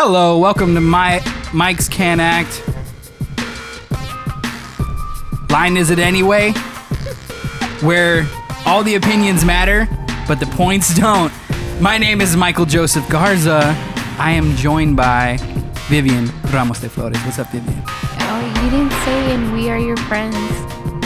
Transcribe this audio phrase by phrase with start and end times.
[0.00, 1.20] Hello, welcome to my
[1.52, 2.62] Mike's Can Act.
[5.50, 6.52] Line is it anyway?
[7.80, 8.24] Where
[8.64, 9.88] all the opinions matter,
[10.28, 11.32] but the points don't.
[11.80, 13.74] My name is Michael Joseph Garza.
[14.20, 15.36] I am joined by
[15.88, 17.18] Vivian Ramos de Flores.
[17.24, 17.82] What's up, Vivian?
[17.84, 20.36] Oh, you didn't say, and we are your friends.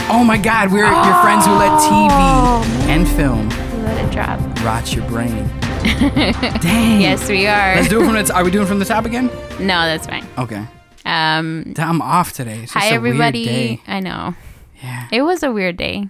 [0.07, 3.49] Oh my God, we're your friends who let Oh, TV and film
[3.85, 4.39] Let it drop.
[4.63, 5.49] rot your brain.
[6.61, 7.01] Dang.
[7.01, 7.75] Yes, we are.
[7.75, 8.23] Let's do it from the.
[8.23, 9.27] T- are we doing from the top again?
[9.59, 10.25] no, that's fine.
[10.37, 10.65] Okay.
[11.05, 12.59] Um, I'm off today.
[12.63, 13.45] It's just hi, a weird everybody.
[13.45, 13.81] day.
[13.87, 14.35] I know
[14.81, 15.07] Yeah.
[15.11, 16.07] it was a weird day.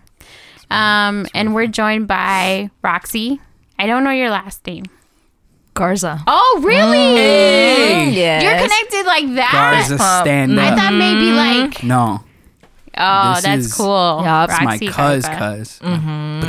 [0.69, 3.39] Um, and we're joined by Roxy.
[3.79, 4.85] I don't know your last name.
[5.73, 6.21] Garza.
[6.27, 6.97] Oh, really?
[6.97, 8.11] Hey.
[8.11, 8.43] Yes.
[8.43, 9.51] You're connected like that?
[9.87, 10.73] Garza stand up.
[10.73, 12.23] I thought maybe like, No,
[12.95, 14.21] oh, This that's is- cool.
[14.23, 14.49] Yup.
[14.51, 14.95] it's my Roxy cuz
[15.25, 15.57] Garza.
[15.57, 15.79] cuz.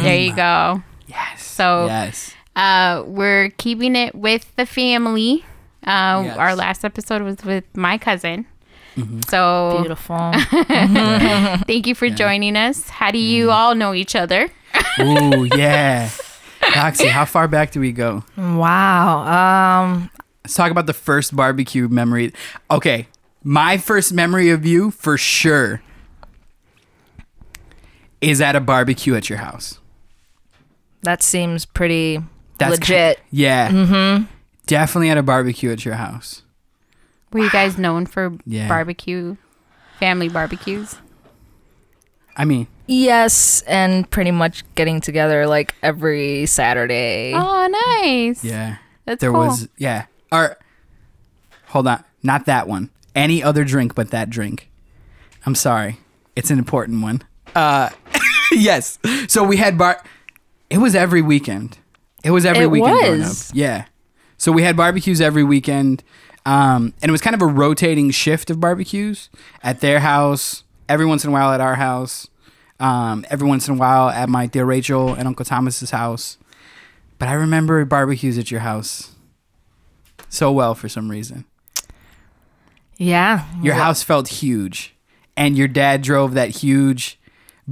[0.03, 0.83] There you go.
[1.07, 1.43] Yes.
[1.43, 2.35] So- yes.
[2.57, 5.45] Uh, we're keeping it with the family.
[5.87, 6.37] Uh, Yes.
[6.39, 8.47] Our last episode was with my cousin.
[8.97, 9.23] Mm-hmm.
[9.29, 10.17] So Beautiful.
[11.67, 12.89] thank you for joining us.
[12.89, 14.49] How do you all know each other?
[15.01, 16.09] Ooh yeah.
[16.75, 18.25] Roxy, how far back do we go?
[18.37, 19.83] wow.
[19.85, 20.11] Um.
[20.45, 22.33] Let's talk about the first barbecue memory.
[22.71, 23.09] Okay,
[23.43, 25.83] my first memory of you for sure
[28.21, 29.81] is at a barbecue at your house.
[31.03, 32.23] That seems pretty
[32.59, 33.21] That's legit.
[33.31, 33.71] Yeah.
[33.71, 34.25] Mm-hmm.
[34.67, 36.43] Definitely at a barbecue at your house.
[37.33, 38.69] Were you guys known for Yeah.
[38.69, 39.37] barbecue,
[39.99, 40.97] family barbecues?
[42.37, 47.33] I mean, yes, and pretty much getting together like every Saturday.
[47.35, 47.67] Oh,
[48.03, 48.43] nice.
[48.45, 48.77] yeah.
[49.05, 49.41] That's there cool.
[49.47, 50.07] was yeah.
[50.33, 50.57] Or
[51.67, 52.91] hold on, not that one.
[53.15, 54.71] Any other drink but that drink.
[55.47, 55.99] I'm sorry.
[56.35, 57.23] It's an important one.
[57.55, 57.91] Uh
[58.53, 58.99] yes.
[59.29, 60.03] So we had bar
[60.71, 61.79] It was every weekend.
[62.25, 63.29] It was every It weekend growing up.
[63.29, 63.53] was.
[63.55, 63.85] Yeah.
[64.39, 66.03] So we had barbecues every weekend.
[66.47, 69.31] Um, and it was kind of a rotating shift of barbecues
[69.63, 72.29] at their house, every once in a while at our house,
[72.81, 76.37] um, every once in a while at my dear Rachel and Uncle Thomas's house.
[77.19, 79.13] But I remember barbecues at your house
[80.29, 81.45] so well for some reason.
[82.99, 83.47] Yeah.
[83.63, 84.95] Your house felt huge,
[85.37, 87.19] and your dad drove that huge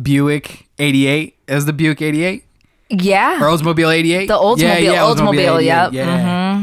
[0.00, 1.36] Buick 88.
[1.46, 2.44] It was the Buick 88
[2.92, 3.38] Yeah.
[3.42, 4.26] or Oldsmobile 88.
[4.26, 5.92] The Oldsmobile, Yeah, Oldsmobile, 88, yep.
[5.92, 6.06] Yeah,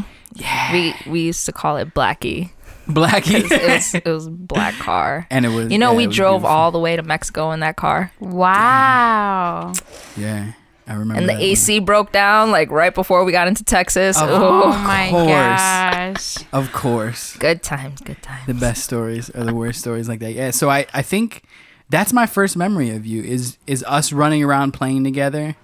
[0.04, 0.42] mm-hmm.
[0.42, 0.72] Yeah.
[0.74, 2.52] we we used to call it Blackie.
[2.88, 3.50] Blackie.
[3.52, 5.28] It was it was black car.
[5.30, 5.72] and it was.
[5.72, 6.48] You know, yeah, we drove beautiful.
[6.58, 9.74] all the way to Mexico in that car, Wow.
[10.18, 10.54] Yeah,
[10.88, 11.16] I remember.
[11.22, 14.20] and the that AC broke down like right before we got into Texas.
[14.20, 14.34] Of Ooh.
[14.34, 16.38] Oh my gosh.
[16.52, 18.46] Of course, Good times, good times.
[18.48, 20.32] the best stories are the worst stories like that.
[20.34, 20.52] Yeah.
[20.52, 21.44] So I, I think
[21.90, 25.56] that's my first memory of you is is us running around playing together,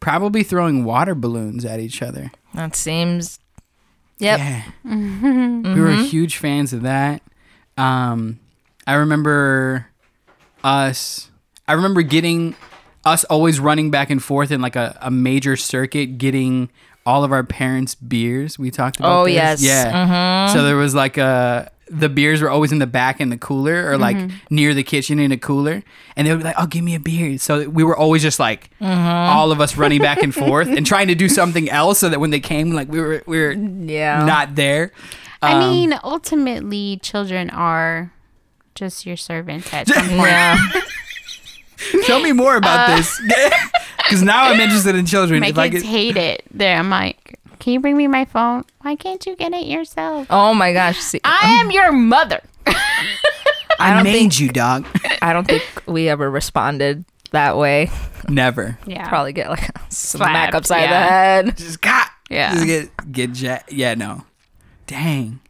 [0.00, 2.30] probably throwing water balloons at each other.
[2.54, 3.38] That seems.
[4.18, 4.38] Yep.
[4.38, 4.62] Yeah.
[4.86, 5.74] Mm-hmm.
[5.74, 6.04] We were mm-hmm.
[6.04, 7.20] huge fans of that.
[7.76, 8.38] Um,
[8.86, 9.88] I remember
[10.62, 11.30] us.
[11.66, 12.54] I remember getting
[13.04, 16.70] us always running back and forth in like a, a major circuit, getting
[17.04, 18.58] all of our parents' beers.
[18.58, 19.20] We talked about.
[19.20, 19.34] Oh, this.
[19.34, 19.62] yes.
[19.62, 19.92] yeah.
[19.92, 20.56] Mm-hmm.
[20.56, 21.70] So there was like a.
[21.88, 24.36] The beers were always in the back in the cooler or like mm-hmm.
[24.50, 25.82] near the kitchen in a cooler,
[26.16, 28.40] and they would be like, "Oh, give me a beer." So we were always just
[28.40, 28.92] like mm-hmm.
[29.32, 32.18] all of us running back and forth and trying to do something else, so that
[32.18, 34.24] when they came, like we were we were Yeah.
[34.24, 34.90] not there.
[35.42, 38.12] I Um, mean, ultimately, children are
[38.74, 40.22] just your servants at some point.
[40.22, 40.58] Yeah.
[42.06, 43.20] Tell me more about uh, this,
[43.98, 45.40] because now I'm interested in children.
[45.40, 46.42] My if I kids could, hate it.
[46.50, 48.62] There, I'm like, can you bring me my phone?
[48.82, 50.28] Why can't you get it yourself?
[50.30, 50.98] oh my gosh.
[51.00, 52.40] See, I um, am your mother.
[53.80, 54.86] I, don't made think- you, dog.
[55.20, 57.90] I don't think we ever responded that way.
[58.28, 58.78] Never.
[58.86, 59.08] Yeah.
[59.08, 60.90] Probably get like a smack Slapped, upside yeah.
[60.90, 61.10] the
[61.48, 61.56] head.
[61.56, 62.08] Just got.
[62.30, 62.54] Yeah.
[62.54, 63.94] Just get get ja- Yeah.
[63.94, 64.24] No.
[64.86, 65.40] Dang.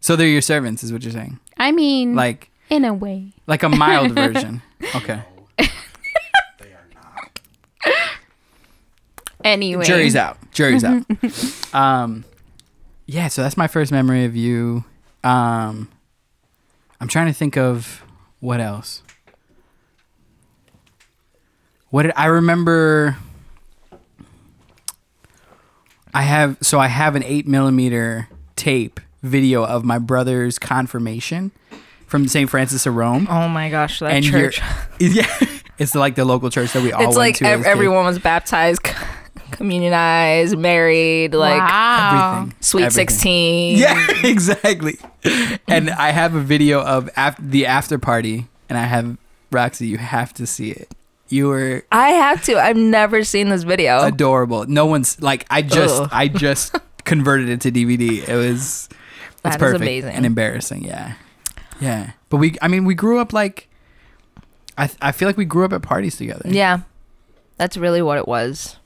[0.00, 1.38] So they're your servants, is what you're saying?
[1.58, 3.34] I mean, Like in a way.
[3.46, 4.62] like a mild version.
[4.96, 5.22] Okay.
[9.44, 9.84] Anyway.
[9.84, 10.38] Jury's out.
[10.52, 11.04] Jury's out.
[11.74, 12.24] Um,
[13.06, 13.28] yeah.
[13.28, 14.84] So that's my first memory of you.
[15.24, 15.88] Um,
[17.00, 18.02] I'm trying to think of
[18.40, 19.02] what else.
[21.90, 23.16] What did I remember?
[26.14, 31.52] I have so I have an eight millimeter tape video of my brother's confirmation
[32.06, 32.48] from St.
[32.50, 33.26] Francis of Rome.
[33.30, 34.60] Oh my gosh, that and church.
[35.00, 35.26] yeah,
[35.78, 37.44] it's like the local church that we all It's went like to.
[37.46, 37.68] as ev- kids.
[37.68, 38.82] everyone was baptized,
[39.52, 42.38] communionized, married, like wow.
[42.40, 42.56] everything.
[42.60, 43.08] sweet Everything.
[43.08, 43.78] 16.
[43.78, 44.98] Yeah, exactly.
[45.68, 49.16] and I have a video of af- the after party, and I have
[49.50, 49.86] Roxy.
[49.86, 50.90] You have to see it.
[51.28, 52.58] You were I have to.
[52.60, 54.02] I've never seen this video.
[54.02, 54.66] adorable.
[54.66, 56.08] No one's like I just Ugh.
[56.12, 58.28] I just converted it to DVD.
[58.28, 58.88] It was
[59.42, 60.10] That is perfect amazing.
[60.14, 60.84] and embarrassing.
[60.84, 61.14] Yeah,
[61.80, 62.10] yeah.
[62.28, 63.68] But we, I mean, we grew up like.
[64.76, 66.42] I I feel like we grew up at parties together.
[66.48, 66.80] yeah,
[67.56, 68.76] that's really what it was.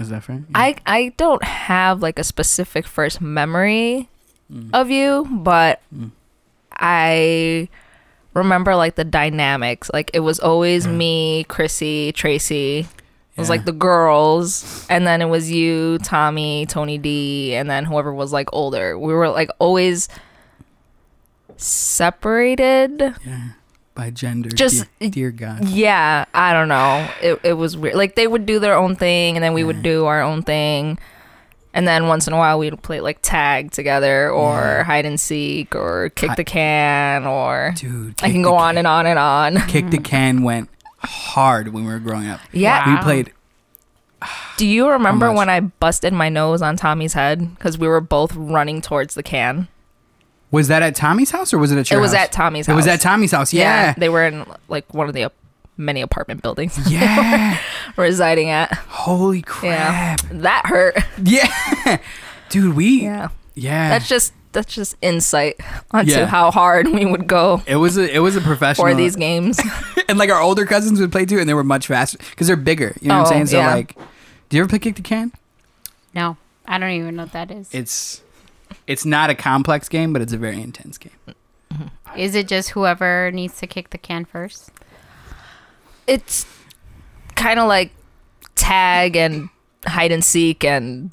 [0.00, 0.42] Is that right?
[0.54, 4.08] I I don't have like a specific first memory
[4.52, 4.70] Mm.
[4.74, 6.10] of you, but Mm.
[6.72, 7.68] I
[8.34, 9.90] remember like the dynamics.
[9.92, 10.92] Like it was always Yeah.
[10.92, 12.80] me, Chrissy, Tracy.
[12.80, 13.52] It was Yeah.
[13.52, 18.30] like the girls, and then it was you, Tommy, Tony D, and then whoever was
[18.32, 18.98] like older.
[18.98, 20.08] We were like always
[21.56, 23.14] separated.
[23.24, 23.48] yeah
[23.94, 24.50] by gender.
[24.50, 25.64] Just- dear, dear God.
[25.68, 27.08] Yeah, I don't know.
[27.22, 27.94] It it was weird.
[27.94, 29.66] Like they would do their own thing, and then we Yeah.
[29.68, 30.98] would do our own thing.
[31.74, 34.82] And then once in a while we'd play like tag together or Yeah.
[34.84, 38.60] hide and seek or kick Hi- the can or Dude, I can the go Can-
[38.60, 39.56] on and on and on.
[39.68, 40.02] Kick the mm-hmm.
[40.02, 40.68] can went
[40.98, 42.40] hard when we were growing up.
[42.52, 42.96] Yeah.
[42.98, 43.32] We played.
[44.58, 48.34] Do you remember when I busted my nose on Tommy's head because we were both
[48.36, 49.66] running towards the can?
[50.52, 52.24] Was that at Tommy's house or was it at your it was house?
[52.26, 52.72] at Tommy's house.
[52.74, 53.52] It was at Tommy's house.
[53.52, 53.94] Yeah.
[53.96, 55.34] They were in like one of the ap-
[55.76, 57.58] many apartment buildings Yeah.
[57.96, 58.72] residing at.
[58.74, 60.16] Holy Yeah.
[60.16, 60.20] crap.
[60.30, 60.98] That hurt.
[61.22, 61.98] Yeah.
[62.50, 63.28] Dude, we Yeah.
[63.54, 63.88] yeah.
[63.88, 65.56] That's just that's just insight
[65.92, 66.26] onto Yeah.
[66.26, 69.58] how hard we would go it was a it was a professional for these games.
[70.10, 72.56] and like our older cousins would play too and they were much faster because they're
[72.56, 72.94] bigger.
[73.00, 73.46] You know what Oh, I'm saying?
[73.46, 73.72] So yeah.
[73.74, 73.96] like
[74.50, 75.32] do you ever play kick the can?
[76.14, 77.70] No, I don't even know what that is.
[77.72, 78.20] It's
[78.86, 81.12] it's not a complex game, but it's a very intense game.
[82.16, 84.70] Is it just whoever needs to kick the can first?
[86.06, 86.44] it's
[87.36, 87.92] kind of like
[88.56, 89.48] tag and
[89.86, 91.10] hide and seek and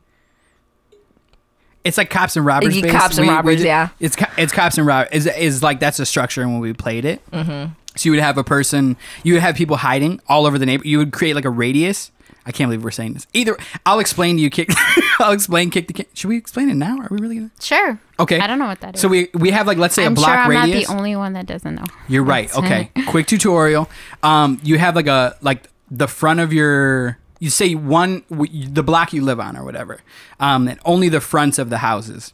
[1.84, 2.76] It's like cops and robbers.
[2.76, 2.96] You- based.
[2.96, 3.90] cops and robbers, ju- yeah.
[4.00, 5.10] It's it's cops and robbers.
[5.14, 7.22] Is is like that's the structure when we played it.
[7.32, 7.74] Mm-hmm.
[7.96, 10.86] So you would have a person, you would have people hiding all over the neighbor.
[10.86, 12.12] You would create like a radius.
[12.46, 13.28] I can't believe we're saying this.
[13.34, 14.70] Either I'll explain to you kick.
[15.20, 16.06] I'll explain kick the can.
[16.14, 16.98] Should we explain it now?
[17.00, 17.52] Are we really gonna?
[17.60, 18.00] Sure.
[18.20, 18.40] Okay.
[18.40, 19.02] I don't know what that is.
[19.02, 20.88] So we we have like let's say I'm a block sure I'm radius.
[20.88, 21.86] not the only one that doesn't know.
[22.08, 22.54] You're right.
[22.56, 22.92] Okay.
[23.08, 23.90] Quick tutorial.
[24.24, 27.18] Um, you have like a like the front of your.
[27.40, 30.00] You say one the block you live on or whatever.
[30.40, 32.34] Um, and only the fronts of the houses.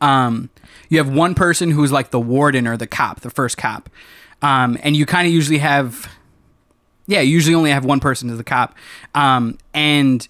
[0.00, 0.50] Um,
[0.88, 3.90] you have one person who's like the warden or the cop, the first cop.
[4.42, 6.08] Um, and you kind of usually have.
[7.08, 8.76] Yeah, you usually only have one person as the cop.
[9.16, 10.26] Um, and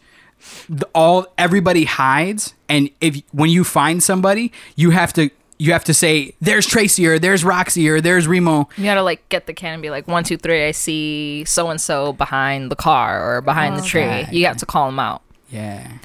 [0.70, 5.82] the, all everybody hides and if when you find somebody you have to you have
[5.84, 9.52] to say there's tracy or there's roxy or there's remo you gotta like get the
[9.52, 13.36] can and be like one two three i see so and so behind the car
[13.36, 14.28] or behind the tree Okay.
[14.30, 15.98] you got to call them out yeah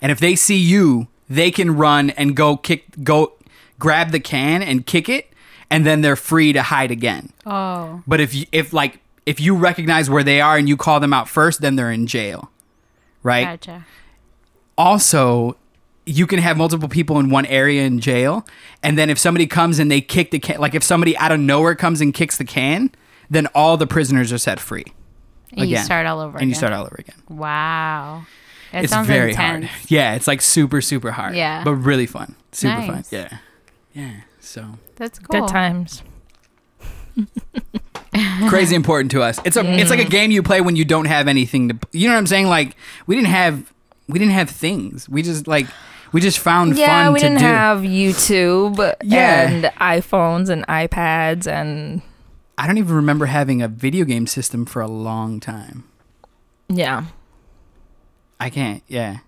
[0.00, 3.34] and if they see you they can run and go kick go
[3.78, 5.30] grab the can and kick it
[5.70, 8.02] and then they're free to hide again Oh.
[8.06, 11.12] but if you if like if you recognize where they are and you call them
[11.12, 12.50] out first then they're in jail
[13.22, 13.84] right Gotcha.
[14.76, 15.56] also
[16.06, 18.46] you can have multiple people in one area in jail
[18.82, 21.40] and then if somebody comes and they kick the can like if somebody out of
[21.40, 22.90] nowhere comes and kicks the can
[23.30, 24.84] then all the prisoners are set free
[25.56, 26.58] And you start all over and you again.
[26.58, 28.26] start all over again Wow.
[28.72, 29.66] That it's sounds very intense.
[29.66, 31.64] hard yeah it's like super super hard Yeah.
[31.64, 33.38] but really fun super fun yeah
[33.94, 35.40] yeah so That's cool.
[35.40, 36.02] good times
[38.48, 40.10] crazy important to us it's a it's like a mm.
[40.10, 42.76] game you play when you don't have anything to you know what i'm saying like
[43.06, 43.72] we didn't have
[44.08, 45.66] we didn't have things we just like
[46.12, 46.80] we just found fun.
[46.80, 49.48] yeah fun we to didn't do have youtube Yeah.
[49.50, 52.02] and iphones and ipads and
[52.56, 55.82] I don't even remember having a video game system for a long time.
[56.68, 57.06] yeah
[58.40, 58.82] I can't.
[58.88, 59.18] Yeah,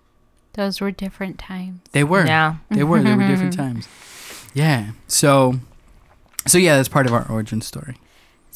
[0.53, 1.79] Those were different times.
[1.91, 2.25] they were.
[2.25, 3.01] yeah they were.
[3.01, 3.87] They were different times.
[4.53, 4.91] Yeah.
[5.07, 5.59] So,
[6.45, 7.97] so yeah, that's part of our origin story.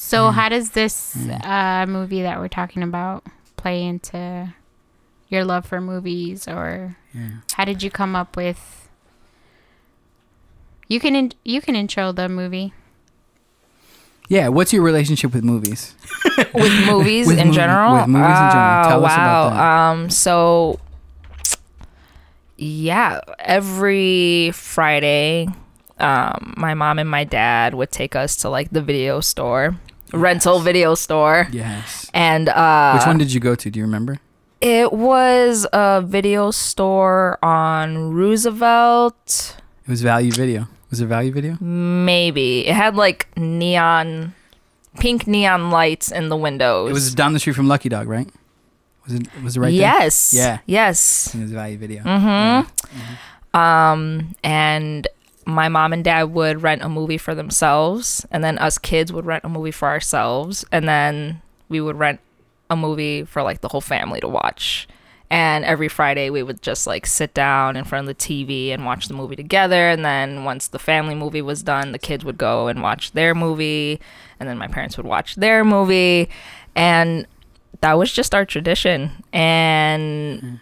[0.04, 0.34] So Mm.
[0.34, 3.24] how does this uh, movie that we're talking about
[3.56, 4.52] play into
[5.30, 7.30] your love for movies, or Yeah.
[7.54, 8.90] how did you come up with?
[10.88, 12.74] You can in- you can intro the movie.
[14.28, 14.48] Yeah.
[14.48, 15.94] What's your relationship with movies?
[16.54, 17.94] with movies With in movie- general.
[17.94, 18.86] with movies in general.
[18.86, 19.48] Oh, Tell us wow.
[19.48, 19.62] about that.
[19.62, 20.80] Um, so
[22.58, 25.48] yeah, every Friday,
[26.00, 29.78] um, my mom and my dad would take us to like the video store,
[30.14, 32.10] rental video store, Yes.
[32.14, 33.70] and uh, Which one did you go to?
[33.70, 34.20] Do you remember?
[34.62, 39.56] it was a video store on Roosevelt.
[39.88, 40.68] It was Value Video.
[40.92, 41.58] Was it Value Video?
[41.60, 44.34] Maybe it had like neon,
[45.00, 46.90] pink neon lights in the windows.
[46.90, 48.30] It was down the street from Lucky Dog, right?
[49.06, 49.28] Was it?
[49.44, 50.32] Was it right yes.
[50.32, 50.60] Yeah.
[50.68, 51.34] Yes.
[51.34, 52.04] It was Value Video.
[52.04, 53.58] Mm-hmm.
[53.58, 55.08] Um, and
[55.46, 59.26] my mom and dad would rent a movie for themselves, and then us kids would
[59.26, 62.20] rent a movie for ourselves, and then we would rent
[62.70, 64.88] a movie for like the whole family to watch.
[65.30, 68.86] And every Friday we would just like sit down in front of the TV and
[68.86, 69.88] watch the movie together.
[69.88, 73.34] And then once the family movie was done, the kids would go and watch their
[73.34, 74.02] movie.
[74.42, 76.30] And then my parents would watch their movie.
[76.76, 77.28] And
[77.80, 79.24] that was just our tradition.
[79.32, 80.60] And mm.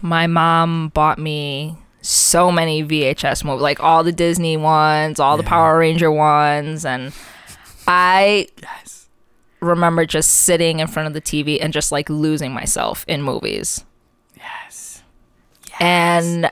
[0.00, 5.42] my mom bought me so many VHS movies, like all the Disney ones, all the
[5.42, 6.84] Power Ranger ones.
[6.84, 7.12] And
[7.88, 9.06] I Yes.
[9.60, 13.84] remember just sitting in front of the TV and just like losing myself in movies.
[14.36, 15.02] Yes.
[15.80, 16.50] And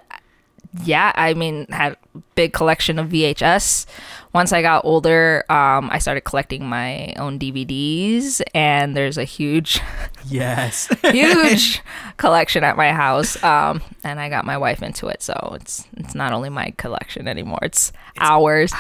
[0.83, 3.87] yeah, I mean, had a big collection of VHS.
[4.33, 9.81] Once I got older, um, I started collecting my own DVDs, and there's a huge,
[10.27, 10.89] Yes.
[11.05, 11.81] huge
[12.17, 13.41] collection at my house.
[13.45, 17.29] Um, and I got my wife into it, so it's it's not only my collection
[17.29, 18.73] anymore; it's, ours.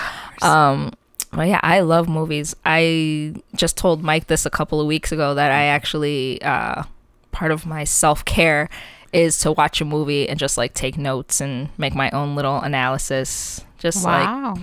[0.42, 0.92] Um,
[1.32, 2.56] but yeah, I love movies.
[2.64, 6.82] I just told Mike this a couple of weeks ago that I actually uh,
[7.30, 8.68] part of my self care
[9.14, 12.60] is to watch a movie and just like take notes and make my own little
[12.60, 13.64] analysis.
[13.78, 14.58] Just like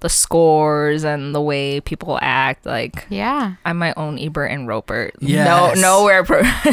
[0.00, 2.66] the scores and the way people act.
[2.66, 3.54] Like yeah.
[3.64, 5.10] I'm my own Ebert and Roeper.
[5.20, 5.76] Yes.
[5.76, 6.40] No, nowhere, pro-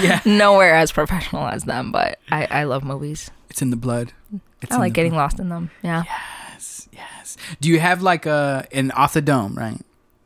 [0.00, 0.20] yeah.
[0.24, 1.92] nowhere as professional as them.
[1.92, 3.30] But I, I love movies.
[3.50, 4.12] It's in the blood.
[4.62, 5.22] It's I in like getting blood.
[5.22, 5.70] lost in them.
[5.82, 6.04] Yeah.
[6.04, 6.88] Yes.
[6.92, 7.36] Yes.
[7.60, 9.80] Do you have like a an off the dome, right?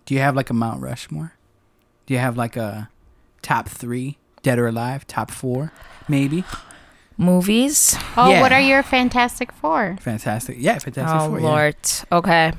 [0.05, 1.33] Do you have like a Mount Rushmore?
[2.07, 2.91] Do you have like a
[3.43, 5.05] top three, dead or alive?
[5.09, 5.73] Top four,
[6.09, 6.45] maybe.
[7.19, 7.97] Movies.
[8.17, 8.41] Oh, Yeah.
[8.41, 9.97] what are your Fantastic Four?
[10.01, 10.57] Fantastic.
[10.61, 11.21] Yeah, fantastic.
[11.21, 11.47] oh Four, yeah.
[11.49, 11.77] Lord.
[12.13, 12.53] Okay.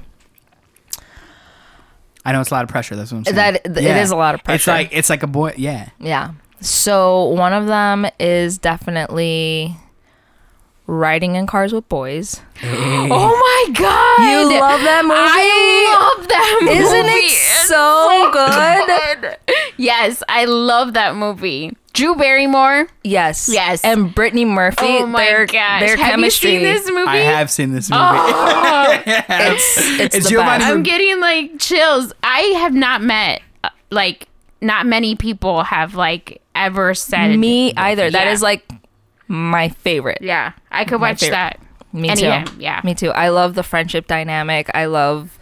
[2.25, 2.95] I know it's a lot of pressure.
[2.97, 3.35] That's what I'm saying.
[3.37, 4.01] That it Yeah.
[4.01, 4.55] is a lot of pressure.
[4.55, 5.53] It's like it's like a boy.
[5.57, 5.89] Yeah.
[5.99, 6.31] Yeah.
[6.59, 9.77] So one of them is definitely
[10.87, 12.41] riding in cars with boys.
[13.09, 14.31] Oh my god!
[14.31, 15.15] You love that movie?
[15.15, 16.77] I love that movie.
[16.77, 19.37] Isn't it It's so good?
[19.77, 21.75] Yes, I love that movie.
[21.93, 22.87] Drew Barrymore.
[23.03, 23.49] Yes.
[23.51, 23.83] Yes.
[23.83, 24.77] And Brittany Murphy.
[24.85, 25.79] Oh my their, gosh!
[25.81, 26.53] Their Have chemistry.
[26.53, 27.07] you seen this movie?
[27.09, 28.01] I have seen this movie.
[28.03, 30.65] Oh, It's it's, It's the best.
[30.65, 32.11] I'm getting like chills.
[32.23, 34.27] I have not met uh, like
[34.61, 38.09] not many people have like ever said Me either.
[38.11, 38.31] That Yeah.
[38.33, 38.65] is like
[39.27, 40.19] my favorite.
[40.21, 41.35] Yeah, I could My watch favorite.
[41.35, 41.59] that.
[41.93, 42.45] Me anytime.
[42.45, 42.55] too.
[42.59, 42.81] Yeah.
[42.83, 43.11] Me too.
[43.11, 44.69] I love the friendship dynamic.
[44.73, 45.37] I love.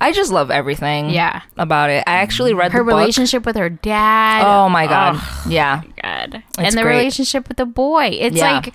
[0.00, 1.10] I just love everything.
[1.10, 1.42] Yeah.
[1.58, 2.04] About it.
[2.06, 2.94] I actually read Her the book.
[2.98, 4.44] relationship with her dad.
[4.46, 5.16] Oh my god.
[5.18, 5.82] Oh, Yeah.
[6.02, 6.42] God.
[6.50, 6.96] It's and the great.
[6.98, 8.06] relationship with the boy.
[8.12, 8.52] It's Yeah.
[8.52, 8.74] like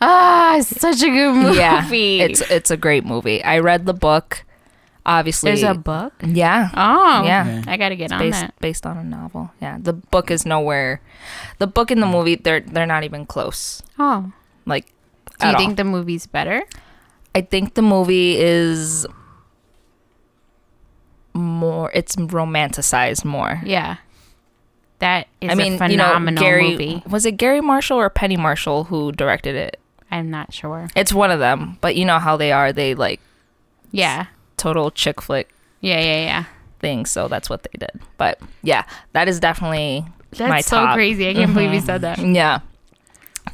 [0.00, 1.58] ah, it's such a good movie.
[1.58, 1.86] Yeah.
[1.90, 3.44] It's it's a great movie.
[3.44, 4.44] I read the book.
[5.10, 5.50] Obviously.
[5.50, 6.12] there's a book.
[6.24, 6.70] Yeah.
[6.72, 7.46] Oh, Yeah.
[7.46, 7.64] Yeah.
[7.66, 8.54] I gotta get on based that.
[8.60, 9.50] based on a novel.
[9.60, 11.00] Yeah, the book is nowhere.
[11.58, 12.12] The book and the mm.
[12.12, 13.82] movie they're they're not even close.
[13.98, 14.32] Oh,
[14.66, 14.86] Like,
[15.40, 15.74] do you think all.
[15.74, 16.62] the movie's better?
[17.34, 19.06] I think the movie is
[21.34, 21.90] more.
[21.92, 23.60] It's romanticized more.
[23.64, 23.96] Yeah,
[25.00, 27.02] that is I mean, a phenomenal you know, Gary movie.
[27.08, 29.80] was it Gary Marshall or Penny Marshall who directed it?
[30.10, 30.88] I'm not sure.
[30.94, 32.72] It's one of them, but you know how they are.
[32.72, 33.20] They like
[33.90, 34.26] Yeah,
[34.60, 35.48] total chick flick
[35.80, 36.44] yeah, yeah, yeah.
[36.78, 37.06] Thing.
[37.06, 37.90] so that's what they did.
[38.18, 40.94] But yeah, that is definitely That's my so top.
[40.94, 41.28] crazy.
[41.28, 42.18] I can't believe you said that.
[42.18, 42.60] Yeah.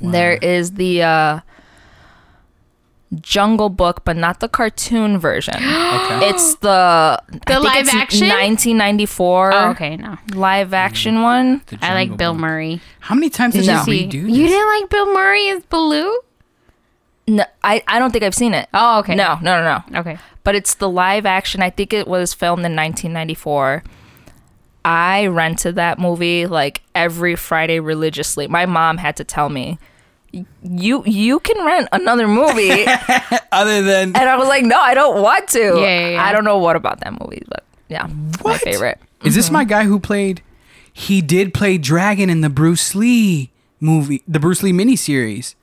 [0.01, 1.41] There is the uh
[3.21, 5.55] Jungle Book, but not the cartoon version.
[5.97, 6.29] Okay.
[6.29, 6.69] it's the
[7.23, 8.29] I think live it's action?
[8.29, 10.19] 1994 Oh, okay, no.
[10.35, 11.63] live action one.
[11.81, 12.41] I like Jungle Bill Book.
[12.41, 12.81] Murray.
[13.01, 13.79] How many times did No.
[13.79, 16.21] you See, redo you didn't like Bill Murray as Baloo?
[17.29, 18.69] No, I I don't think I've seen it.
[18.75, 19.15] Oh, okay.
[19.15, 20.01] No, no, no, no.
[20.01, 20.19] Okay.
[20.47, 21.61] But it's the live action.
[21.61, 23.83] I think it was filmed in 1994.
[24.85, 28.47] I rented that movie like every Friday religiously.
[28.47, 29.81] My mom had to tell me,
[30.63, 32.87] "You you can rent another movie."
[33.51, 35.81] Other than And I was like, no, I don't want to.
[35.81, 36.25] Yeah, yeah, yeah.
[36.25, 38.07] I don't know what about that movie, but yeah,
[38.45, 39.01] my favorite.
[39.25, 39.55] Is this mm-hmm.
[39.55, 40.43] my guy who played?
[40.93, 43.51] He did play Dragon in the Bruce Lee
[43.81, 45.57] movie, the Bruce Lee miniseries.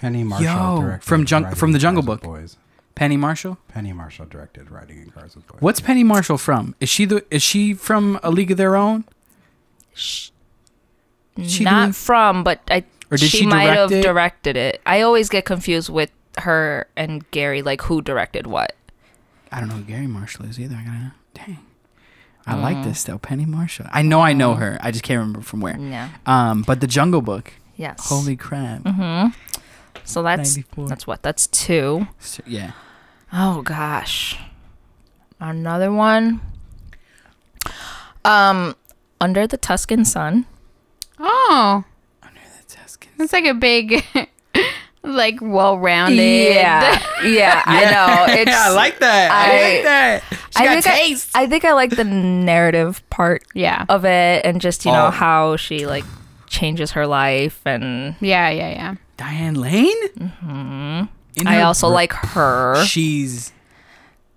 [0.00, 2.22] Penny Marshall Yo, directed from Jung- from the Jungle Book.
[2.22, 2.56] Boys.
[2.96, 3.58] Penny Marshall.
[3.68, 5.60] Penny Marshall directed Riding in Cars with Boys.
[5.60, 6.74] What's Penny Marshall from?
[6.80, 7.24] Is she the?
[7.30, 9.04] Is she from A League of Their Own?
[9.94, 10.30] She
[11.64, 12.84] Not doing- from, but I.
[13.10, 14.02] Or did she, she might have it?
[14.02, 14.80] directed it.
[14.84, 18.74] I always get confused with her and Gary, like who directed what.
[19.52, 20.74] I don't know who Gary Marshall is either.
[20.74, 21.12] I gotta.
[21.34, 21.58] Dang.
[22.48, 23.86] I like this though, Penny Marshall.
[23.92, 24.78] I know I know her.
[24.80, 25.76] I just can't remember from where.
[25.78, 26.08] Yeah.
[26.26, 27.52] Um, but the Jungle Book.
[27.76, 28.08] Yes.
[28.08, 28.82] Holy crap!
[28.84, 29.60] Mm-hmm.
[30.04, 30.88] So that's 94.
[30.88, 31.22] that's what.
[31.22, 32.06] That's two.
[32.18, 32.72] So- yeah.
[33.32, 34.38] Oh gosh.
[35.40, 36.40] Another one.
[38.24, 38.74] Um,
[39.20, 40.46] Under the Tuscan Sun.
[41.18, 41.84] Oh,
[42.22, 43.10] Under the Tuscan.
[43.20, 44.04] it's like a big,
[45.02, 46.16] like well-rounded.
[46.54, 47.84] Yeah, yeah, I
[48.28, 48.34] know.
[48.34, 49.30] It's, yeah, I like that.
[49.30, 50.22] I, I- like that.
[50.30, 51.30] She I got think I- taste.
[51.36, 53.84] I, think I like the narrative part Yeah.
[53.88, 55.10] of it, and just you know Oh.
[55.10, 56.04] how she like
[56.48, 58.94] changes her life, and Yeah, yeah, yeah.
[59.16, 60.08] Diane Lane.
[60.18, 61.02] Mm-hmm.
[61.44, 62.84] I also like her.
[62.84, 63.52] She's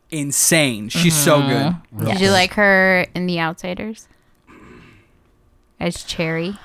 [0.09, 0.89] insane.
[0.89, 1.75] She's so good.
[1.91, 4.07] Real Did you like her in The Outsiders?
[5.79, 6.57] As Cherry.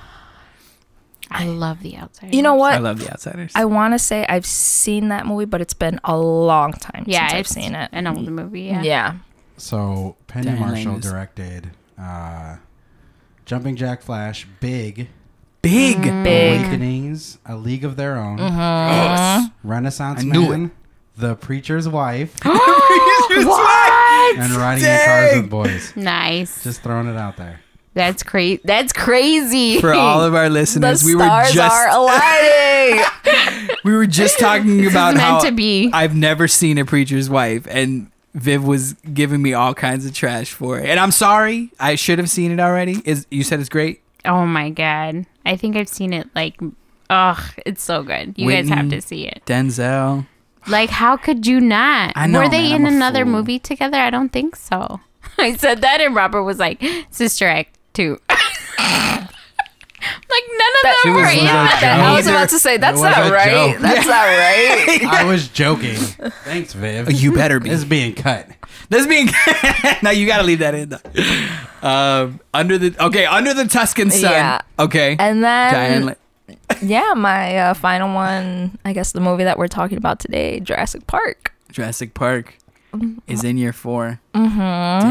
[1.31, 2.35] I love The Outsiders.
[2.35, 2.73] You know what?
[2.73, 3.51] I love The Outsiders.
[3.55, 7.21] I want to say I've seen that movie, but it's been a long time Yeah,
[7.27, 7.89] since I've it's seen it.
[7.93, 8.63] An old movie.
[8.63, 8.81] Yeah.
[8.83, 9.15] Yeah.
[9.57, 12.57] So Penny Diane Marshall is- directed uh,
[13.45, 15.07] Jumping Jack Flash, Big,
[15.65, 15.97] Big.
[15.97, 16.23] Mm-hmm.
[16.23, 16.59] Big.
[16.61, 18.55] Awakenings, A League of Their Own, mm-hmm.
[18.55, 19.49] Yes.
[19.63, 20.71] Renaissance I knew Man,
[21.17, 24.37] The Preacher's Wife, What?
[24.37, 25.95] and Riding in Cars with Boys.
[25.95, 26.63] Nice.
[26.63, 27.61] Just throwing it out there.
[27.95, 28.61] That's crazy.
[28.63, 29.81] That's crazy.
[29.81, 33.75] For all of our The listeners, we were stars just aligning.
[33.83, 35.89] we were just talking about meant how to be.
[35.91, 40.51] I've never seen a preacher's wife, and Viv was giving me all kinds of trash
[40.51, 40.87] for it.
[40.87, 43.01] And I'm sorry, I should have seen it already.
[43.03, 44.03] Is you said it's great?
[44.25, 45.25] Oh my god.
[45.45, 46.59] I think I've seen it like
[47.09, 48.33] ugh, it's so good.
[48.37, 49.41] You guys have to see it.
[49.45, 50.27] Denzel.
[50.67, 52.13] Like how could you not?
[52.15, 53.33] I know, Were they man, in I'm another fool.
[53.33, 53.97] movie together?
[53.97, 54.99] I don't think so.
[55.37, 58.19] I said that and Robert was like, Sister Act 2.
[58.29, 59.27] like none
[60.73, 61.99] of That- them was were in that.
[61.99, 63.71] I was about to say that's not right.
[63.73, 63.81] joke.
[63.81, 65.03] That's not right.
[65.21, 65.95] I was joking.
[65.95, 67.11] Thanks, Viv.
[67.11, 67.69] You better be.
[67.69, 68.47] This is being cut.
[68.89, 69.27] This being
[70.03, 70.89] now, you got to leave that in.
[70.89, 71.87] Though.
[71.87, 74.31] Um, under the okay, under the Tuscan sun.
[74.31, 74.61] Yeah.
[74.79, 75.15] Okay.
[75.19, 76.15] And then Diane.
[76.81, 81.07] Yeah, my uh, final one, I guess the movie that we're talking about today, Jurassic
[81.07, 81.53] Park.
[81.71, 82.57] Jurassic Park
[83.27, 84.57] is in year 4 Mm-hmm.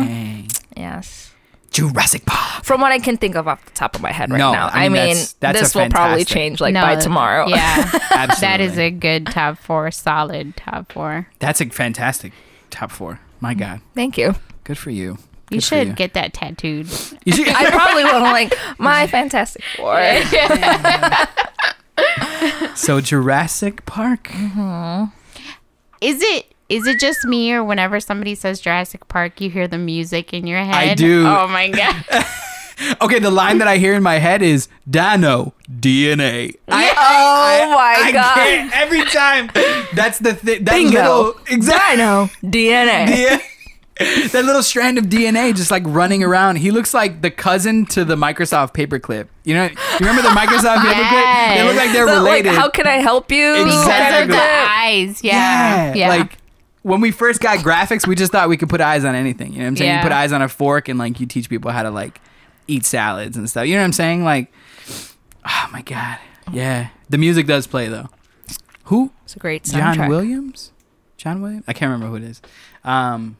[0.06, 0.48] Dang.
[0.76, 1.32] Yes.
[1.70, 2.64] Jurassic Park.
[2.64, 4.68] From what I can think of off the top of my head right No, now.
[4.72, 7.46] I I mean, mean, that's- that's this will probably change like No, by tomorrow.
[7.48, 7.90] Yeah.
[7.92, 8.40] Absolutely.
[8.40, 11.26] that is a good top 4, solid top 4.
[11.40, 12.32] That's a fantastic
[12.70, 13.20] top four.
[13.44, 13.82] My God.
[13.94, 14.34] Thank you.
[14.64, 15.18] Good for you.
[15.50, 15.92] You Good for should you.
[15.92, 16.88] get that tattooed.
[17.26, 17.46] You should.
[17.46, 20.00] I probably will like my Fantastic Four.
[22.74, 24.28] so Jurassic Park.
[24.28, 25.14] Mm-hmm.
[26.00, 29.76] Is it is it just me or whenever somebody says Jurassic Park you hear the
[29.76, 30.74] music in your head?
[30.74, 31.26] I do.
[31.26, 32.02] Oh my god.
[33.00, 36.56] Okay, the line that I hear in my head is Dino DNA.
[36.68, 38.34] I, oh my I god.
[38.34, 39.50] can't every time.
[39.94, 40.64] That's the thing.
[40.64, 40.90] That Bingo.
[40.92, 41.96] little exactly.
[41.96, 43.16] Dino DNA.
[43.16, 43.38] Yeah.
[44.32, 46.56] that little strand of DNA just like running around.
[46.56, 49.28] He looks like the cousin to the Microsoft paperclip.
[49.44, 51.54] You know, you remember the Microsoft paperclip?
[51.56, 52.54] They look like they're The, like, related.
[52.58, 53.52] how can I help you?
[53.54, 54.26] Exactly.
[54.26, 55.22] Because the Kinda- eyes.
[55.22, 55.94] Yeah.
[55.94, 56.08] Yeah.
[56.08, 56.38] Like
[56.82, 59.52] when we first got graphics, we just thought we could put eyes on anything.
[59.52, 59.90] You know what I'm saying?
[59.90, 59.96] Yeah.
[59.98, 62.20] You put eyes on a fork and like you teach people how to like
[62.66, 63.66] eat salads and stuff.
[63.66, 64.24] You know what I'm saying?
[64.24, 64.52] Like,
[65.44, 66.18] oh my god,
[66.52, 66.88] yeah.
[67.08, 68.08] The music does play though.
[68.84, 69.12] Who?
[69.24, 69.94] It's a great song.
[69.94, 70.08] John.
[70.08, 70.72] Williams?
[71.16, 71.64] John Williams?
[71.66, 72.42] I can't remember who it is.
[72.84, 73.36] Um,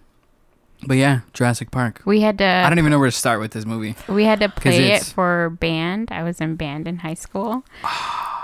[0.87, 2.03] but yeah, Jurassic Park.
[2.05, 3.95] we had to I don't even know where to start with this movie.
[4.09, 6.09] we had to play it for band.
[6.11, 7.65] I was in band in high school.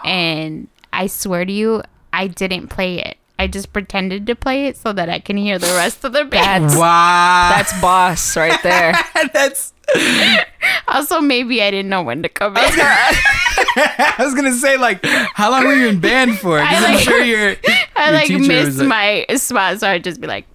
[0.05, 3.16] and I swear to you, I didn't play it.
[3.38, 6.27] I just pretended to play it so that I can hear the rest of the
[6.27, 6.64] band.
[6.64, 8.93] That's Wow, that's boss right there.
[9.33, 9.73] that's.
[10.88, 12.62] Also, maybe I didn't know when to come in.
[12.66, 16.59] I was gonna say like, how long were you in band for?
[16.59, 17.57] 'Cause I I'm sure you're.
[17.96, 20.46] I Your like missed like- my spot, so I'd just be like,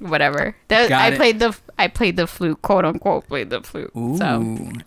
[0.00, 0.54] whatever.
[0.68, 1.16] That, I it.
[1.16, 3.90] played the I played the flute, quote unquote, played the flute.
[3.96, 4.24] Ooh, So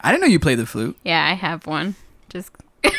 [0.02, 0.96] I didn't know you played the flute.
[1.04, 1.96] yeah, I have one.
[2.30, 2.52] Just
[2.86, 2.92] Ooh,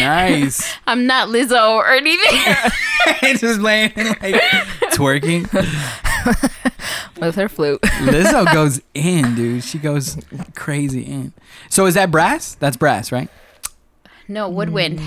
[0.00, 0.74] nice.
[0.88, 2.42] I'm not Lizzo or anything.
[3.38, 4.42] just playing like
[4.92, 5.46] twerking.
[7.20, 7.80] With her flute.
[7.82, 9.64] Lizzo goes in, dude.
[9.64, 10.16] She goes
[10.54, 11.32] crazy in.
[11.68, 12.54] So is that brass?
[12.56, 13.28] That's brass, right?
[14.28, 15.00] no woodwind.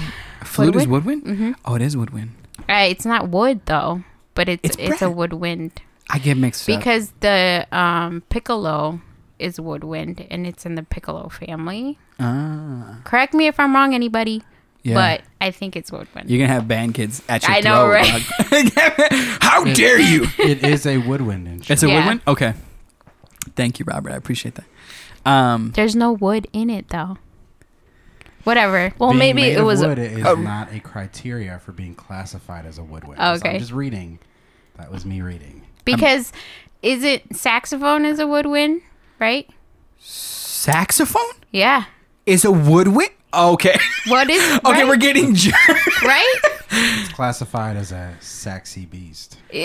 [0.43, 1.23] Flute is woodwind.
[1.25, 1.51] Mm-hmm.
[1.65, 2.35] Oh, it is woodwind.
[2.69, 4.03] Uh, it's not wood though,
[4.35, 6.77] but it's It's it's, a woodwind I get mixed up.
[6.77, 9.01] because the um, piccolo
[9.39, 11.97] is woodwind and it's in the piccolo family.
[12.19, 14.43] Ah, Correct me if I'm wrong, anybody,
[14.85, 14.93] yeah.
[14.95, 16.29] but I think it's woodwind.
[16.29, 17.91] you're gonna have band kids at your I know, throat,
[18.51, 18.71] right?
[18.75, 19.37] dog.
[19.41, 20.27] How dare you?
[20.39, 21.69] It is a woodwind instrument.
[21.71, 21.95] It's a Yeah.
[21.97, 22.21] woodwind.
[22.27, 22.53] Okay.
[23.55, 24.11] Thank you, Robert.
[24.11, 24.65] I appreciate that.
[25.29, 27.17] Um, There's no wood in it though.
[28.43, 28.93] Whatever.
[28.99, 29.81] Well, Being maybe made it of was.
[29.81, 33.19] wood is a- not a criteria for being classified as a woodwind.
[33.19, 33.53] Oh, So okay.
[33.55, 34.19] I'm just reading.
[34.77, 35.63] That was me reading.
[35.83, 36.31] Because
[36.83, 38.81] is it saxophone is a woodwind,
[39.19, 39.49] right?
[39.99, 41.85] saxophone Yeah.
[42.25, 43.09] is a woodwind.
[43.35, 43.77] Okay.
[44.07, 44.87] What is okay, right?
[44.87, 45.33] we're getting.
[45.35, 45.51] jer-
[46.03, 46.35] right?
[46.71, 49.37] It's classified as a sexy beast.
[49.53, 49.61] oh.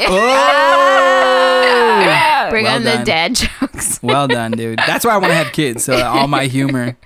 [2.50, 2.98] Bring Well on done.
[3.00, 4.02] the dad jokes.
[4.02, 4.78] Well done, dude.
[4.86, 6.96] That's why I want to have kids, so all my humor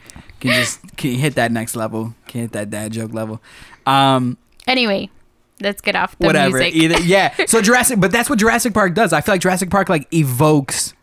[0.41, 3.43] can just can hit that next level, can hit that dad joke level.
[3.87, 5.11] Um, Anyway,
[5.61, 6.59] let's get off the whatever.
[6.59, 6.75] music.
[6.75, 7.35] Either yeah.
[7.47, 9.13] So Jurassic, but that's what Jurassic Park does.
[9.13, 10.95] I feel like Jurassic Park like evokes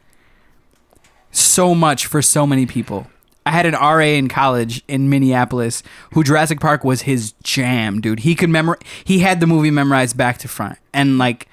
[1.31, 3.05] so much for so many people.
[3.51, 5.83] I had an RA in college in Minneapolis
[6.13, 8.19] who Jurassic Park was his jam, dude.
[8.21, 10.79] He could memor he had the movie memorized back to front.
[10.93, 11.49] And like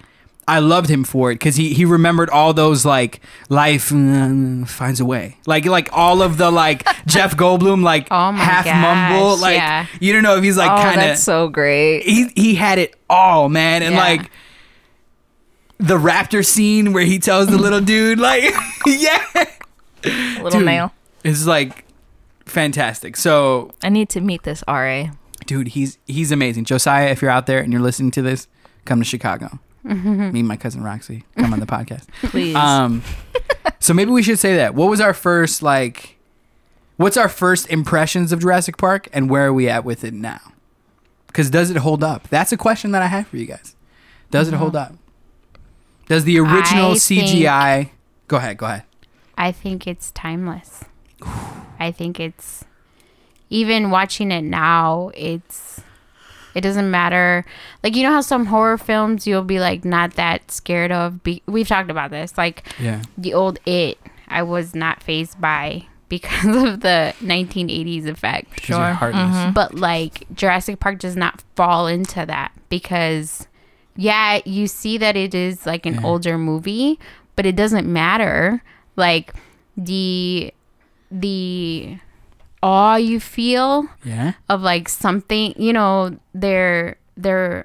[0.46, 5.00] I loved him for it because he, he remembered all those like life mm, finds
[5.00, 8.64] a way like like all of the like Jeff Goldblum like Oh my half
[9.10, 9.86] mumble like yeah.
[10.00, 12.02] you don't know if he's like oh, kind of so great.
[12.04, 14.00] he he had it all, man, and Yeah.
[14.00, 14.30] like
[15.78, 18.44] the raptor scene where he tells the little dude like,
[18.86, 19.24] yeah,
[20.04, 20.92] Little dude, nail.
[21.24, 21.84] It's like
[22.50, 23.16] fantastic.
[23.16, 25.10] So, I need to meet this RA.
[25.46, 26.64] dude, he's he's amazing.
[26.64, 28.48] Josiah, if you're out there and you're listening to this,
[28.84, 29.58] come to Chicago.
[29.84, 30.30] Mm-hmm.
[30.32, 32.08] Me and my cousin Roxy come on the podcast.
[32.22, 32.54] Please.
[32.54, 33.02] Um,
[33.80, 34.74] so maybe we should say that.
[34.74, 36.18] What was our first like?
[36.96, 40.40] What's our first impressions of Jurassic Park, and where are we at with it now?
[41.28, 42.28] Because does it hold up?
[42.28, 43.76] That's a question that I have for you guys.
[44.30, 44.94] Does it hold up?
[46.06, 47.90] Does the original I CGI?
[48.26, 48.56] Go ahead.
[48.56, 48.82] Go ahead.
[49.36, 50.84] I think it's timeless.
[51.80, 52.64] I think it's
[53.50, 55.80] even watching it now, it's
[56.54, 57.44] it doesn't matter.
[57.84, 61.22] Like you know how some horror films you'll be like not that scared of.
[61.22, 62.36] Be- We've talked about this.
[62.36, 63.02] Like Yeah.
[63.16, 68.50] the old It, I was not phased by because of the 1980s effect.
[68.54, 69.36] Because you're heartless.
[69.36, 69.52] Mm-hmm.
[69.52, 73.46] But like Jurassic Park does not fall into that because
[73.94, 76.04] yeah, you see that it is like an Yeah.
[76.04, 76.98] older movie,
[77.36, 78.62] but it doesn't matter.
[78.96, 79.32] Like
[79.76, 80.52] the
[81.10, 81.98] the
[82.62, 84.32] awe you feel Yeah.
[84.48, 87.64] of like something, you know, their their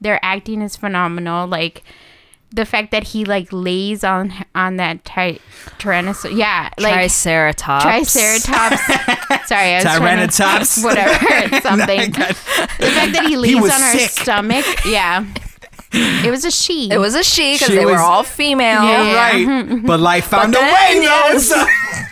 [0.00, 1.46] their acting is phenomenal.
[1.46, 1.82] Like
[2.52, 5.38] the fact that he like lays on on that ty-
[5.78, 7.84] tyrannosaurus, yeah, like Triceratops.
[7.84, 8.80] Triceratops.
[9.48, 12.10] Sorry, I was trying to- whatever, something.
[12.10, 14.10] the fact that he lays was on her sick.
[14.10, 15.24] stomach, yeah.
[15.92, 16.90] It was a she.
[16.90, 18.84] It was a she because She they was- were all female.
[18.84, 19.14] Yeah.
[19.14, 19.82] Right.
[19.86, 21.02] but life found a then, way, though.
[21.04, 21.48] yes.
[21.48, 21.66] So-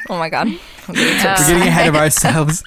[0.11, 0.49] Oh my god.
[0.89, 2.65] Uh, We're getting ahead of ourselves.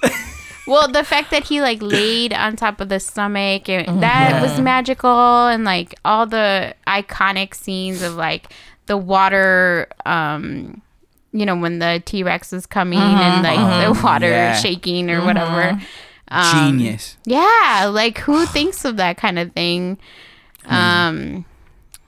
[0.67, 4.59] Well, the fact that he like laid on top of the stomach, and that was
[4.61, 8.53] magical, and like all the iconic scenes of like
[8.85, 10.83] the water, um,
[11.33, 14.53] you know, when the T Rex is coming and like the water Yeah.
[14.55, 15.81] shaking or whatever.
[16.27, 17.17] Um, Genius.
[17.25, 19.97] Yeah, like who thinks of that kind of thing?
[20.65, 21.45] Um,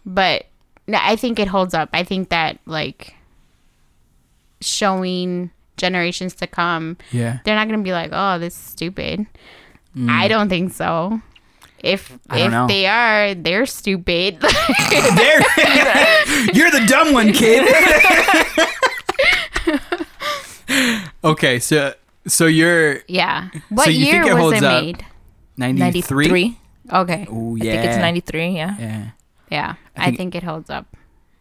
[0.06, 0.46] but
[0.88, 1.90] no, I think it holds up.
[1.94, 3.16] I think that like
[4.62, 7.40] showing generations to come Yeah.
[7.44, 9.26] they're not gonna be like, "Oh, this is stupid."
[10.08, 11.22] I don't think so.
[11.80, 12.46] If Mm.
[12.46, 12.68] If know.
[12.68, 14.40] they are, they're stupid.
[14.42, 15.42] There.
[16.54, 17.68] You're the dumb one, kid.
[21.24, 21.94] okay, so
[22.28, 23.50] so you're yeah.
[23.70, 24.84] What you think year it was holds it up?
[24.84, 25.06] made?
[25.58, 26.28] 93?
[26.28, 26.58] 93.
[26.94, 27.26] Okay.
[27.30, 27.74] Oh, yeah.
[27.74, 28.76] I think it's 93, yeah.
[28.80, 29.10] Yeah.
[29.50, 30.86] Yeah, I I think- think, it holds up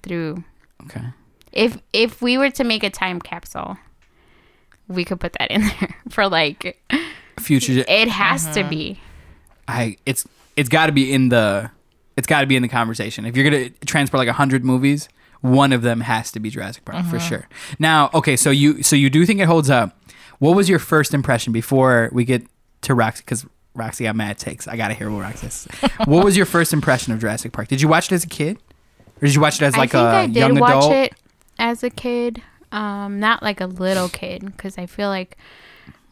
[0.03, 0.45] through.
[0.85, 1.03] Okay.
[1.53, 3.77] If if we were to make a time capsule,
[4.88, 6.79] we could put that in there for like
[7.38, 8.55] Future it has Uh-huh.
[8.62, 9.01] to be.
[9.69, 11.71] I it's it's got to be in the
[12.17, 13.25] it's got to be in the conversation.
[13.25, 15.09] If you're going to transport like 100 movies,
[15.41, 17.49] one of them has to be Jurassic Park for sure.
[17.79, 19.99] Now, okay, so you so you do think it holds up.
[20.41, 22.47] What was your first impression before we get
[22.83, 24.69] to Roxy cuz Roxy got mad takes.
[24.69, 25.91] I got to hear what Roxy says.
[26.05, 27.69] what was your first impression of Jurassic Park?
[27.69, 28.59] Did you watch it as a kid?
[29.21, 30.93] Or did you watch it as like I think a I did young watch adult?
[30.93, 31.15] it
[31.59, 35.37] as a kid, um, not like a little kid, because I feel like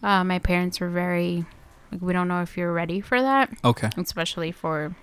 [0.03, 1.45] uh, my parents were very
[1.93, 3.51] like we don't know if you're ready for that.
[3.65, 3.91] Okay.
[3.97, 4.95] especially for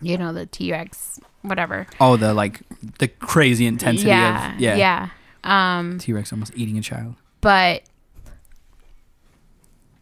[0.00, 1.86] you know the T-Rex whatever.
[2.00, 2.60] Oh, the like
[2.98, 4.76] the crazy intensity yeah, of yeah.
[4.76, 5.78] yeah.
[5.78, 7.14] Um, T-Rex almost eating a child.
[7.40, 7.82] but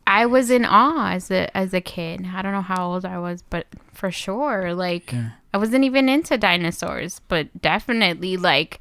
[0.06, 2.26] I was in awe as a as a kid.
[2.34, 5.30] I don't know how old I was, but for sure, like Yeah.
[5.52, 8.80] I wasn't even into dinosaurs, but definitely like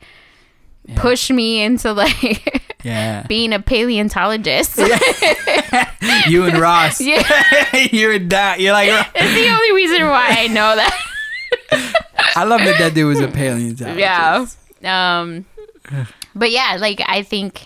[0.86, 1.02] Yeah.
[1.02, 3.26] pushed me into like Yeah.
[3.28, 4.78] being a paleontologist.
[6.28, 7.02] you and Ross.
[7.02, 7.24] yeah,
[7.92, 8.60] you and that.
[8.60, 11.02] You're like it's the only reason why I know that.
[12.36, 13.98] I love that that dude was a paleontologist.
[14.00, 14.46] yeah
[15.20, 15.46] um
[16.36, 17.66] but yeah like i think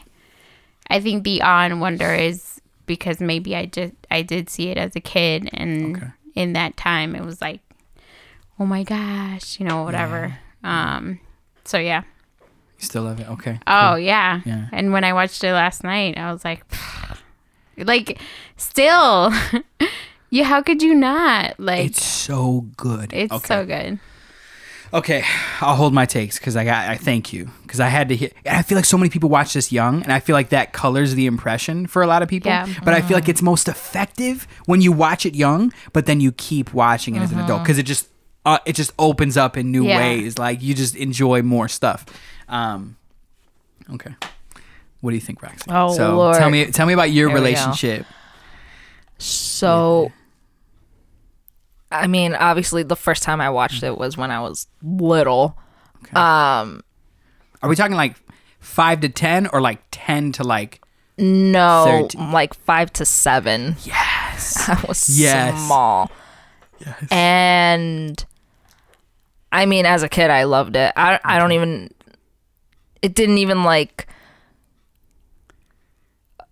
[0.89, 2.58] i think and wonder is
[2.89, 6.07] because maybe i just i did see it as a kid and Okay.
[6.33, 7.61] in that time it was like
[8.59, 11.19] oh my gosh you know whatever um
[11.63, 12.01] so yeah
[12.79, 13.29] You still love it?
[13.29, 13.59] Okay.
[13.67, 13.99] oh cool.
[13.99, 14.41] yeah.
[14.43, 14.67] Yeah.
[14.73, 16.65] and when i watched it last night i was like
[17.77, 18.19] like
[18.57, 19.31] still
[20.31, 23.13] yeah how could you not like It's so good.
[23.13, 23.47] it's okay.
[23.47, 23.99] so good
[24.91, 25.23] Okay,
[25.61, 26.89] I'll hold my takes because I got.
[26.89, 28.31] I thank you because I had to hear.
[28.49, 31.13] I feel like so many people watch this young, and I feel like that colors
[31.13, 32.49] the impression for a lot of people.
[32.49, 32.67] Yeah.
[32.83, 36.31] But I feel like it's most effective when you watch it young, but then you
[36.31, 38.07] keep watching it as an adult because it just
[38.45, 39.97] uh, it just opens up in new Yeah.
[39.99, 40.39] ways.
[40.39, 42.05] Like you just enjoy more stuff.
[42.47, 42.95] Um,
[43.93, 44.15] okay,
[45.01, 45.69] What do you think, Roxy?
[45.69, 46.35] Oh, so Lord.
[46.35, 47.45] tell me, tell me about your Here we go.
[47.45, 48.07] relationship.
[49.19, 50.11] So,
[51.91, 55.57] I mean, obviously, the first time I watched it was when I was little.
[56.13, 56.81] Um,
[57.61, 58.15] Are we talking like
[58.59, 60.81] five to ten, or like ten to like?
[61.17, 62.31] no, Thirteen.
[62.31, 63.75] like five to seven.
[63.83, 64.69] Yes.
[64.69, 65.65] I was Yes.
[65.65, 66.09] small.
[67.11, 68.23] And
[69.51, 70.93] I mean, as a kid, I loved it.
[70.95, 71.93] I I don't even.
[73.01, 74.07] It didn't even like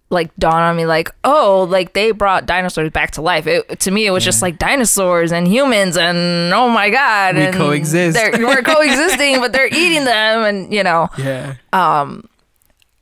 [0.10, 3.92] like dawn on me like oh like they brought dinosaurs back to life it, to
[3.92, 8.16] me it was just like dinosaurs and humans and oh my god We coexist.
[8.16, 11.56] they're, we're coexisting but they're eating them and you know Yeah.
[11.74, 12.30] Um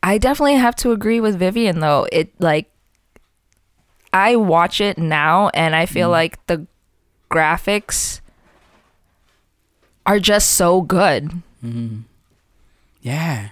[0.02, 2.08] I definitely have to agree with Vivian though.
[2.12, 2.72] It like
[4.14, 5.90] I watch it now and I Mm.
[5.90, 6.66] feel like the
[7.32, 8.22] graphics
[10.06, 11.32] are just so good.
[11.64, 12.02] mm.
[13.02, 13.50] Yeah.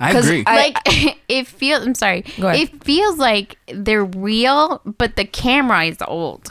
[0.00, 0.44] I 'Cause agree.
[0.46, 2.24] I- like it feels i'm sorry.
[2.40, 2.60] Go ahead.
[2.68, 6.50] it feels like they're real but the camera is old.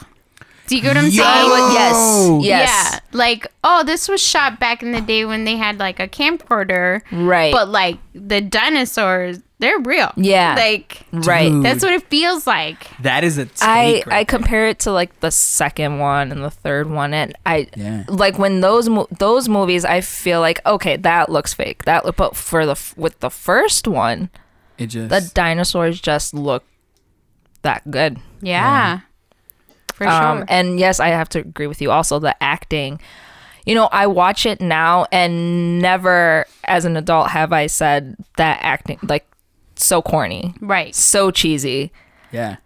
[0.66, 1.22] Do you get what i'm Yo!
[1.22, 1.50] saying?
[1.50, 5.56] Would- yes, yes, yeah like oh this was shot back in the day when they
[5.56, 7.00] had like a camcorder.
[7.10, 10.54] Right, but like the dinosaurs they're real Yeah.
[10.56, 11.48] like right.
[11.50, 11.64] Dude.
[11.64, 13.62] that's what it feels like that is a take.
[13.62, 14.24] I right I there.
[14.26, 18.04] compare it to like the second one and the third one, and I Yeah.
[18.08, 19.84] like when those mo- those movies.
[19.84, 21.84] I feel like okay, that looks fake.
[21.84, 24.30] That look, but for the f- with the first one,
[24.78, 25.08] It just.
[25.10, 26.62] the dinosaurs just look
[27.62, 28.18] that good.
[28.40, 29.00] yeah,
[29.94, 31.90] for Um, sure and yes, I have to agree with you.
[31.90, 33.00] Also, the acting.
[33.66, 38.60] You know, I watch it now, and never as an adult have I said that
[38.62, 39.26] acting like
[39.78, 41.90] so corny, right so cheesy,
[42.32, 42.56] yeah.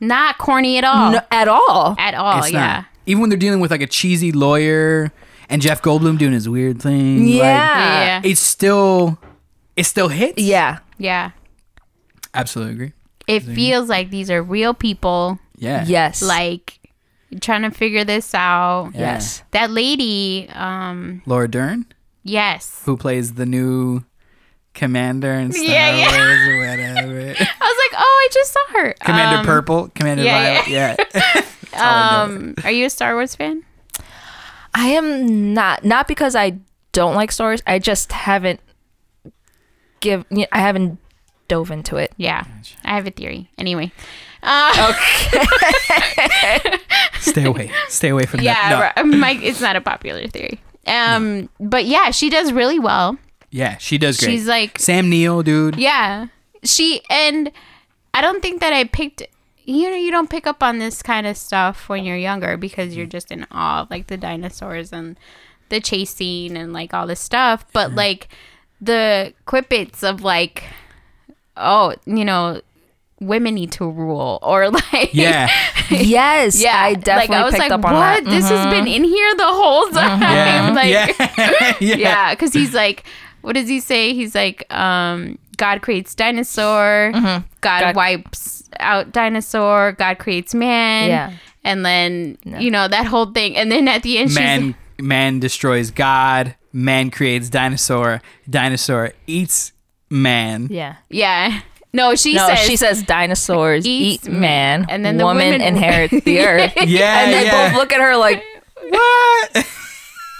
[0.00, 1.94] not corny at all no, at all.
[1.98, 2.84] at all it's yeah not.
[3.06, 5.12] Even when they're dealing with like a cheesy lawyer
[5.48, 7.20] and Jeff Goldblum doing his weird thing.
[7.24, 8.04] like, Yeah.
[8.04, 9.18] yeah it's still.
[9.76, 10.40] It still hits.
[10.42, 11.30] Yeah, yeah
[12.34, 12.92] Absolutely agree.
[13.28, 15.84] it feels like these are real people Yeah.
[15.86, 16.78] yes, like
[17.40, 19.00] trying to figure this out Yeah.
[19.14, 21.86] yes, that lady um Laura Dern,
[22.24, 24.02] yes who plays the new
[24.76, 26.16] commander and Star Yeah, yeah.
[26.16, 27.20] Wars or whatever.
[27.20, 30.68] i was like oh i just saw her Commander Um, Purple, Commander yeah, Violet.
[30.68, 30.96] Yeah.
[31.12, 32.34] That's all I know.
[32.36, 33.64] um are you a star wars fan
[34.78, 36.58] I am not not because I
[36.92, 37.62] don't like stories.
[37.66, 38.60] I just haven't
[40.00, 40.24] give.
[40.52, 40.98] I haven't
[41.48, 42.12] dove into it.
[42.18, 42.44] yeah
[42.84, 43.90] i have a theory anyway
[44.42, 44.92] uh,
[47.20, 47.70] Stay away.
[47.88, 48.96] Stay away from yeah that.
[48.96, 49.02] No.
[49.12, 53.16] right, Mike, it's not a popular theory um but yeah she does really well
[53.50, 54.30] Yeah, she does great.
[54.30, 55.76] she's like Sam Neill, dude.
[55.76, 56.28] Yeah.
[56.64, 57.50] She and
[58.14, 59.22] I don't think that I picked
[59.64, 62.96] you know, you don't pick up on this kind of stuff when you're younger because
[62.96, 65.18] you're just in awe of like the dinosaurs and
[65.70, 67.64] the chase scene and like all this stuff.
[67.72, 68.28] But like
[68.80, 70.64] the quippets of like
[71.56, 72.60] oh, you know,
[73.20, 75.50] women need to rule or like Yeah.
[75.90, 78.00] Yes, yeah, I definitely like I was picked like, up on what?
[78.00, 78.22] that.
[78.22, 78.30] Mm-hmm.
[78.30, 80.20] This has been in here the whole time.
[80.20, 80.72] Yeah.
[80.74, 81.76] like, yeah.
[81.80, 81.96] yeah.
[81.96, 83.04] yeah, because he's like,
[83.46, 84.12] what does he say?
[84.12, 91.32] He's like, um, God creates dinosaur, God, God- wipes out dinosaur, God creates man, Yeah.
[91.64, 95.90] and then you know that whole thing, and then at the end, Man man destroys
[95.90, 96.54] God.
[96.72, 98.20] Man creates dinosaur.
[98.50, 99.72] Dinosaur eats
[100.10, 100.68] man.
[100.70, 100.96] Yeah.
[101.08, 101.60] yeah,
[101.94, 105.60] no, she No, says she says dinosaurs eats eat man, and then the woman women-
[105.62, 106.72] inherit the earth.
[106.84, 107.20] Yeah.
[107.22, 107.70] and they yeah.
[107.70, 108.42] both look at her like,
[108.90, 109.66] what?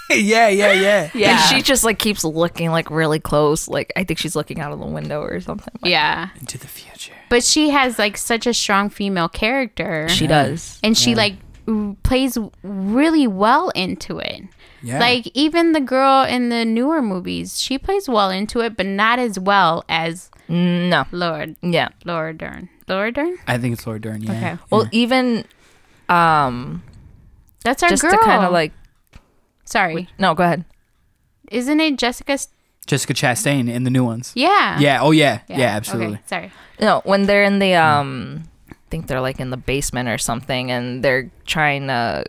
[0.15, 1.09] yeah, yeah, yeah.
[1.15, 3.67] yeah, and she just like keeps looking like really close.
[3.67, 5.73] Like I think she's looking out of the window or something.
[5.83, 7.13] yeah, Into the future.
[7.29, 10.79] but she has like such a strong female character, She does.
[10.83, 11.35] and she like
[11.67, 14.43] r- plays really well into it.
[14.83, 14.99] Yeah.
[14.99, 19.17] Like even the girl in the newer movies, she plays well into it, but not
[19.19, 21.05] as well as No.
[21.11, 21.89] Lord Yeah.
[22.05, 22.69] Laura Dern.
[22.87, 23.37] Laura Dern.
[23.47, 24.21] I think it's Laura Dern.
[24.21, 24.31] Yeah.
[24.31, 24.57] Okay.
[24.69, 25.43] Well, even
[26.09, 26.83] um,
[27.63, 28.11] That's our just girl.
[28.11, 28.71] to kind of like
[29.67, 30.65] Sorry, no, go ahead.
[31.51, 32.31] isn't it Jessica?
[32.33, 32.47] S-
[32.87, 34.31] Jessica Chastain in the new ones.
[34.33, 34.79] Yeah.
[34.79, 35.01] Yeah.
[35.01, 35.41] Oh yeah.
[35.49, 35.75] Yeah.
[35.75, 36.15] absolutely.
[36.15, 36.51] Okay, sorry.
[36.79, 40.71] No, when they're in the um, I think they're like in the basement or something,
[40.71, 42.23] and they're trying to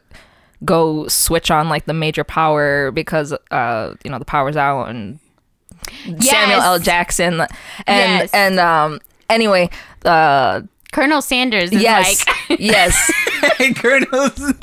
[0.65, 5.21] go switch on like the major power because uh, you know, the power's out and
[6.21, 6.77] Samuel L.
[6.79, 6.85] Yes.
[6.85, 7.49] Jackson and
[7.87, 8.31] Yes.
[8.35, 8.99] and um,
[9.31, 9.71] anyway,
[10.05, 13.13] uh, Colonel Sanders is yes, like, yes,
[13.77, 14.55] Colonels.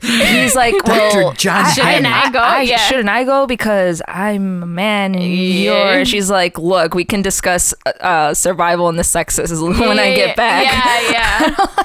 [0.00, 2.60] he's like, well, John Shouldn't I go?
[2.60, 2.76] Yeah.
[2.76, 5.94] Shouldn't I go because I'm a man and Yeah.
[5.96, 6.04] you're?
[6.04, 10.66] She's like, look, we can discuss uh, survival and the sexes when I get back.
[11.10, 11.84] Yeah, yeah.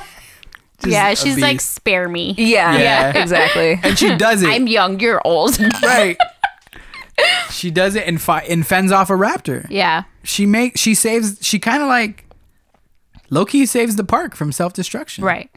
[0.86, 2.36] yeah, a she's like, spare me.
[2.38, 3.20] Yeah, Yeah.
[3.22, 3.80] exactly.
[3.82, 5.58] and she does it I'm young, you're old.
[5.82, 6.18] right.
[7.50, 9.66] She does it and fi- and fends off a raptor.
[9.72, 10.04] Yeah.
[10.24, 11.40] She make she saves.
[11.42, 12.26] She kind of like
[13.30, 15.24] low key saves the park from self destruction.
[15.24, 15.50] Right.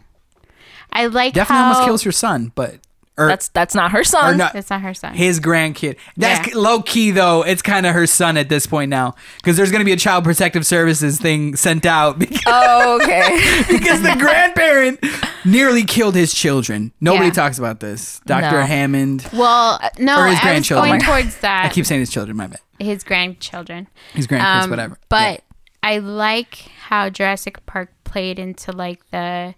[0.92, 2.76] I like Definitely how almost kills her son, but
[3.18, 4.38] or, That's that's not her son.
[4.38, 5.12] not That's not her son.
[5.14, 5.96] his grandkid.
[6.16, 6.54] That's Yeah.
[6.56, 7.42] low key though.
[7.42, 10.24] It's kind of her son at this point now because there's gonna be a child
[10.24, 13.62] protective services thing sent out because, Oh, okay.
[13.68, 15.04] because the grandparent
[15.44, 16.92] nearly killed his children.
[17.00, 17.32] Nobody Yeah.
[17.32, 18.20] talks about this.
[18.26, 18.60] Dr.
[18.60, 18.62] No.
[18.66, 19.26] Hammond.
[19.34, 20.88] well, no, Or his I was grandchildren.
[20.88, 21.66] going towards that.
[21.66, 22.36] I keep saying his children.
[22.38, 22.60] My bad.
[22.78, 23.86] his grandchildren.
[24.14, 24.62] His grandkids.
[24.64, 24.98] Um, whatever.
[25.10, 25.42] But
[25.82, 26.54] I like
[26.88, 29.54] how Jurassic Park played into like the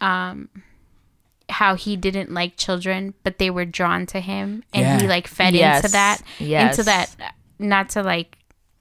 [0.00, 0.48] um
[1.48, 5.54] how he didn't like children, but they were drawn to him and he like fed
[5.54, 5.78] Yes.
[5.84, 6.76] into that Yes.
[6.78, 8.36] into that not to like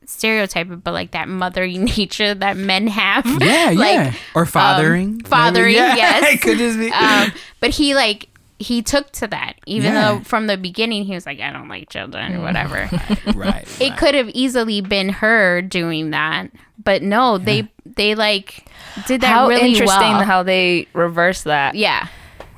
[0.08, 3.26] stereotype it, but like that mothering nature that men have.
[3.42, 4.14] Yeah, like, yeah.
[4.34, 5.08] Or fathering.
[5.10, 6.34] um, fathering, Yeah, yes.
[6.36, 6.92] it could just be.
[6.92, 8.28] um, but he like
[8.60, 10.14] he took to that, even Yeah.
[10.14, 12.90] though from the beginning he was like, I don't like children whatever.
[13.36, 13.68] right.
[13.82, 13.98] it right.
[13.98, 16.50] could have easily been her doing that
[16.84, 18.66] but no they they like
[19.08, 22.08] did that how really interesting well how they reverse that yeah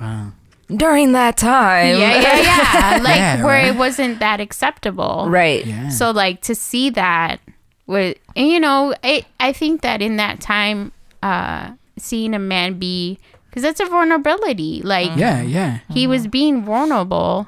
[0.02, 0.32] Wow.
[0.76, 1.98] during that time.
[2.00, 3.68] yeah yeah yeah like Yeah, where right.
[3.68, 5.66] it wasn't that acceptable Right.
[5.66, 5.90] Yeah.
[5.90, 7.40] so like to see that
[7.86, 10.92] with and you know it i think that in that time
[11.24, 13.18] uh seeing a man be
[13.50, 15.80] because that's a vulnerability like yeah, yeah.
[15.90, 17.48] he was being vulnerable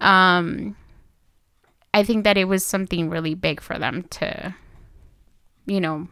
[0.00, 0.76] um
[1.94, 4.54] i think that it was something really big for them to
[5.66, 6.06] you know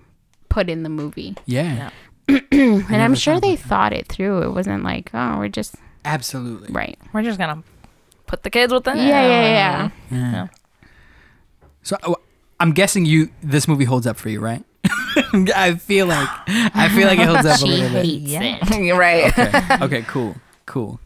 [0.48, 1.90] put in the movie Yeah.
[2.28, 5.74] and i'm sure they thought it through it wasn't like oh we're just
[6.06, 6.68] Absolutely.
[6.72, 7.62] right We're just gonna
[8.26, 8.96] put the kids with them.
[8.98, 10.46] yeah yeah yeah Yeah.
[11.82, 12.14] So uh,
[12.60, 14.64] I'm guessing you this movie holds up for you, right?
[15.56, 18.04] I feel like I feel like it holds up a little bit.
[18.06, 18.58] hates Yeah.
[18.70, 19.26] it right.
[19.38, 19.84] Okay.
[19.84, 20.36] okay, cool.
[20.66, 21.00] Cool.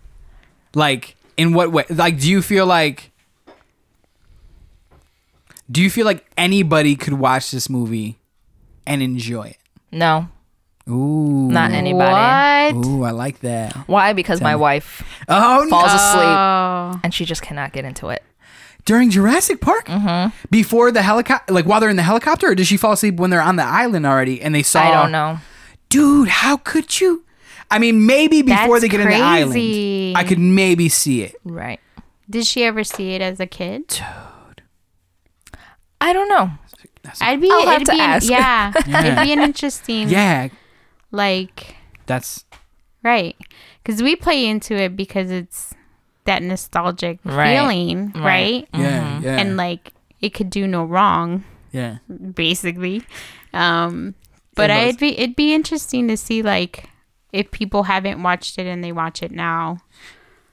[0.74, 1.84] Like in what way?
[1.90, 3.10] Like do you feel like
[5.70, 8.18] Do you feel like anybody could watch this movie
[8.86, 9.56] and enjoy it?
[9.92, 10.28] No,
[10.88, 11.48] Ooh.
[11.50, 12.76] not anybody.
[12.76, 13.72] what Ooh, I like that.
[13.88, 14.12] Why?
[14.12, 14.60] Because my me.
[14.60, 15.70] wife Oh, no.
[15.70, 18.22] falls asleep oh and she just cannot get into it.
[18.88, 19.86] During Jurassic Park?
[19.86, 20.34] Mm-hmm.
[20.50, 23.28] Before the helicopter, like while they're in the helicopter, or does she fall asleep when
[23.30, 24.80] they're on the island already and they saw?
[24.80, 25.38] I don't know.
[25.90, 26.28] dude.
[26.28, 27.24] How could you?
[27.70, 31.36] I mean, maybe before That's they get in the island, I could maybe see it.
[31.44, 31.78] Right.
[32.30, 34.62] did she ever see it as a kid Dude,
[36.00, 36.50] I don't know.
[37.20, 38.30] i'd be I'll have it'd to be an- ask.
[38.30, 39.04] yeah, Yeah.
[39.06, 40.48] it'd be an interesting Yeah,
[41.10, 42.44] like that's
[43.02, 43.36] Right.
[43.82, 45.72] Because we play into it because it's
[46.28, 47.56] that nostalgic Right.
[47.58, 48.22] feeling, right?
[48.22, 48.68] Right.
[48.72, 51.98] yeah, yeah, And like it could do no wrong, yeah.
[52.34, 53.02] basically.
[53.52, 54.14] Um,
[54.54, 54.94] but It was.
[54.94, 56.88] I'd be it'd be interesting to see like
[57.32, 59.78] if people haven't watched it and they watch it now.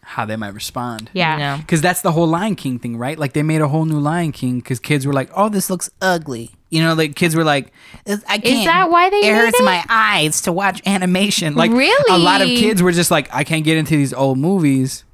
[0.08, 1.10] How they might respond.
[1.14, 1.38] Yeah.
[1.38, 1.58] No.
[1.58, 3.18] Because that's the whole Lion King thing, right?
[3.18, 5.90] Like they made a whole new Lion King because kids were like, "Oh, this looks
[6.00, 7.72] ugly." You know, like kids were like,
[8.06, 9.64] "I can't." Is that why they It hurts it?
[9.64, 11.56] my eyes to watch animation.
[11.56, 12.14] Like Really?
[12.14, 15.05] a lot of kids were just like, "I can't get into these old movies.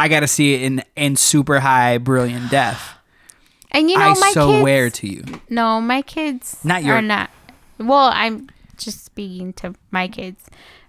[0.00, 2.96] I got to see it in in super high brilliant def."
[3.72, 5.24] And you know I my so kids wear to you.
[5.48, 7.30] No, my kids Not your- are not.
[7.78, 10.44] Well, I'm just speaking to my kids.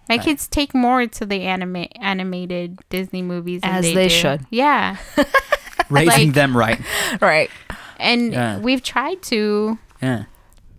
[0.10, 4.14] My kids take more to the anime animated Disney movies than As they they do.
[4.16, 4.46] should.
[4.50, 4.98] Yeah.
[5.90, 6.82] Raising Like- them right.
[7.22, 7.50] Right.
[8.00, 8.58] And Yeah.
[8.60, 10.24] we've tried to Yeah.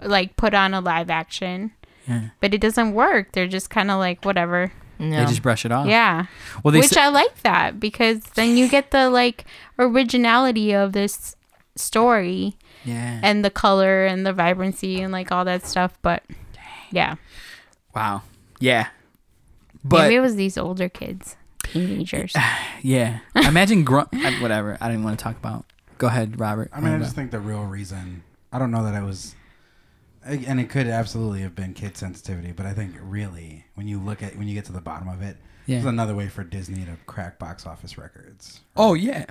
[0.03, 1.71] like put on a live action,
[2.09, 2.31] Yeah.
[2.40, 3.33] but it doesn't work.
[3.33, 4.73] They're just kind of like whatever.
[5.03, 5.21] No.
[5.21, 5.87] They just brush it off.
[5.87, 6.27] Yeah.
[6.62, 9.45] Well, they Which sa- I like that because then you get the like
[9.79, 11.35] originality of this
[11.77, 13.21] story yeah.
[13.23, 16.23] and the color and the vibrancy and like all that stuff, but
[16.91, 17.17] yeah.
[17.95, 18.23] wow.
[18.61, 18.88] Yeah.
[19.85, 21.35] But Maybe it was these older kids,
[21.65, 22.35] teenagers.
[22.83, 24.03] yeah, imagine gr-
[24.41, 24.79] whatever.
[24.81, 25.65] I didn't want to talk about.
[25.99, 26.71] Go ahead, Robert.
[26.73, 28.23] I mean, I just about- think the real reason.
[28.53, 29.35] I don't know that it was,
[30.25, 34.23] and it could absolutely have been kid sensitivity, but I think really, when you look
[34.23, 35.79] at when you get to the bottom of it, Yeah.
[35.79, 38.61] it's another way for Disney to crack box office records.
[38.77, 39.27] Oh yeah.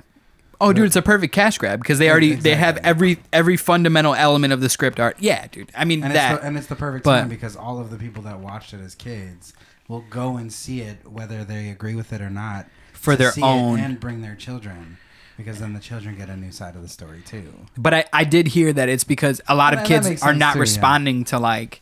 [0.60, 4.14] Oh, dude, it's a perfect cash grab because they already they have every every fundamental
[4.14, 5.16] element of the script art.
[5.18, 5.70] Yeah, dude.
[5.76, 6.32] I mean and that.
[6.34, 8.72] it's the, and it's the perfect but- time because all of the people that watched
[8.72, 9.54] it as kids
[9.88, 13.80] will go and see it whether they agree with it or not For their own-
[13.80, 14.98] and bring their children
[15.36, 17.52] because then the children get a new side of the story too.
[17.76, 20.22] but I I did hear that it's because a lot of That- that kids makes
[20.22, 20.62] are sense not too, yeah.
[20.62, 21.80] responding to like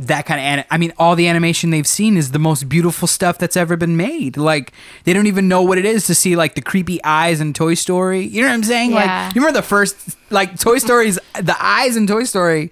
[0.00, 0.44] that kind of.
[0.44, 3.76] Ani- I mean, all the animation they've seen is the most beautiful stuff that's ever
[3.76, 4.36] been made.
[4.36, 4.72] Like
[5.04, 7.74] they don't even know what it is to see like the creepy eyes in Toy
[7.74, 8.20] Story.
[8.24, 8.92] You know what I'm saying?
[8.92, 9.24] Yeah.
[9.26, 12.70] Like you remember the first like Toy Stories, the eyes in Toy Story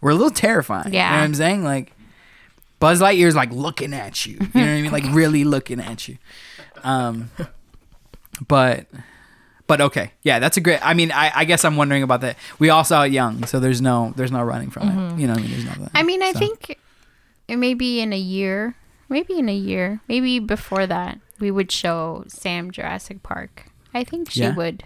[0.00, 0.86] were a little terrifying.
[0.86, 1.16] You know Yeah.
[1.16, 1.64] what I'm saying?
[1.64, 1.92] Like
[2.78, 4.34] Buzz Lightyear's like looking at you.
[4.34, 4.92] You know what I mean?
[4.92, 6.18] Like really looking at you.
[6.84, 7.30] Um,
[8.46, 8.86] but
[9.68, 10.84] But okay, yeah, that's a great.
[10.84, 12.36] I mean, I, I guess I'm wondering about that.
[12.58, 14.92] We all saw it young, so there's no there's no running from it.
[14.92, 15.18] Mm-hmm.
[15.20, 15.72] You know, I mean, there's no.
[15.84, 15.90] That.
[15.94, 16.78] I mean, I So- think
[17.46, 18.74] it maybe in a year,
[19.08, 23.66] maybe in a year, maybe before that, we would show Sam Jurassic Park.
[23.94, 24.54] I think she Yeah.
[24.54, 24.84] would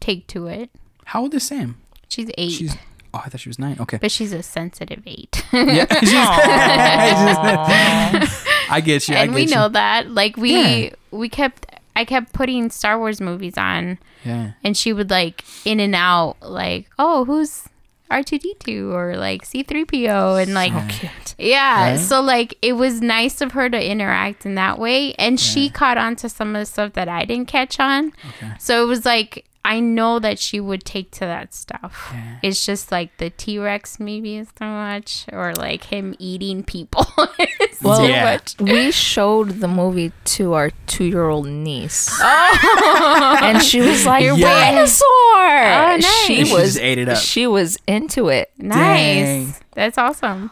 [0.00, 0.70] take to it.
[1.06, 1.76] How old is Sam?
[2.08, 2.76] She's eight, She's.
[3.14, 3.76] Oh, I thought she was nine.
[3.78, 3.98] Okay.
[4.00, 5.44] but she's a sensitive eight.
[5.52, 5.86] Yeah.
[6.00, 6.12] she's-
[8.70, 9.16] I get you.
[9.16, 9.54] I and we you.
[9.54, 10.10] know that.
[10.10, 10.52] Like we
[10.86, 10.90] Yeah.
[11.10, 14.52] we kept I kept putting Star Wars movies on Yeah.
[14.64, 17.68] and she would like in and out like, "Oh, who's
[18.10, 21.34] R2D2 or like C3PO and like Cute.
[21.38, 21.96] yeah, Right?
[22.00, 25.96] so like it was nice of her to interact in that way and she caught
[25.96, 28.12] on to some of the stuff that I didn't catch on.
[28.36, 28.52] Okay.
[28.58, 32.10] So it was like I know that she would take to that stuff.
[32.12, 32.38] Yeah.
[32.42, 37.06] It's just like the T Rex maybe is too much, or like him eating people.
[37.38, 38.24] it's Well, too Yeah.
[38.24, 38.56] much.
[38.58, 43.38] We showed the movie to our two-year-old niece, oh.
[43.40, 44.34] and she was like, Yeah.
[44.36, 46.26] "Dinosaur!" Oh, oh nice.
[46.26, 47.18] She And she was just ate it up.
[47.18, 48.50] She was into it.
[48.58, 48.76] Nice.
[49.24, 49.54] Dang.
[49.74, 50.50] That's awesome.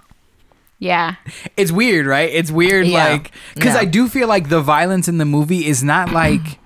[0.79, 1.17] Yeah.
[1.57, 2.31] It's weird, right?
[2.33, 3.09] It's weird, Yeah.
[3.09, 3.81] like because Yeah.
[3.81, 6.59] I do feel like the violence in the movie is not like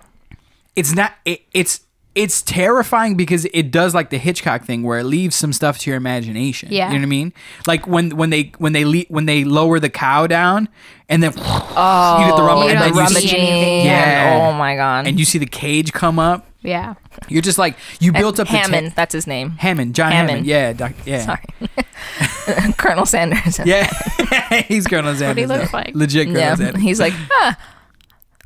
[0.77, 1.81] it's not it, it's
[2.15, 5.91] it's terrifying because it does like the Hitchcock thing where it leaves some stuff to
[5.91, 6.69] your imagination.
[6.71, 6.87] Yeah.
[6.89, 7.33] you know what I mean.
[7.67, 10.69] Like when when they when they le- when they lower the cow down
[11.09, 13.87] and then Oh, you get the rumble and then you see anything.
[13.87, 14.49] Yeah.
[14.49, 15.07] oh my god.
[15.07, 16.47] and you see the cage come up.
[16.63, 16.95] Yeah.
[17.29, 18.93] You're just like you built up Hammond.
[18.97, 19.51] that's his name.
[19.53, 20.47] Hammond, John Hammond.
[20.47, 20.47] Hammond.
[20.47, 21.25] Yeah, doc, yeah.
[21.27, 23.61] Sorry, Colonel Sanders.
[23.65, 23.87] Yeah,
[24.69, 25.49] he's Colonel Sanders.
[25.49, 25.95] What he looks like.
[25.95, 26.83] Legit Colonel Yeah, Sanders.
[26.83, 27.59] he's like, ah,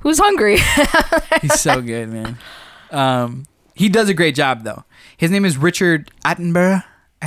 [0.01, 0.59] who's hungry?
[1.43, 2.39] He's so good, man.
[2.91, 3.45] Um,
[3.79, 4.85] he does a great job though.
[5.17, 6.85] His name is Richard Attenborough.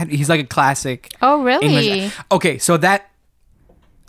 [0.09, 1.65] He's like a classic Oh, really?
[1.65, 2.13] English.
[2.31, 3.09] Okay, so that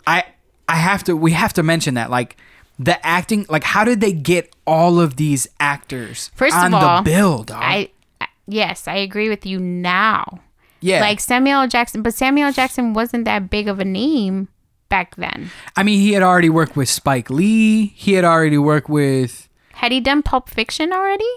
[0.07, 0.23] I
[0.67, 2.37] I have to we have to mention that like
[2.79, 6.97] the acting like how did they get all of these actors First on of all,
[7.03, 7.61] the bill, dog?
[7.61, 7.89] I,
[8.21, 10.39] I yes, I agree with you now.
[10.81, 14.47] yeah, Like Samuel Jackson, but Samuel Jackson wasn't that big of a name
[14.89, 15.51] back then.
[15.75, 17.87] I mean he had already worked with Spike Lee.
[17.95, 21.29] He had already worked with Had he done Pulp Fiction already?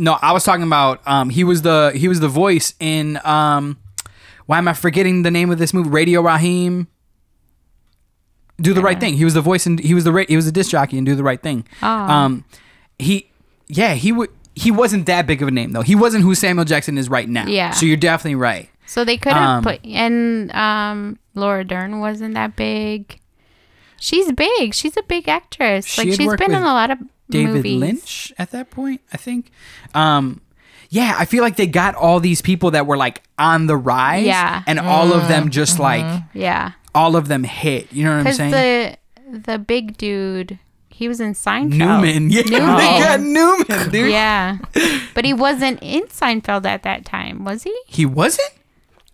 [0.00, 3.76] No, I was talking about um he was the he was the voice in um
[4.46, 5.90] why am I forgetting the name of this movie?
[5.90, 6.86] Radio Raheem.
[8.60, 9.14] Do the right thing.
[9.14, 11.06] He was the voice and he was the ra- he was a disc jockey and
[11.06, 11.66] do the right thing.
[11.82, 11.86] Oh.
[11.88, 12.44] Um
[12.98, 13.28] he
[13.68, 15.82] yeah, he would he wasn't that big of a name though.
[15.82, 17.46] He wasn't who Samuel Jackson is right now.
[17.46, 17.70] Yeah.
[17.72, 18.68] So you're definitely right.
[18.86, 23.20] So they could have Um, put and um Laura Dern wasn't that big.
[24.00, 24.74] She's big.
[24.74, 25.86] She's a big actress.
[25.86, 26.98] She like had she's worked been in with a lot of
[27.30, 27.80] David movies.
[27.80, 29.50] Lynch at that point, I think.
[29.94, 30.40] Um
[30.90, 34.24] yeah, I feel like they got all these people that were like on the rise.
[34.24, 34.62] Yeah.
[34.66, 37.92] And all of them just like Yeah, all of them hit.
[37.92, 38.50] You know what I'm saying?
[38.52, 38.96] the
[39.46, 40.58] the big dude,
[40.88, 41.74] he was in Seinfeld.
[41.76, 42.30] Newman.
[42.30, 42.76] Yeah, Newman.
[42.76, 44.10] they got Newman, dude.
[44.10, 44.58] Yeah,
[45.14, 47.76] but he wasn't in Seinfeld at that time, was he?
[47.86, 48.50] He wasn't?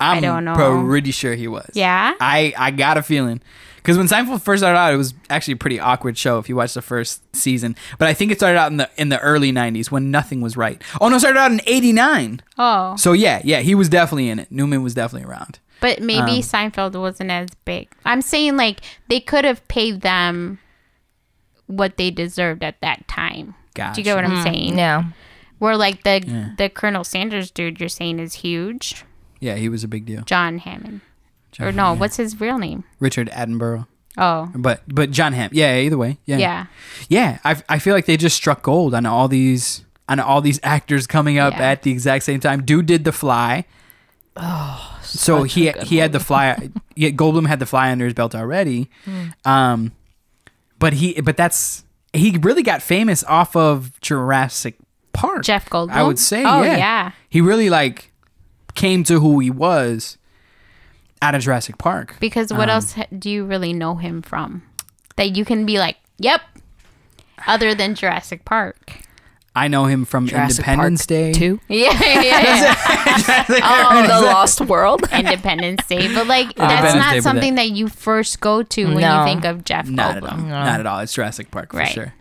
[0.01, 0.55] I'm don't know.
[0.87, 1.71] pretty sure he was.
[1.75, 2.15] Yeah.
[2.21, 3.41] I, I got a feeling.
[3.85, 6.57] Because when Seinfeld first started out, it was actually a pretty awkward show if you
[6.57, 7.77] watch the first season.
[7.99, 10.57] But I think it started out in the in the early 90s when nothing was
[10.57, 10.81] right.
[11.03, 12.41] Oh, no, it started out in 89.
[12.57, 14.51] Oh, So yeah, yeah, he was definitely in it.
[14.51, 15.59] Newman was definitely around.
[15.81, 17.89] but maybe Um, Seinfeld wasn't as big.
[18.07, 20.59] I'm saying like they could have paid them
[21.67, 23.55] what they deserved at that time.
[23.75, 24.79] Do you get what I'm saying?
[24.79, 25.05] yeah.
[25.59, 26.49] Where like the Yeah.
[26.57, 29.05] the Colonel Sanders dude you're saying is huge,
[29.41, 30.23] Yeah, he was a big deal.
[30.23, 31.01] John Hammond.
[31.61, 31.99] Or John- no, yeah.
[31.99, 32.85] what's his real name?
[33.01, 33.87] Richard Attenborough.
[34.17, 35.51] Oh, But but John Hamm.
[35.53, 36.19] Yeah, either way.
[36.25, 36.37] Yeah.
[36.39, 36.67] yeah.
[37.09, 40.61] Yeah, I, I feel like they just struck gold on all these on all these
[40.63, 41.71] actors coming up Yeah.
[41.73, 42.65] at the exact same time.
[42.65, 43.65] Dude did the fly.
[44.37, 46.71] Oh, so such he a good he had the fly.
[46.97, 48.89] yeah, Goldblum had the fly under his belt already.
[49.45, 49.93] Um,
[50.79, 54.77] but he but that's he really got famous off of Jurassic
[55.13, 55.43] Park.
[55.45, 55.91] Jeff Goldblum.
[55.93, 56.45] I would say.
[56.45, 56.77] Oh yeah.
[56.77, 57.11] yeah.
[57.29, 58.13] He really like
[58.75, 60.19] came to who he was
[61.25, 62.17] out of Jurassic Park.
[62.21, 64.63] Because what Um, else do you really know him from?
[65.17, 66.43] That you can be like, yep.
[67.47, 69.01] Other than Jurassic Park.
[69.57, 71.33] I know him from Jurassic Independence Park Day.
[71.33, 71.61] Two.
[71.69, 73.45] Yeah, yeah, yeah.
[73.63, 75.03] Oh, the Lost World.
[75.13, 79.01] Independence Day, but like Independence that's not but something that you first go to when
[79.01, 79.21] No.
[79.21, 80.31] you think of Jeff Not at all.
[80.31, 80.49] Goldblum.
[80.49, 80.99] Not at all.
[81.01, 81.89] It's Jurassic Park for Right.
[81.89, 82.15] sure.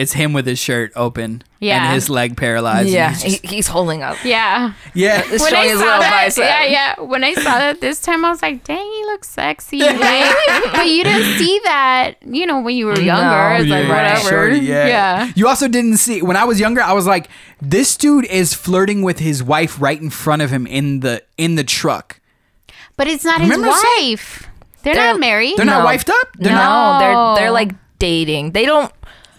[0.00, 1.84] It's him with his shirt open Yeah.
[1.84, 2.88] and his leg paralyzed.
[2.88, 4.16] Yeah, he's he, he's holding up.
[4.24, 4.72] Yeah.
[4.94, 5.20] yeah.
[5.26, 6.44] It's When I showing his saw little that, bicep.
[6.44, 7.00] yeah, yeah.
[7.00, 10.36] When I saw that this time, I was like, "Dang, he looks sexy." Like,
[10.72, 13.62] but you didn't see that, you know, when you were younger.
[13.62, 14.28] It's like Yeah, whatever.
[14.30, 14.86] shorty, yeah.
[14.86, 15.32] yeah.
[15.36, 16.80] You also didn't see when I was younger.
[16.80, 17.28] I was like,
[17.60, 21.56] this dude is flirting with his wife right in front of him in the in
[21.56, 22.20] the truck.
[22.96, 24.46] But it's not Remember his wife.
[24.82, 25.58] They're, They're- not married.
[25.58, 25.90] They're not No.
[25.90, 26.28] wifed up.
[26.38, 26.98] They're no, not.
[27.34, 28.52] they're they're like dating.
[28.52, 28.90] They don't.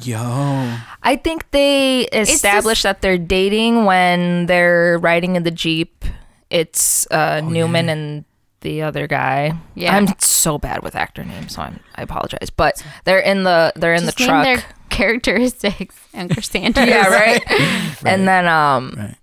[0.03, 0.77] Yo.
[1.03, 6.05] I think they establish that they're dating when they're riding in the jeep.
[6.49, 7.91] It's uh, Newman yeah.
[7.91, 8.25] and
[8.61, 9.53] the other guy.
[9.75, 9.95] Yeah.
[9.95, 12.49] I'm so bad with actor names, so I'm, I apologize.
[12.49, 14.43] But they're in the they're in Just the name truck.
[14.43, 16.85] their characteristics and Cassandra.
[16.85, 17.43] yeah, right.
[18.05, 19.15] And then um, Right.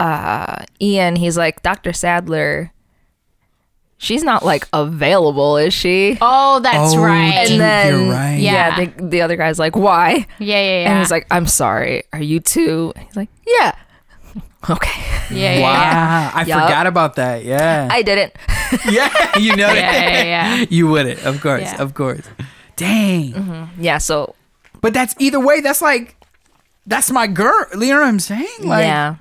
[0.00, 1.92] uh, Ian, he's like Dr.
[1.92, 2.70] Sadler.
[3.98, 6.18] She's not like available, is she?
[6.20, 7.42] Oh, that's Oh, right.
[7.44, 8.36] dude, and then you're right.
[8.36, 8.84] yeah, Yeah.
[8.96, 10.90] the, the other guy's like, "Why?" yeah, yeah, yeah.
[10.90, 12.02] And he's like, "I'm sorry.
[12.12, 13.72] Are you too?" He's like, "Yeah."
[14.70, 14.90] Okay.
[15.30, 15.72] yeah, yeah, Wow.
[15.72, 16.30] yeah.
[16.34, 16.62] I Yup.
[16.62, 17.44] forgot about that.
[17.44, 17.86] Yeah.
[17.90, 18.32] I didn't.
[18.90, 19.36] yeah.
[19.38, 20.22] You know Yeah, yeah,
[20.58, 20.64] yeah.
[20.70, 21.22] You would it.
[21.26, 21.60] Of course.
[21.62, 21.82] Yeah.
[21.82, 22.24] Of course.
[22.76, 23.32] Dang.
[23.34, 23.82] Mm-hmm.
[23.82, 23.98] Yeah.
[23.98, 24.34] So
[24.80, 26.16] But that's either way, that's like
[26.86, 27.66] that's my girl.
[27.78, 28.64] You know what I'm saying?
[28.64, 29.16] Like yeah.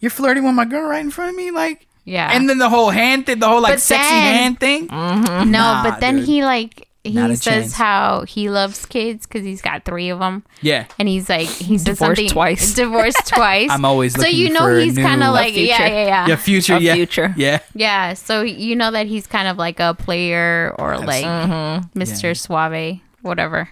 [0.00, 2.30] you're flirting with my girl right in front of me, like Yeah.
[2.32, 4.86] and then the whole hand thing, the whole like But sexy then- hand thing.
[4.86, 6.26] no, Nah, but then dude.
[6.26, 7.72] he like he Not a says chance.
[7.74, 10.84] how he loves kids because he's got three of them, Yeah.
[10.98, 12.74] and he's like he says Divorced something twice.
[12.74, 13.70] divorced twice.
[13.70, 15.76] I'm always so looking you know for a he's new- kind A of like yeah,
[15.78, 15.94] future.
[15.94, 16.94] yeah, yeah, Yeah, future, A yeah.
[16.94, 17.34] future.
[17.36, 17.58] Yeah.
[17.74, 21.98] Yeah, so you know that he's kind of like a player or like Mm-hmm.
[21.98, 22.22] Mr.
[22.24, 22.32] Yeah.
[22.34, 23.68] Suave, whatever.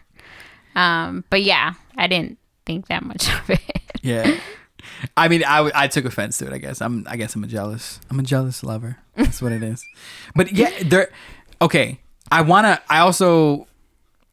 [0.75, 3.61] Um, but yeah, I didn't think that much of it.
[4.03, 4.39] Yeah.
[5.17, 6.53] I mean, I, I took offense to it.
[6.53, 7.07] I guess I'm.
[7.09, 8.01] I guess I'm a jealous.
[8.11, 8.99] I'm a jealous lover.
[9.17, 9.85] That's what it is.
[10.35, 11.11] But yeah, there.
[11.61, 12.01] Okay,
[12.31, 12.81] I wanna.
[12.89, 13.67] I also.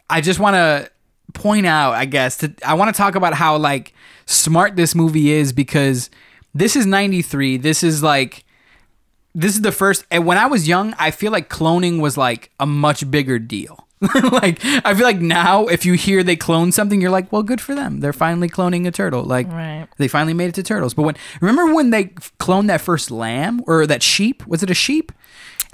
[0.10, 0.92] I just want to
[1.34, 1.94] point out.
[1.94, 3.94] I guess to, I want to talk about how like
[4.26, 6.10] smart this movie is because
[6.54, 7.58] this is '93.
[7.58, 8.46] This is like.
[9.36, 10.06] This is the first.
[10.12, 13.88] And when I was young, I feel like cloning was like a much bigger deal.
[14.32, 17.62] like I feel like now, if you hear they clone something, you're like, well, good
[17.62, 18.00] for them.
[18.00, 19.24] They're finally cloning a turtle.
[19.24, 19.88] Like Right.
[19.98, 20.94] they finally made it to turtles.
[20.94, 22.06] But when remember when they
[22.40, 24.46] cloned that first lamb or that sheep?
[24.48, 25.12] Was it a sheep?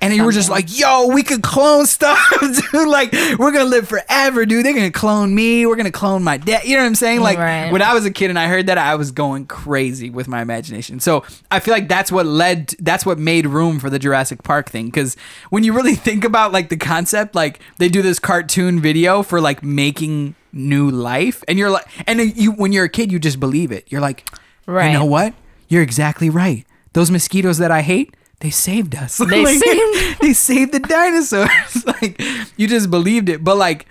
[0.01, 2.87] And you were just like, "Yo, we could clone stuff, dude!
[2.87, 4.65] Like, we're gonna live forever, dude.
[4.65, 5.65] They're gonna clone me.
[5.65, 6.63] We're gonna clone my dad.
[6.65, 7.21] You know what I'm saying?
[7.21, 7.71] Like, Right.
[7.71, 10.41] when I was a kid and I heard that, I was going crazy with my
[10.41, 10.99] imagination.
[10.99, 12.75] So I feel like that's what led.
[12.79, 14.85] That's what made room for the Jurassic Park thing.
[14.85, 15.17] Because
[15.49, 19.41] when you really think about like the concept, like they do this cartoon video for
[19.41, 23.39] like making new life, and you're like, and you when you're a kid, you just
[23.39, 23.85] believe it.
[23.89, 24.25] You're like,
[24.65, 24.87] Right.
[24.91, 25.33] You know what?
[25.67, 26.65] You're exactly right.
[26.93, 29.17] Those mosquitoes that I hate, they saved us.
[29.29, 31.85] They Like, saved- they saved the dinosaurs.
[31.85, 32.21] like
[32.57, 33.43] you just believed it.
[33.43, 33.85] But like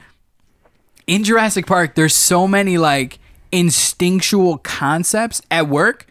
[1.06, 3.18] in Jurassic Park, there's so many like
[3.52, 6.06] instinctual concepts at work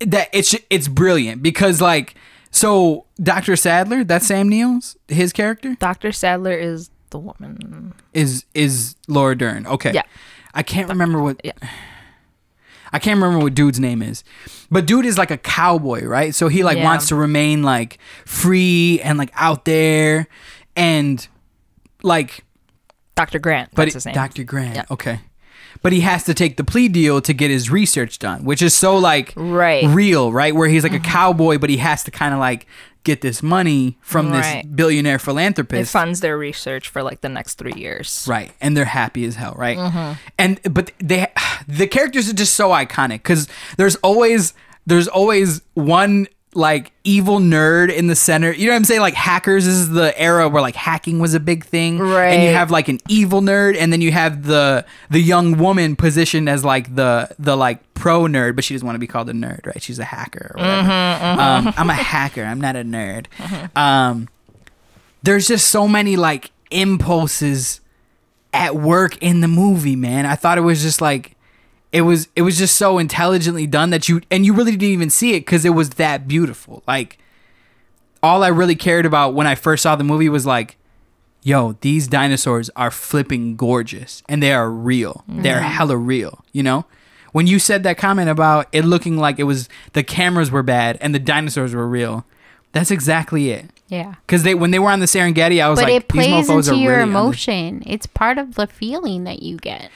[0.00, 2.14] that it's it's brilliant because like
[2.50, 3.54] so Dr.
[3.56, 6.12] Sadler, that's Sam Neill's his character Dr.
[6.12, 7.94] Sadler is the woman.
[8.12, 9.66] is is Laura Dern.
[9.66, 9.92] Okay.
[9.92, 10.02] Yeah.
[10.54, 11.52] I can't remember what Yeah.
[12.92, 14.22] I can't remember what dude's name is.
[14.70, 16.34] But dude is like a cowboy, right?
[16.34, 16.84] So he like Yeah.
[16.84, 20.26] wants to remain like free and like out there
[20.76, 21.26] and
[22.02, 22.44] like
[23.14, 23.38] Dr.
[23.38, 23.70] Grant.
[23.74, 24.14] but That's his name.
[24.14, 24.44] Dr.
[24.44, 24.74] Grant.
[24.76, 24.84] Yeah.
[24.90, 25.20] Okay.
[25.82, 28.74] But he has to take the plea deal to get his research done, which is
[28.74, 29.84] so like Right.
[29.84, 29.94] Mm-hmm.
[29.94, 30.54] real, right?
[30.54, 32.66] Where he's like a cowboy, but he has to kind of like
[33.04, 34.76] get this money from this Right.
[34.76, 35.90] billionaire It philanthropist.
[35.90, 38.24] funds their research for like the next three years.
[38.28, 39.76] Right, and they're happy as hell, right?
[39.76, 40.12] Mm-hmm.
[40.38, 41.26] And but they
[41.68, 44.54] the characters are just so iconic because there's always
[44.86, 48.52] there's always one like evil nerd in the center.
[48.52, 49.00] You know what I'm saying?
[49.00, 52.32] Like hackers this is the era where like hacking was a big thing, Right.
[52.34, 55.96] And you have like an evil nerd, and then you have the the young woman
[55.96, 59.30] positioned as like the the like pro nerd, but she doesn't want to be called
[59.30, 59.80] a nerd, right?
[59.82, 60.88] She's a hacker or whatever.
[60.88, 62.44] Mm-hmm, Um, I'm a hacker.
[62.44, 63.26] I'm not a nerd.
[63.74, 64.28] Um,
[65.22, 67.80] there's just so many like impulses
[68.52, 70.26] at work in the movie, man.
[70.26, 71.34] I thought it was just like
[71.92, 75.10] it was it was just so intelligently done that you and you really didn't even
[75.10, 76.82] see it cuz it was that beautiful.
[76.86, 77.18] Like
[78.22, 80.76] all I really cared about when I first saw the movie was like
[81.42, 85.24] yo, these dinosaurs are flipping gorgeous and they are real.
[85.26, 85.64] They're mm-hmm.
[85.64, 86.86] hella real, you know?
[87.32, 90.98] When you said that comment about it looking like it was the cameras were bad
[91.00, 92.24] and the dinosaurs were real,
[92.72, 93.70] that's exactly it.
[93.88, 94.14] Yeah.
[94.26, 96.76] Cause they when they were on the Serengeti, I was But like, it plays into
[96.76, 97.82] your really emotion.
[97.86, 99.90] It's part of the feeling that you get.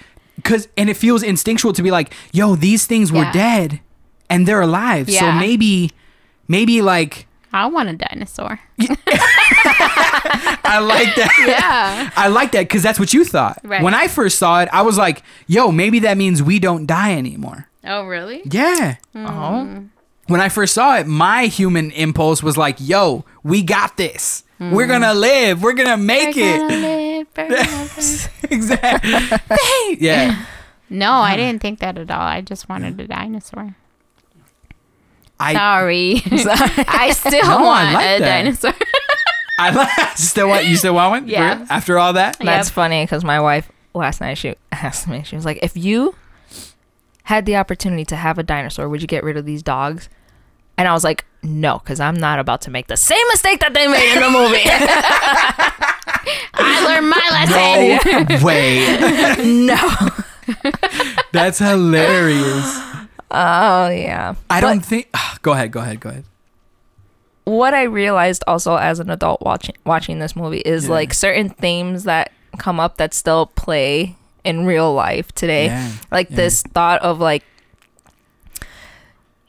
[0.47, 3.33] Cause and it feels instinctual to be like, yo, these things were Yeah.
[3.33, 3.81] dead,
[4.31, 5.11] and they're alive.
[5.11, 5.91] So maybe,
[6.49, 8.61] maybe like I want a dinosaur.
[8.79, 8.87] I
[10.81, 11.31] like that.
[11.47, 12.11] Yeah.
[12.17, 13.61] I like that because that's what you thought.
[13.65, 13.83] Right.
[13.83, 17.15] When I first saw it, I was like, yo, maybe that means we don't die
[17.15, 17.69] anymore.
[17.85, 18.43] oh, really?
[18.45, 18.97] Yeah.
[19.13, 19.27] Hmm.
[19.27, 19.85] Oh.
[20.27, 24.43] When I first saw it, my human impulse was like, yo, we got this.
[24.59, 24.73] Hmm.
[24.73, 25.63] We're gonna live.
[25.63, 26.69] We're gonna make We're it.
[27.37, 29.11] Gonna live exactly.
[30.01, 30.45] yeah.
[30.91, 32.21] no, I didn't think that at all.
[32.21, 33.77] I just wanted a dinosaur.
[35.39, 36.23] I Sorry.
[36.89, 38.43] I still No, I want like a that.
[38.45, 38.73] dinosaur.
[39.59, 41.29] I still want you still want one?
[41.29, 41.65] Yeah.
[41.67, 41.73] For?
[41.73, 42.39] After all that?
[42.41, 42.75] That's Yep.
[42.75, 46.15] funny because my wife last night she asked me, she was like, if you
[47.25, 50.09] had the opportunity to have a dinosaur, would you get rid of these dogs?
[50.79, 53.73] And I was like, no, because I'm not about to make the same mistake that
[53.75, 55.93] they made in the movie.
[56.55, 58.29] I learned my lesson.
[58.29, 58.87] No way.
[59.67, 60.09] no.
[61.33, 62.79] That's hilarious.
[63.31, 64.35] Oh, yeah.
[64.51, 65.09] I don't think.
[65.15, 65.71] Ah, go ahead.
[65.73, 66.01] Go ahead.
[66.01, 66.25] Go ahead.
[67.45, 70.91] what I realized also as an adult watching watching this movie is Yeah.
[70.93, 75.67] like certain themes that come up that still play in real life today.
[75.67, 76.37] Yeah, Like yeah.
[76.37, 77.45] this thought of like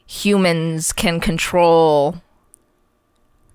[0.06, 2.20] humans can control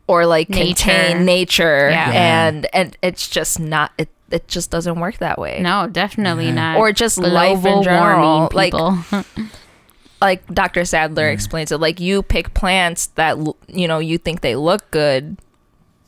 [0.08, 0.66] or like Nature.
[0.90, 2.12] contain nature Yeah.
[2.12, 2.48] Yeah.
[2.48, 5.60] and and it's just not it it just doesn't work that way.
[5.62, 6.54] No, definitely Yeah.
[6.74, 6.78] not.
[6.78, 8.50] Or just Global life in general.
[8.52, 8.74] Like
[10.22, 10.86] like Dr.
[10.86, 13.38] Sadler explains it, like you pick plants that
[13.68, 15.38] you know you think they look good,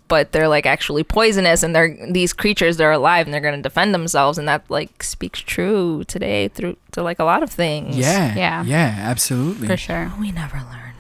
[0.08, 3.94] but they're like actually poisonous, and they're these creatures they're alive and they're gonna defend
[3.94, 7.96] themselves, and that like speaks true today through to like a lot of things.
[7.98, 8.34] Yeah.
[8.36, 8.64] Yeah.
[8.64, 8.96] Yeah.
[8.98, 9.68] Absolutely.
[9.68, 10.12] for sure.
[10.16, 10.94] Oh, we never learn.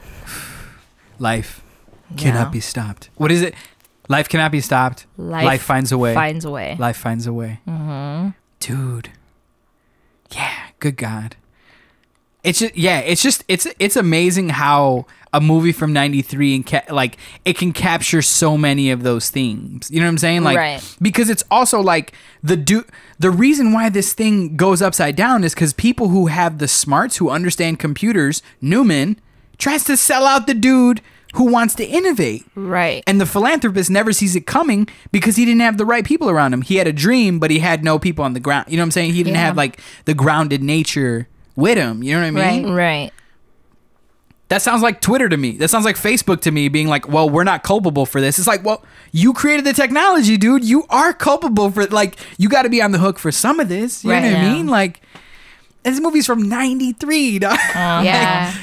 [1.18, 1.62] Life
[2.18, 3.10] cannot be stopped.
[3.16, 3.54] What is it?
[4.08, 5.06] Life cannot be stopped.
[5.18, 6.14] Life, finds a way.
[6.14, 6.76] Finds a way.
[6.78, 7.60] Life finds a way.
[7.68, 8.30] Mm-hmm.
[8.60, 9.10] Dude.
[10.32, 10.54] Yeah.
[10.80, 11.36] Good God.
[12.44, 13.00] It's just yeah.
[13.00, 17.74] It's just it's it's amazing how a movie from '93 and ca- like it can
[17.74, 19.90] capture so many of those themes.
[19.90, 20.44] You know what I'm saying?
[20.44, 20.96] Like Right.
[21.02, 22.86] because it's also like the do
[23.18, 27.18] the reason why this thing goes upside down is because people who have the smarts
[27.18, 29.20] who understand computers, Newman
[29.58, 31.02] tries to sell out the dude
[31.36, 32.46] who wants to innovate.
[32.56, 33.04] Right.
[33.08, 36.54] And the philanthropist never sees it coming because he didn't have the right people around
[36.54, 36.62] him.
[36.62, 38.66] He had a dream, but he had no people on the ground.
[38.70, 39.14] You know what I'm saying?
[39.14, 39.46] He didn't Yeah.
[39.46, 42.04] have like the grounded nature with him.
[42.04, 42.66] You know what I mean?
[42.74, 42.76] Right.
[42.76, 43.12] right.
[44.50, 45.52] That sounds like Twitter to me.
[45.58, 48.38] That sounds like Facebook to me being like, well, we're not culpable for this.
[48.38, 50.64] It's like, well, you created the technology, dude.
[50.64, 53.70] You are culpable for like you got to be on the hook for some of
[53.70, 54.04] this.
[54.04, 54.22] You Right.
[54.24, 54.68] know what I mean?
[54.68, 55.02] Like
[55.82, 57.40] this movie's from 93.
[57.40, 57.58] dog.
[57.74, 58.54] Yeah.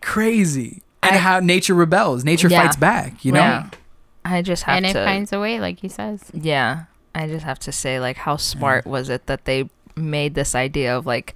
[0.00, 0.81] Crazy.
[1.02, 2.24] And I- how nature rebels.
[2.24, 2.62] Nature Yeah.
[2.62, 3.40] fights back, you know?
[3.40, 3.66] Yeah.
[4.24, 5.04] I just have and it to.
[5.04, 6.22] finds a way, like he says.
[6.32, 6.84] Yeah.
[7.14, 10.96] I just have to say, like, how smart was it that they made this idea
[10.96, 11.34] of like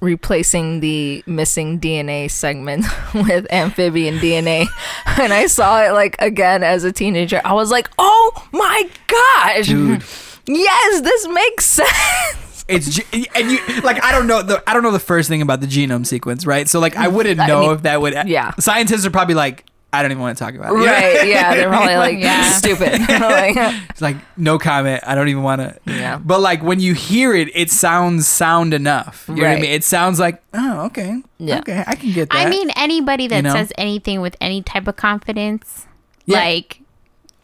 [0.00, 2.84] replacing the missing DNA segment
[3.14, 4.66] with amphibian DNA?
[5.18, 7.40] And I saw it like again as a teenager.
[7.44, 9.66] I was like, oh my gosh.
[9.68, 10.02] Dude.
[10.48, 12.45] Yes, this makes sense.
[12.68, 15.40] It's ge- and you like I don't know the I don't know the first thing
[15.42, 16.68] about the genome sequence, right?
[16.68, 18.14] So like I wouldn't I know mean, if that would.
[18.26, 18.52] yeah.
[18.58, 20.78] scientists are probably like, I don't even want to talk about it.
[20.78, 21.28] Right.
[21.28, 21.54] Yeah.
[21.54, 22.50] They're probably like, Yeah.
[22.58, 23.00] stupid.
[23.08, 23.56] like,
[23.90, 25.04] It's like no comment.
[25.06, 25.78] I don't even want to.
[25.86, 26.18] Yeah.
[26.18, 29.26] But like when you hear it, it sounds sound enough.
[29.28, 29.70] You know what I mean?
[29.70, 31.60] It sounds like oh okay, Yeah.
[31.60, 32.46] okay, I can get that.
[32.46, 33.52] I mean, anybody that know?
[33.52, 35.86] says anything with any type of confidence,
[36.26, 36.38] Yeah.
[36.38, 36.80] like,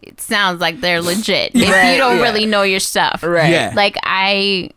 [0.03, 1.55] it sounds like they're legit.
[1.55, 1.69] Yeah.
[1.69, 2.23] If you don't yeah.
[2.23, 3.23] really know your stuff.
[3.23, 3.51] right.
[3.51, 3.73] Yeah.
[3.77, 4.71] Like, I.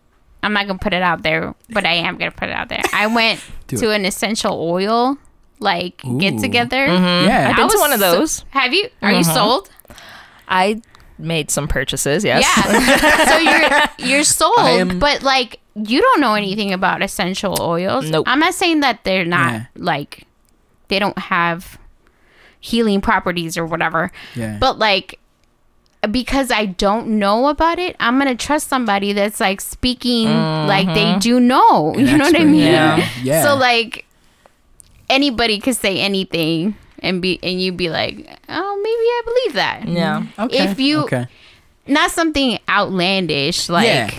[0.46, 2.84] I'm not gonna put it out there, but I am gonna put it out there.
[2.94, 3.96] I went to it.
[3.96, 5.18] an essential oil
[5.60, 6.20] like Ooh.
[6.20, 6.88] get together.
[6.88, 7.28] Mm-hmm.
[7.28, 8.46] yeah, I've been I to was one of so- those.
[8.52, 8.90] have you?
[9.02, 9.34] Are you mm-hmm.
[9.34, 9.70] sold?
[10.48, 10.82] I
[11.18, 12.24] made some purchases.
[12.24, 12.44] Yes.
[12.44, 13.26] Yeah.
[13.98, 18.10] so you're you're sold, am- but like you don't know anything about essential oils.
[18.10, 18.28] Nope.
[18.30, 19.66] I'm not saying that they're not Yeah.
[19.76, 20.28] like
[20.90, 21.80] they don't have
[22.60, 24.12] healing properties or whatever.
[24.36, 24.58] yeah.
[24.60, 25.20] But like
[26.12, 31.06] because I don't know about it, I'm gonna trust somebody that's like speaking like they
[31.06, 31.20] mm-hmm.
[31.20, 31.94] do know.
[31.98, 32.56] An you know what I mean?
[32.56, 33.10] yeah.
[33.24, 33.44] Yeah.
[33.44, 34.06] So like
[35.10, 38.16] anybody could say anything and be and you'd be like,
[38.50, 39.88] oh, maybe I believe that.
[39.88, 40.20] Yeah.
[40.22, 40.42] Mm-hmm.
[40.42, 40.72] okay.
[40.72, 41.28] if you- okay,
[41.88, 44.12] Not something outlandish like yeah.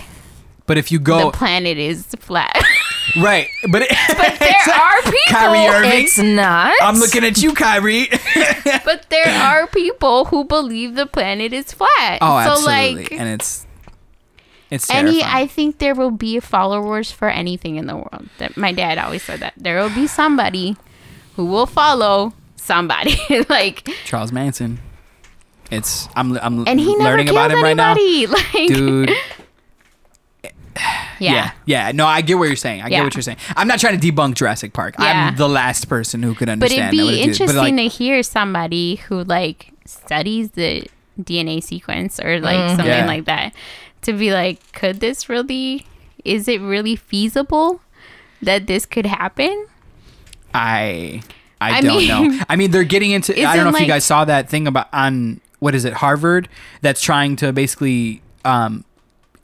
[0.65, 2.61] But if you go the planet is flat.
[3.15, 3.89] right, but, it,
[4.39, 5.17] there are people.
[5.29, 6.03] Kyrie Irving.
[6.03, 6.73] It's not.
[6.81, 8.07] I'm looking at you, Kyrie.
[8.85, 12.19] but there are people who believe the planet is flat.
[12.21, 13.03] oh, so absolutely.
[13.03, 13.65] like and it's
[14.69, 15.23] it's any.
[15.23, 18.29] I think there will be followers for anything in the world.
[18.37, 19.53] That my dad always said that.
[19.55, 20.75] There will be somebody
[21.35, 23.17] who will follow somebody.
[23.49, 24.79] like Charles Manson.
[25.71, 28.27] It's I'm I'm and he never learning about him right now, anybody.
[28.27, 29.11] Like dude.
[31.19, 31.33] yeah.
[31.33, 31.91] Yeah, yeah.
[31.93, 32.81] No, I get what you're saying.
[32.81, 33.37] I get what you're saying.
[33.55, 34.95] I'm not trying to debunk Jurassic Park.
[34.99, 35.29] Yeah.
[35.29, 36.91] I'm the last person who could understand.
[36.95, 40.87] But it'd be interesting But like, to hear somebody who like studies the
[41.21, 42.99] DNA sequence or like something Mm-hmm.
[43.01, 43.05] Yeah.
[43.07, 43.55] like that
[44.03, 45.85] to be like, could this really?
[46.23, 47.81] Is it really feasible
[48.41, 49.67] that this could happen?
[50.53, 51.21] I
[51.59, 52.43] I, I don't mean- know.
[52.49, 53.33] I mean, they're getting into.
[53.45, 56.47] I don't know if you guys saw that thing about on what is it Harvard
[56.81, 58.85] that's trying to basically um,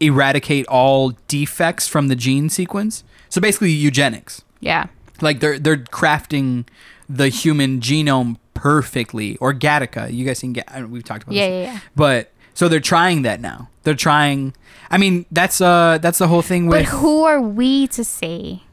[0.06, 3.04] eradicate all defects from the gene sequence.
[3.30, 4.44] So basically, eugenics.
[4.60, 4.88] Yeah.
[5.22, 6.66] Like they're they're crafting
[7.10, 9.38] the human genome perfectly.
[9.38, 10.12] Or Gattaca.
[10.14, 10.54] You guys seen?
[10.54, 11.68] Ga- We've talked about Yeah, this.
[11.68, 11.80] yeah, yeah.
[11.96, 13.70] But So they're trying that now.
[13.84, 14.54] They're trying.
[14.90, 18.64] I mean, that's uh, that's the whole thing But with who are we to say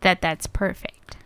[0.00, 1.16] that that's perfect?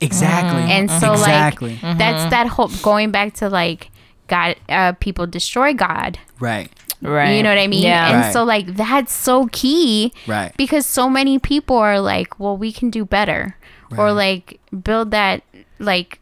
[0.00, 0.62] exactly.
[0.62, 1.78] And so exactly.
[1.82, 3.90] like that's that whole going back to like
[4.28, 6.18] God uh people destroy God.
[6.38, 6.70] right,
[7.02, 7.32] Right.
[7.36, 7.82] You know what I mean?
[7.82, 8.08] Yeah.
[8.10, 8.32] And Right.
[8.32, 12.90] so like that's so key right, because so many people are like, well, we can
[12.90, 13.56] do better
[13.98, 15.42] or like build that
[15.80, 16.20] like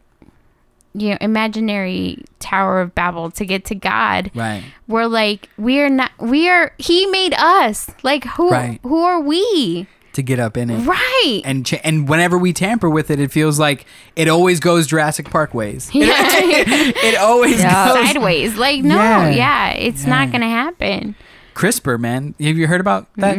[0.95, 4.63] you know imaginary tower of babel to get to god right.
[4.87, 8.79] we're like we are not we are he made us like who Right.
[8.81, 10.85] who are we To get up in it.
[10.85, 13.85] right And ch- and whenever we tamper with it, it feels like
[14.15, 15.89] it always goes Jurassic Park ways.
[15.93, 16.07] Yeah.
[16.13, 17.93] it always Yeah.
[17.93, 19.29] goes sideways like no Yeah.
[19.29, 20.09] yeah, it's Yeah.
[20.09, 21.15] not gonna happen
[21.55, 22.35] CRISPR, man.
[22.39, 23.37] Have you heard about that?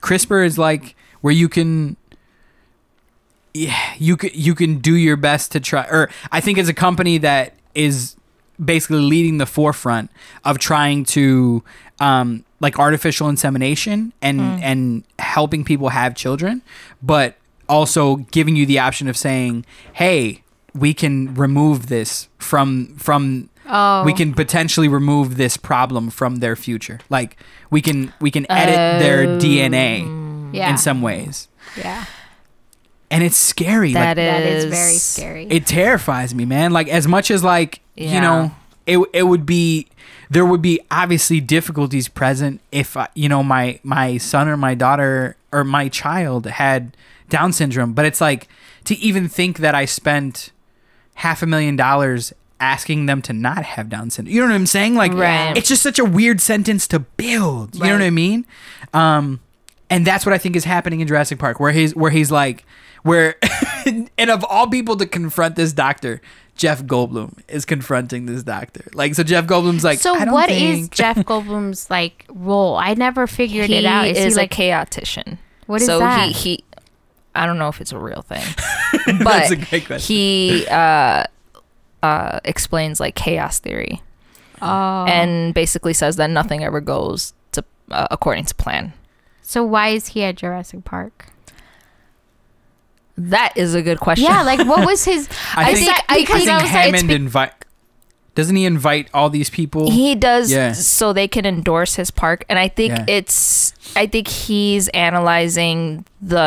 [0.00, 1.96] CRISPR is like where you can
[3.54, 6.74] yeah, you can you can do your best to try or I think it's a
[6.74, 8.16] company that is
[8.62, 10.10] basically leading the forefront
[10.44, 11.62] of trying to
[12.00, 16.62] um like artificial insemination and and helping people have children,
[17.02, 17.36] but
[17.68, 20.42] also giving you the option of saying, "Hey,
[20.74, 24.04] we can remove this from from oh.
[24.04, 27.00] we can potentially remove this problem from their future.
[27.08, 27.36] Like
[27.70, 32.06] we can we can edit their DNA yeah in some ways, yeah.
[33.10, 33.94] And it's scary.
[33.94, 35.46] That like, that is is very scary.
[35.48, 36.72] It terrifies me, man.
[36.72, 38.52] Like as much as like you know,
[38.88, 39.86] it it would be
[40.30, 44.74] there would be obviously difficulties present if uh, you know my my son or my
[44.74, 46.96] daughter or my child had
[47.28, 48.48] Down syndrome, but it's like
[48.84, 50.50] to even think that I spent
[51.14, 54.34] half a million dollars asking them to not have Down syndrome.
[54.34, 54.94] You know what I'm saying?
[54.94, 55.56] Like Right.
[55.56, 57.74] it's just such a weird sentence to build.
[57.74, 58.46] You know what I mean?
[58.94, 59.40] Um
[59.90, 62.64] and that's what I think is happening in Jurassic Park, where he's where he's like,
[63.02, 63.36] where,
[64.18, 66.20] and of all people to confront this doctor,
[66.58, 68.84] Jeff Goldblum is confronting this doctor.
[68.92, 72.76] Like, so Jeff Goldblum's like, so I don't what is think- jeff goldblum's like role
[72.76, 75.38] i never figured he it out is, is, he a like chaotician.
[75.66, 76.26] What is so that?
[76.28, 76.64] he he
[77.34, 78.42] I don't know if it's a real thing.
[79.06, 80.14] That's but a great question.
[80.14, 81.24] he uh
[82.02, 84.02] uh explains like chaos theory
[84.60, 88.92] oh and basically says that nothing ever goes to uh, according to plan.
[89.42, 91.26] so why is he at jurassic park
[93.20, 94.26] That is a good question.
[94.30, 95.28] Yeah, like what was his?
[95.54, 97.52] I I think, think- I because think I was like, Hammond be- invite.
[98.36, 99.90] Doesn't he invite all these people?
[99.90, 100.70] he does Yeah.
[100.72, 103.04] so they can endorse his park and i think Yeah.
[103.08, 106.38] it's i think he's analyzing the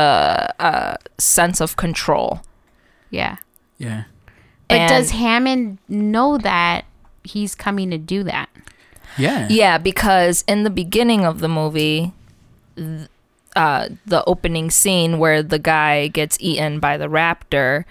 [0.57, 2.43] uh, sense of control
[3.09, 3.36] Yeah,
[3.78, 4.03] yeah.
[4.69, 6.86] but And- does Hammond know that
[7.26, 8.47] he's coming to do that?
[9.17, 9.47] Yeah.
[9.51, 12.13] yeah because in the beginning of the movie
[12.78, 13.09] th-
[13.56, 17.86] uh, the opening scene where the guy gets eaten by the raptor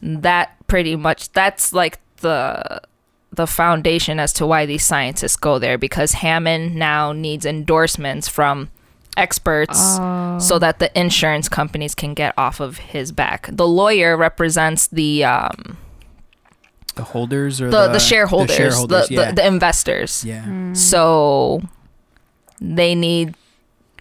[0.00, 2.80] that pretty much that's like the
[3.32, 8.70] the foundation as to why these scientists go there because Hammond now needs endorsements from
[9.16, 9.96] experts
[10.38, 13.48] so that the insurance companies can get off of his back.
[13.52, 15.76] The lawyer represents the um
[16.94, 19.32] The holders or the, the, the, shareholders, the, shareholders, the, yeah.
[19.32, 20.24] the investors.
[20.24, 20.72] yeah.
[20.72, 21.62] So
[22.60, 23.34] they need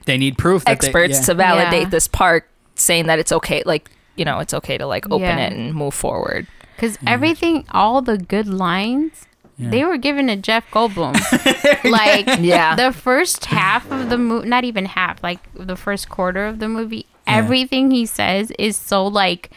[0.08, 0.66] They need proof.
[0.66, 1.90] That experts they, to validate Yeah.
[1.90, 5.46] this park saying that it's okay like you know, it's okay to like open Yeah.
[5.46, 6.48] it and move forward.
[6.76, 9.28] Because everything, all the good lines,
[9.60, 9.70] Yeah.
[9.70, 11.14] they were given to Jeff Goldblum.
[11.84, 12.76] like Yeah.
[12.76, 16.68] the first half of the movie, not even half, like the first quarter of the
[16.68, 17.38] movie, Yeah.
[17.38, 19.52] everything he says is so like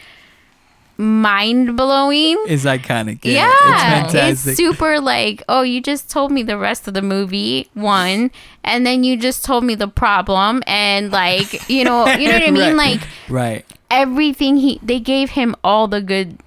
[1.01, 2.37] mind blowing.
[2.47, 3.19] is iconic.
[3.23, 4.55] Yeah, Yeah, it's it's, fantastic.
[4.57, 8.31] super like, oh, you just told me the rest of the movie, one,
[8.63, 12.43] and then you just told me the problem, and like, you know, you know what
[12.43, 12.77] I mean?
[12.77, 12.91] Right.
[12.99, 13.65] Like right.
[13.89, 16.37] everything he, they gave him all the good,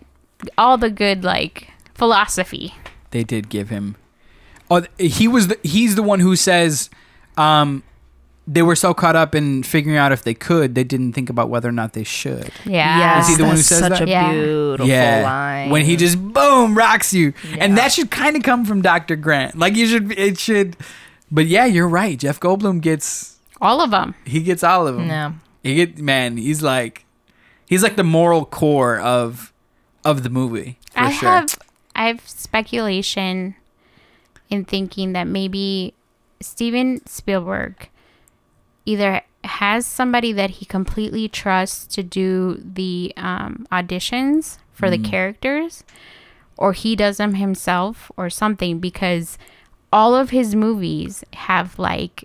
[0.56, 2.74] all the good like philosophy.
[3.10, 3.96] They did give him.
[4.70, 5.48] Oh, he was.
[5.48, 6.90] The, he's the one who says,
[7.36, 7.82] um,
[8.46, 11.48] they were so caught up in figuring out if they could, they didn't think about
[11.48, 12.50] whether or not they should.
[12.66, 14.02] Yeah, Is he the one who that's says such that?
[14.02, 14.32] a Yeah.
[14.32, 15.22] beautiful yeah.
[15.24, 15.70] line.
[15.70, 19.16] When he just boom rocks you, and that should kind of come from Dr.
[19.16, 19.56] Grant.
[19.58, 20.12] Like you should.
[20.18, 20.76] It should.
[21.30, 22.18] But yeah, you're right.
[22.18, 23.38] Jeff Goldblum gets.
[23.62, 24.14] all of them.
[24.26, 25.08] He gets all of them.
[25.08, 25.34] No.
[25.62, 26.36] He get man.
[26.36, 27.06] He's like,
[27.66, 29.52] he's like the moral core of,
[30.04, 30.78] of the movie.
[30.92, 31.28] For I sure.
[31.30, 31.58] have
[31.96, 33.54] I have speculation
[34.50, 35.94] in thinking that maybe
[36.40, 37.88] Steven Spielberg
[38.86, 45.84] either has somebody that he completely trusts to do the um, auditions for the characters,
[46.56, 49.38] or he does them himself, or something, because
[49.92, 52.24] all of his movies have like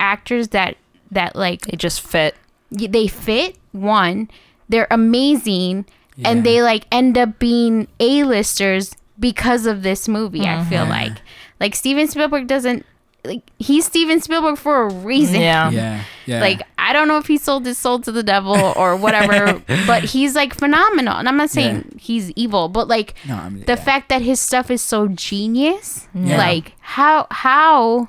[0.00, 0.76] actors that
[1.10, 2.36] that like It just fit.
[2.70, 4.28] they fit one
[4.68, 5.86] they're amazing
[6.16, 6.30] Yeah.
[6.30, 11.12] and they like end up being a-listers because of this movie i feel like
[11.58, 12.86] Like Steven Spielberg doesn't
[13.24, 15.40] like he's Steven Spielberg for a reason.
[15.40, 15.70] Yeah.
[15.70, 16.40] Yeah, yeah.
[16.40, 20.04] Like I don't know if he sold his soul to the devil or whatever, but
[20.04, 21.14] he's like phenomenal.
[21.14, 23.84] And I'm not saying he's evil, but like No, I mean, the yeah.
[23.84, 26.38] fact that his stuff is so genius, Yeah.
[26.38, 28.08] like how how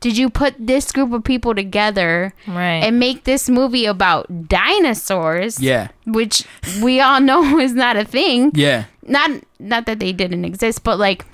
[0.00, 2.82] did you put this group of people together Right.
[2.82, 5.60] and make this movie about dinosaurs?
[5.60, 6.44] yeah, which
[6.82, 8.50] we all know is not a thing.
[8.54, 9.30] yeah, Not
[9.60, 11.24] not that they didn't exist, but like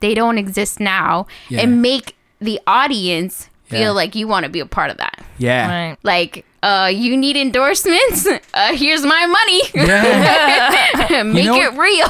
[0.00, 1.60] they don't exist now, Yeah.
[1.62, 3.90] and make the audience feel Yeah.
[3.90, 5.24] like you want to be a part of that.
[5.38, 5.68] yeah.
[5.88, 5.96] right.
[6.02, 8.26] Like, uh, you need endorsements.
[8.54, 9.62] Uh, here's my money.
[9.86, 11.22] Yeah.
[11.24, 12.08] Make know- it real.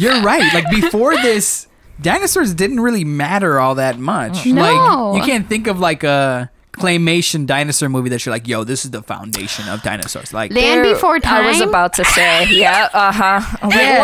[0.00, 0.52] You're right.
[0.52, 1.66] Like before this,
[2.00, 4.44] dinosaurs didn't really matter all that much.
[4.46, 5.12] No.
[5.12, 8.84] Like you can't think of like a claymation dinosaur movie that you're like, yo, this
[8.84, 10.32] is the foundation of dinosaurs.
[10.32, 11.44] Like Land There- Before Time.
[11.44, 13.68] I was about to say, yeah, uh huh.
[13.70, 13.98] Yeah.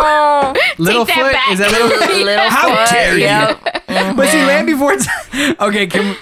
[0.00, 1.52] Well, Littlefoot that back.
[1.52, 1.88] is that little?
[2.24, 3.24] Little How dare you?
[3.24, 4.12] yeah.
[4.14, 5.56] But see, Land Before Time.
[5.60, 6.16] Okay, can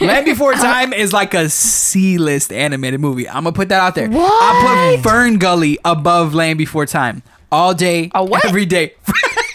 [0.00, 3.28] Land Before Time is like a C-list animated movie.
[3.28, 4.08] I'm gonna put that out there.
[4.08, 4.30] What?
[4.30, 8.44] I put Fern Gully above Land Before Time all day, A what?
[8.44, 8.94] every day.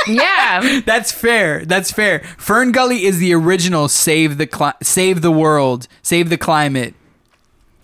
[0.08, 0.82] Yeah.
[0.86, 1.66] That's fair.
[1.66, 2.20] That's fair.
[2.38, 6.94] Fern Gully is the original save the cli- save the world, save the climate.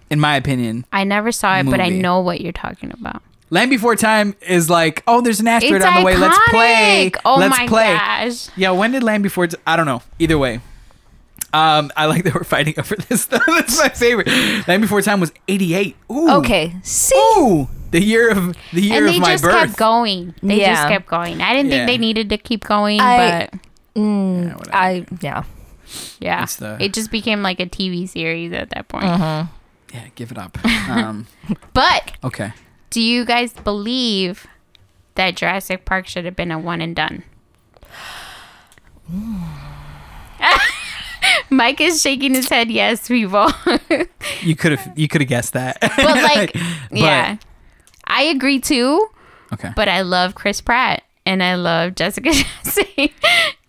[0.10, 3.22] In my opinion, I never saw it, but I know what you're talking about.
[3.50, 6.16] Land Before Time is like, oh, there's an asteroid It's on the way.
[6.16, 7.12] Let's play.
[7.26, 7.94] Oh Let's my play.
[7.94, 8.48] gosh.
[8.56, 9.48] Yeah, when did Land Before?
[9.48, 10.02] T- I don't know.
[10.20, 10.62] Either way,
[11.54, 13.26] um, I like that we're fighting over this.
[13.26, 13.40] Though.
[13.48, 14.28] That's my favorite.
[14.68, 15.96] Land Before Time was '88.
[16.12, 16.30] Ooh.
[16.40, 16.74] Okay.
[16.84, 17.16] See.
[17.18, 19.54] Ooh, the year of the year and of they my just birth.
[19.68, 20.34] kept going.
[20.44, 21.42] They just kept going.
[21.42, 21.78] I didn't Yeah.
[21.86, 23.60] think they needed to keep going, I- but
[23.96, 24.78] Mm, Yeah.
[24.78, 25.44] I yeah.
[26.20, 29.06] yeah, It's the- it just became like a TV series at that point.
[29.06, 29.48] Mm-hmm.
[29.96, 30.58] Yeah, give it up.
[30.90, 31.26] Um,
[31.74, 32.52] But okay.
[32.90, 34.46] do you guys believe
[35.16, 37.24] that Jurassic Park should have been a one and done?
[41.50, 42.70] Mike is shaking his head.
[42.70, 43.52] Yes, people.
[43.66, 44.10] but
[44.42, 45.78] You could have you could have guessed that.
[45.82, 46.54] But like,
[46.90, 47.38] But- yeah,
[48.08, 49.08] I agree too.
[49.54, 49.72] Okay.
[49.76, 53.12] But I love Chris Pratt and I love Jessica Chastain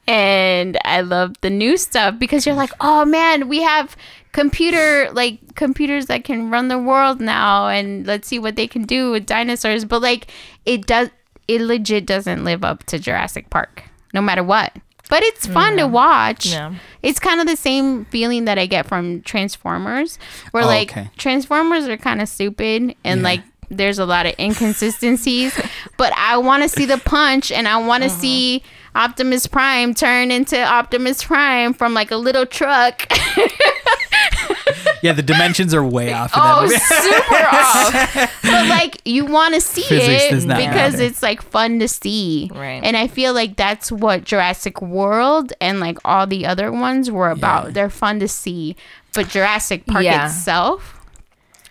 [0.06, 3.96] and I love the new stuff because you're like, oh man, we have
[4.32, 8.82] computer like computers that can run the world now and let's see what they can
[8.84, 9.84] do with dinosaurs.
[9.84, 10.30] But like
[10.64, 11.10] it does
[11.46, 13.84] it legit doesn't live up to Jurassic Park,
[14.14, 14.72] no matter what.
[15.10, 16.44] But it's fun to watch.
[16.46, 16.74] Yeah.
[17.02, 20.18] It's kind of the same feeling that I get from Transformers,
[20.50, 21.10] where Oh, like okay.
[21.16, 23.24] Transformers are kind of stupid and Yeah.
[23.24, 23.40] like
[23.70, 25.58] there's a lot of inconsistencies,
[25.96, 28.18] but I want to see the punch and I want to Uh-huh.
[28.20, 28.62] see
[28.94, 33.06] Optimus Prime turn into Optimus Prime from like a little truck.
[35.02, 38.42] yeah, the dimensions are way off in oh, super off.
[38.42, 41.02] But like you want to see Physics it because matter.
[41.02, 42.50] it's like fun to see.
[42.54, 42.80] Right.
[42.82, 47.30] And I feel like that's what Jurassic World and like all the other ones were
[47.30, 47.66] about.
[47.66, 47.70] Yeah.
[47.72, 48.74] They're fun to see,
[49.14, 50.26] but Jurassic Park Yeah.
[50.26, 50.97] itself,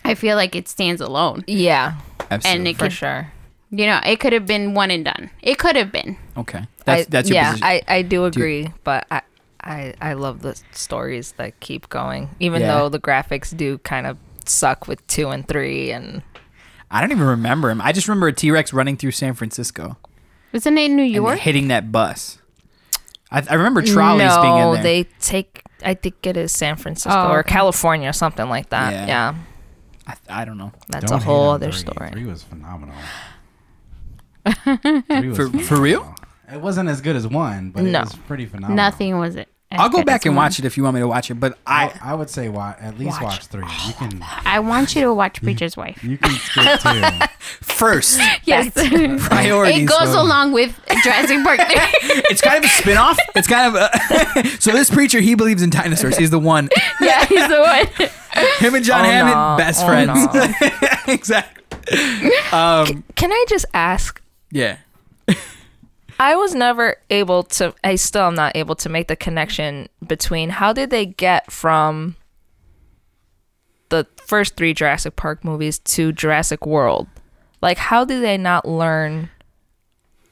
[0.08, 1.44] I feel like it stands alone.
[1.46, 1.94] Yeah.
[2.30, 2.50] Absolutely.
[2.58, 3.32] And it For could, sure.
[3.70, 5.30] you know, it could have been one and done.
[5.42, 6.16] It could have been.
[6.36, 6.64] okay.
[6.84, 7.66] That's I, that's your yeah, position.
[7.66, 9.20] I, I do agree, but I,
[9.60, 12.72] I I love the stories that keep going, even Yeah.
[12.78, 16.22] though the graphics do kind of suck with two and three, and
[16.90, 17.82] I don't even remember him.
[17.82, 19.98] I just remember a T Rex running through San Francisco
[20.52, 21.38] Wasn't it in New and York?
[21.40, 22.38] hitting that bus.
[23.30, 24.80] I, I remember trolleys no, being in there.
[24.80, 25.62] Oh, they take.
[25.84, 27.50] I think it is San Francisco Oh, or okay.
[27.52, 28.92] California, something like that.
[28.92, 29.06] Yeah.
[29.06, 29.34] Yeah,
[30.08, 30.72] I, I don't know.
[30.88, 31.80] that's Don't a whole other three.
[31.80, 32.10] story.
[32.10, 32.94] Three was phenomenal.
[35.06, 36.14] Three was For- for real?
[36.50, 38.00] It wasn't as good as one, but No.
[38.00, 38.76] it was pretty phenomenal.
[38.76, 39.48] Nothing was it.
[39.70, 40.44] As I'll go back and one.
[40.46, 41.34] watch it if you want me to watch it.
[41.34, 43.64] But I, I I would say wa- at least watch, three.
[43.86, 46.02] You can I want you to watch Preacher's Wife.
[46.02, 47.26] you can skip two.
[47.60, 48.72] first Yes.
[49.28, 49.82] priorities.
[49.82, 51.60] it goes so- along with Jurassic Park
[52.30, 53.18] It's kind of a spin-off.
[53.34, 56.16] It's kind of a, so this preacher he believes in dinosaurs.
[56.16, 56.70] He's the one.
[57.00, 58.08] yeah, he's the one.
[58.58, 59.56] Him and John Oh, Hammond, no.
[59.58, 60.34] best Oh, friends.
[61.06, 61.12] no.
[61.12, 61.64] exactly.
[62.52, 64.20] Um, Can I just ask?
[64.50, 64.78] yeah.
[66.20, 67.74] I was never able to.
[67.84, 72.16] I still am not able to make the connection between how did they get from
[73.90, 77.06] the first three Jurassic Park movies to Jurassic World.
[77.62, 79.30] Like, how did they not learn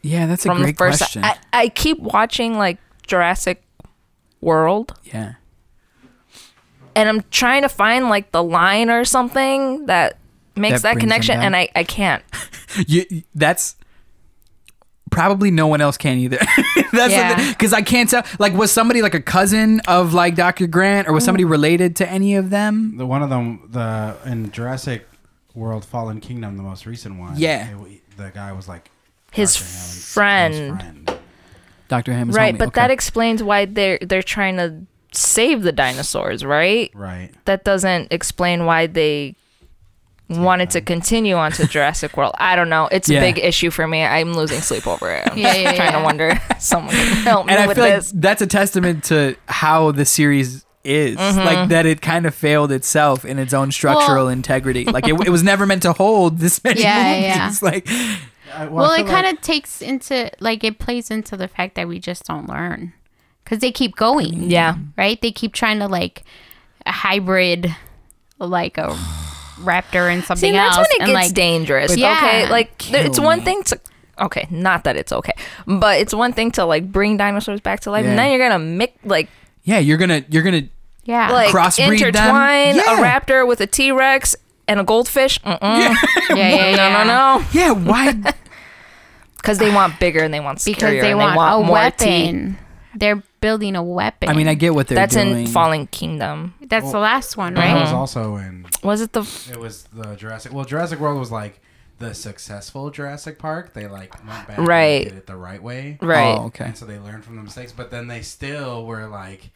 [0.03, 0.99] Yeah, that's a from the great first?
[0.99, 1.25] question.
[1.25, 3.63] I, I keep watching like Jurassic
[4.41, 5.35] World, yeah.
[6.95, 10.19] and I'm trying to find like the line or something that
[10.55, 12.23] makes That that, connection, and I I can't.
[12.87, 13.77] You, that's
[15.17, 16.37] probably no one else can either.
[16.93, 17.49] that's Yeah.
[17.49, 18.23] because I can't tell.
[18.39, 20.67] Like, was somebody like a cousin of like Dr.
[20.67, 21.51] Grant, or was somebody mm.
[21.51, 22.99] related to any of them?
[22.99, 25.09] The one of them, the in Jurassic
[25.55, 27.35] World Fallen Kingdom, the most recent one.
[27.39, 27.69] Yeah.
[27.87, 28.91] it- the guy was like
[29.33, 29.65] His Dr.
[29.67, 30.81] Hammond's friend.
[30.81, 31.21] friend.
[31.89, 32.13] Dr.
[32.13, 32.59] Hammond's right, homie.
[32.59, 32.81] but Okay.
[32.81, 36.91] that explains why they're they're trying to save the dinosaurs, right?
[36.95, 37.31] Right.
[37.45, 39.35] That doesn't explain why they
[40.29, 42.35] wanted to continue on to Jurassic World.
[42.39, 42.89] I don't know.
[42.91, 43.19] It's Yeah.
[43.21, 44.03] a big issue for me.
[44.05, 45.29] I'm losing sleep over it.
[45.31, 45.99] I'm Yeah, yeah, trying yeah.
[45.99, 48.13] to wonder if someone can help me and I with feel this.
[48.13, 51.39] like that's a testament to how the series is Mm-hmm.
[51.39, 55.15] like that it kind of failed itself in its own structural Well- integrity like it,
[55.27, 57.53] it was never meant to hold this many Yeah, movies yeah.
[57.71, 57.89] like
[58.55, 61.49] I- Well, I it feel kind like- of takes into like it plays into the
[61.49, 62.93] fact that we just don't learn
[63.43, 64.45] because they keep going.
[64.51, 64.77] yeah.
[64.97, 65.21] right?
[65.21, 66.23] They keep trying to like
[66.85, 67.75] a hybrid,
[68.39, 68.97] like a
[69.61, 71.97] raptor and something See, that's else, when it and gets like dangerous.
[71.97, 72.17] Yeah.
[72.17, 73.45] Okay, like th- it's Kill one me.
[73.45, 73.81] thing to.
[74.19, 75.35] Okay, not that it's okay,
[75.67, 78.59] but it's one thing to like bring dinosaurs back to life, and then you're gonna
[78.59, 79.29] mix like
[79.65, 80.63] yeah you're gonna you're gonna
[81.05, 81.93] yeah, like Crossbreed them?
[81.93, 82.99] intertwine Yeah.
[82.99, 84.35] a raptor with a T Rex
[84.67, 85.39] and a goldfish.
[85.43, 85.59] Mm-mm.
[85.61, 85.95] yeah,
[86.31, 86.77] yeah, yeah.
[86.77, 87.05] No, no,
[87.39, 88.13] no, yeah why
[89.37, 91.67] because they want bigger and they want scarier because they and want, they want a
[91.67, 92.07] more weapon.
[92.53, 92.59] teeth.
[92.95, 94.29] They're building a weapon.
[94.29, 95.03] i mean i get what they're doing.
[95.03, 96.55] That's doing in Fallen Kingdom.
[96.61, 97.67] that's the last one, right?
[97.67, 97.81] That right?
[97.83, 98.67] was also in.
[98.83, 99.21] Was it the?
[99.51, 100.53] It was the Jurassic.
[100.53, 101.61] Well, Jurassic World was like
[101.99, 103.73] the successful Jurassic Park.
[103.73, 105.03] They like went back Right.
[105.03, 105.99] and did it the right way.
[106.03, 106.37] Right.
[106.39, 109.51] oh, okay And so they learned from the mistakes, but then they still were like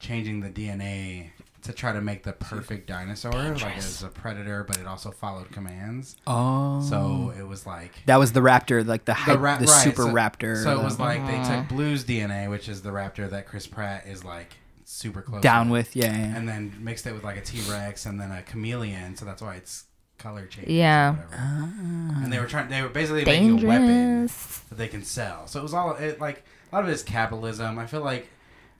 [0.00, 1.30] changing the DNA
[1.66, 5.50] to try to make the perfect dinosaur, like as a predator, but it also followed
[5.52, 6.16] commands.
[6.26, 9.68] oh So it was like that was the raptor like the hype, the, ra- right,
[9.68, 11.60] super so- raptor So it the- was like they Uh-huh.
[11.60, 15.68] took Blue's DNA, which is the raptor that Chris Pratt is like super close down
[15.68, 16.36] with yeah, yeah.
[16.36, 19.16] and then mixed it with like a T Rex and then a chameleon.
[19.16, 19.84] So that's why it's
[20.18, 20.68] color change.
[20.68, 21.16] Yeah.
[21.32, 22.68] And they were trying.
[22.68, 25.46] They were basically making a weapon that they can sell.
[25.46, 27.78] So it was all it, like a lot of it is capitalism.
[27.78, 28.28] I feel like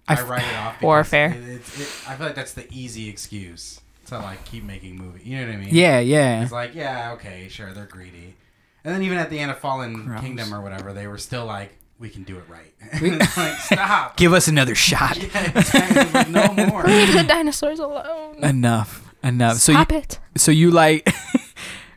[0.09, 0.75] I I, f- write it off.
[0.75, 1.27] because Warfare.
[1.33, 5.27] It, it's it, I feel like that's the easy excuse to like keep making movies.
[5.27, 5.69] You know what I mean?
[5.75, 8.37] yeah yeah It's like yeah, okay, sure, they're greedy.
[8.85, 10.21] And then even at the end of Fallen Gross.
[10.21, 12.73] Kingdom or whatever, they were still like, we can do it right.
[12.93, 14.17] And it's like stop.
[14.23, 16.05] give us another shot yeah, exactly.
[16.13, 16.85] Like, no more.
[16.85, 18.45] Leave the dinosaurs alone.
[18.45, 20.19] enough enough so you, Stop it.
[20.37, 21.09] so you like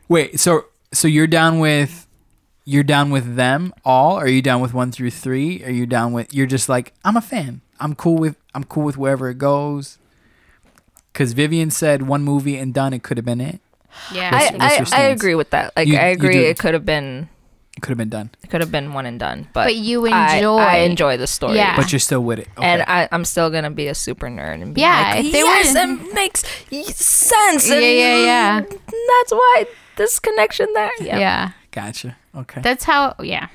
[0.08, 2.08] wait so so you're down with
[2.64, 6.12] you're down with them all are you down with one through three are you down
[6.12, 9.38] with you're just like i'm a fan i'm cool with i'm cool with wherever it
[9.38, 9.98] goes
[11.12, 13.60] because vivian said one movie and done it could have been it
[14.12, 15.72] Yeah, What's- I, what's I, I agree with that.
[15.76, 17.28] Like You- I agree, it could have been
[17.76, 19.48] it could have been done it could have been one and done.
[19.52, 21.56] But But you enjoy- I, enjoy the story.
[21.56, 21.74] Yeah.
[21.76, 22.66] but you're still with it okay.
[22.66, 25.38] And I, I'm still gonna be a super nerd and be Yeah, like, if they
[25.38, 26.40] yes, were- it makes
[26.96, 27.68] sense.
[27.68, 28.60] Yeah, yeah, yeah.
[28.60, 29.64] That's why
[29.96, 30.90] this connection there.
[31.00, 31.18] Yeah.
[31.18, 31.50] yeah.
[31.72, 33.14] gotcha okay That's how.
[33.20, 33.48] Yeah,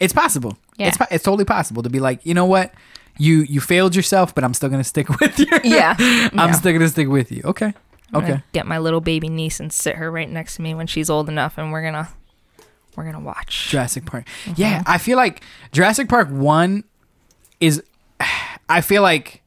[0.00, 0.88] it's possible Yeah.
[0.88, 2.72] it's, it's totally possible to be like you know what
[3.18, 5.94] you you failed yourself but i'm still gonna stick with you Yeah.
[5.98, 6.52] i'm Yeah.
[6.52, 7.74] still gonna stick with you okay
[8.12, 10.86] I'm okay Get my little baby niece and sit her right next to me when
[10.86, 12.08] she's old enough, and we're gonna
[12.96, 13.68] we're gonna watch.
[13.68, 14.24] Jurassic Park.
[14.44, 14.54] Mm-hmm.
[14.56, 15.42] Yeah, I feel like
[15.72, 16.84] Jurassic Park 1
[17.60, 17.82] is
[18.68, 19.42] I feel like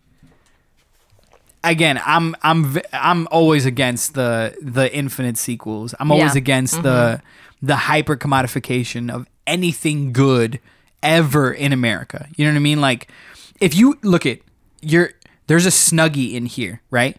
[1.64, 5.94] again, I'm I'm I'm always against the the infinite sequels.
[6.00, 6.40] I'm always Yeah.
[6.40, 7.22] against the
[7.62, 10.60] the hyper commodification of anything good
[11.04, 12.28] ever in America.
[12.36, 12.82] You know what I mean?
[12.82, 13.10] Like
[13.62, 14.40] if you look at
[14.82, 15.12] you're
[15.48, 17.18] there's a snuggie in here, right?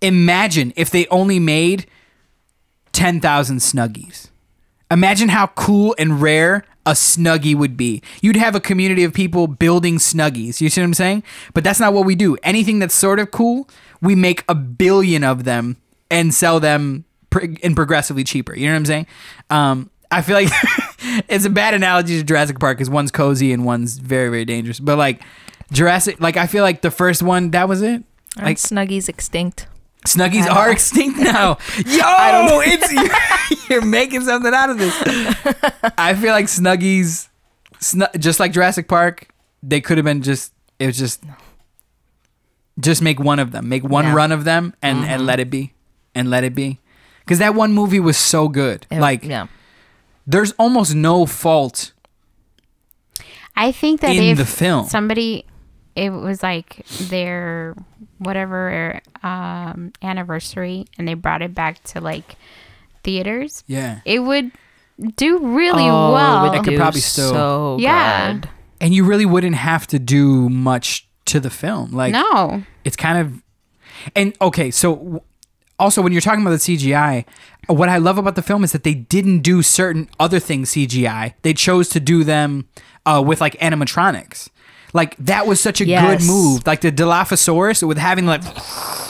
[0.00, 1.86] Imagine if they only made
[2.92, 4.28] 10,000 snuggies.
[4.90, 8.02] Imagine how cool and rare a snuggie would be.
[8.20, 10.60] You'd have a community of people building snuggies.
[10.60, 11.22] You see what I'm saying?
[11.54, 12.36] But that's not what we do.
[12.42, 13.68] Anything that's sort of cool,
[14.00, 15.76] we make a billion of them
[16.10, 17.04] and sell them
[17.62, 18.56] and progressively cheaper.
[18.56, 19.06] You know what I'm saying?
[19.50, 20.48] Um, I feel like
[21.28, 24.80] it's a bad analogy to Jurassic Park because one's cozy and one's very, very dangerous.
[24.80, 25.22] But like
[25.72, 28.02] Jurassic, like I feel like the first one, that was it.
[28.36, 29.66] Aren't Like Snuggies extinct.
[30.06, 30.72] Snuggies I don't are know.
[30.72, 31.58] extinct now.
[31.76, 32.92] Yo, it's
[33.68, 34.94] you're, you're making something out of this.
[35.98, 37.28] I feel like Snuggies,
[37.80, 39.28] snu- just like Jurassic Park,
[39.62, 40.52] they could have been just.
[40.78, 41.22] It was just,
[42.78, 44.14] just make one of them, make one Yeah.
[44.14, 45.26] run of them, and and mm-hmm.
[45.26, 45.74] let it be,
[46.14, 46.80] and let it be,
[47.20, 48.86] because that one movie was so good.
[48.90, 49.48] It- like, yeah.
[50.26, 51.92] there's almost no fault
[53.54, 54.86] I think that in if the film.
[54.86, 55.44] somebody,
[55.96, 57.74] it was like their
[58.18, 62.36] whatever um, anniversary, and they brought it back to like
[63.02, 64.50] theaters, yeah, it would
[65.16, 66.42] do really Oh, it well.
[66.50, 68.34] would It could do probably still- so Yeah.
[68.34, 68.48] good.
[68.80, 71.92] and you really wouldn't have to do much to the film.
[71.92, 73.42] Like, no, it's kind of
[74.16, 75.22] and okay so
[75.78, 77.22] also when you're talking about the cgi
[77.66, 81.34] what i love about the film is that they didn't do certain other things cgi
[81.42, 82.66] they chose to do them
[83.04, 84.48] uh, with like animatronics
[84.92, 86.20] Like that was such a Yes.
[86.20, 86.66] good move.
[86.66, 88.42] Like the Dilophosaurus with having like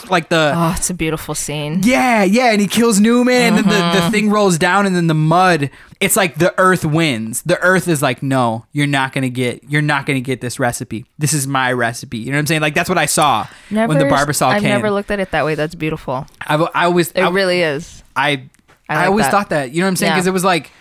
[0.09, 1.81] like the Oh, it's a beautiful scene.
[1.83, 4.05] yeah, yeah, and he kills Newman, and then the, Mm-hmm.
[4.05, 5.69] the thing rolls down, and then the mud.
[5.99, 7.43] It's like the Earth wins.
[7.43, 11.05] The Earth is like, no, you're not gonna get, you're not gonna get this recipe.
[11.17, 12.17] This is my recipe.
[12.17, 12.61] You know what I'm saying?
[12.61, 14.57] Like that's what I saw never, when the Barbasol came.
[14.57, 15.55] I've never looked at it that way.
[15.55, 16.25] That's beautiful.
[16.41, 18.03] I've, I always, It I, really is.
[18.15, 18.43] I,
[18.89, 19.31] I, I always that.
[19.31, 19.71] thought that.
[19.71, 20.09] You know what I'm saying?
[20.11, 20.15] Yeah.
[20.15, 20.71] Because it was like,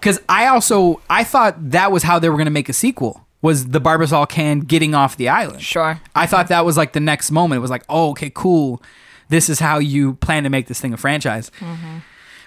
[0.00, 3.24] because I also, I thought that was how they were gonna make a sequel.
[3.42, 5.62] Was the Barbasol can getting off the island?
[5.62, 6.00] Sure.
[6.14, 7.58] I thought that was like the next moment.
[7.58, 8.82] It was like, oh, okay, cool.
[9.30, 11.50] This is how you plan to make this thing a franchise.
[11.60, 11.98] Mm-hmm.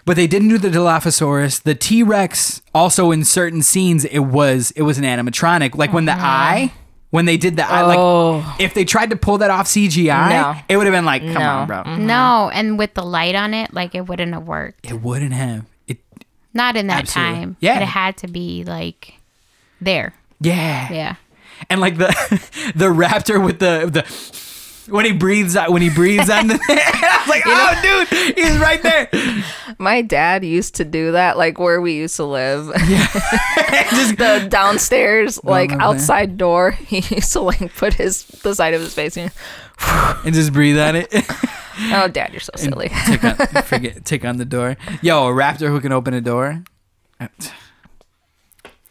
[0.06, 1.64] But they didn't do the Dilophosaurus.
[1.64, 5.76] The T Rex also in certain scenes it was it was an animatronic.
[5.76, 6.22] Like when the mm-hmm.
[6.22, 6.74] eye,
[7.10, 8.44] when they did the eye, Oh.
[8.46, 10.56] like if they tried to pull that off CGI, No.
[10.68, 11.50] it would have been like, come No.
[11.50, 11.84] on, bro.
[11.84, 12.06] Mm-hmm.
[12.06, 14.86] No, and with the light on it, like it wouldn't have worked.
[14.92, 15.66] It wouldn't have.
[15.88, 16.00] It
[16.54, 17.36] Not in that Absolutely.
[17.36, 17.58] time.
[17.62, 17.76] Yeah.
[17.76, 19.14] But it had to be like
[19.80, 20.14] there.
[20.44, 20.92] Yeah.
[20.92, 21.16] Yeah.
[21.70, 22.08] And like the
[22.76, 27.18] the raptor with the the when he breathes out when he breathes on the I
[27.20, 29.10] was like, oh dude, he's right there.
[29.78, 32.68] My dad used to do that, like where we used to live.
[32.88, 33.08] Yeah.
[33.92, 35.82] Just the downstairs, oh, like I'm saying?
[35.82, 39.18] outside door, he used to like put his the side of his face.
[39.18, 39.32] And,
[40.26, 41.08] and just breathe on it.
[41.94, 42.90] oh, dad, you're so silly.
[43.06, 44.78] Take on, forget, tick on the door.
[45.02, 46.64] Yo, a raptor who can open a door.
[47.20, 47.28] Uh,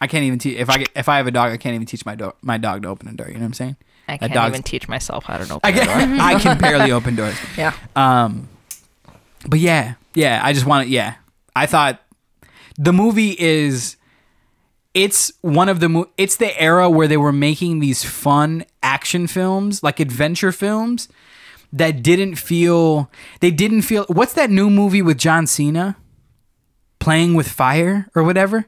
[0.02, 1.52] I can't even teach if I get, if I have a dog.
[1.52, 3.28] I can't even teach my dog my dog to open a door.
[3.28, 3.76] You know what I'm saying?
[4.08, 5.84] I can't even teach myself how to open I a door.
[5.94, 7.36] can I can barely open doors.
[7.56, 7.72] Yeah.
[7.94, 8.48] Um,
[9.48, 10.40] but yeah, yeah.
[10.42, 10.92] I just want to.
[10.92, 11.14] Yeah,
[11.54, 12.02] I thought
[12.76, 13.96] the movie is.
[14.92, 15.88] It's one of the.
[15.88, 21.08] mo- It's the era where they were making these fun action films, like adventure films,
[21.72, 23.08] that didn't feel.
[23.38, 24.04] They didn't feel.
[24.08, 25.96] What's that new movie with John Cena?
[26.98, 28.66] Playing with fire or whatever.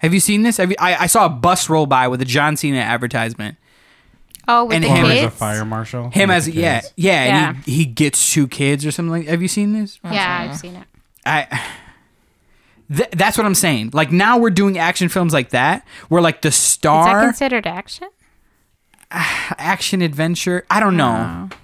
[0.00, 0.56] Have you seen this?
[0.58, 3.56] Have you, I, I saw a bus roll by with a John Cena advertisement.
[4.48, 5.36] Oh, with And the him Him as as a kids.
[5.36, 6.10] fire marshal.
[6.10, 6.92] Him with as the yeah, kids.
[6.96, 7.48] yeah, Yeah.
[7.50, 9.26] and he, he gets two kids or something like.
[9.26, 10.00] Have you seen this?
[10.04, 10.86] Yeah, I've seen it.
[11.26, 11.46] I
[12.96, 13.90] th- that's what I'm saying.
[13.92, 17.24] Like now we're doing action films like that, where like the star Is that star
[17.26, 18.08] considered action?
[19.10, 20.64] action adventure.
[20.70, 21.48] I don't know.
[21.52, 21.56] Oh.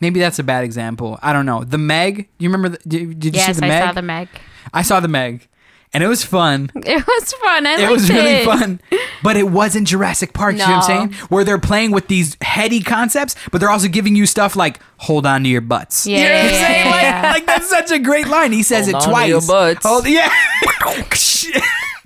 [0.00, 1.18] Maybe that's a bad example.
[1.22, 1.64] I don't know.
[1.64, 2.28] The Meg.
[2.38, 2.70] You remember?
[2.70, 3.82] The, did, did you yes, see the Meg?
[3.82, 4.28] I saw the Meg.
[4.72, 5.48] I saw the Meg,
[5.94, 6.70] and it was fun.
[6.84, 7.66] It was fun.
[7.66, 8.44] I It liked was really it.
[8.44, 8.80] fun,
[9.22, 10.52] but it wasn't Jurassic Park.
[10.54, 11.12] You know what I'm saying?
[11.30, 15.24] Where they're playing with these heady concepts, but they're also giving you stuff like "hold
[15.24, 16.84] on to your butts." Yeah, you know what I'm yeah, saying?
[16.86, 17.32] yeah, like, yeah.
[17.32, 18.52] like that's such a great line.
[18.52, 19.28] He says Hold it on to twice.
[19.28, 19.86] your butts.
[19.86, 20.30] Hold, yeah.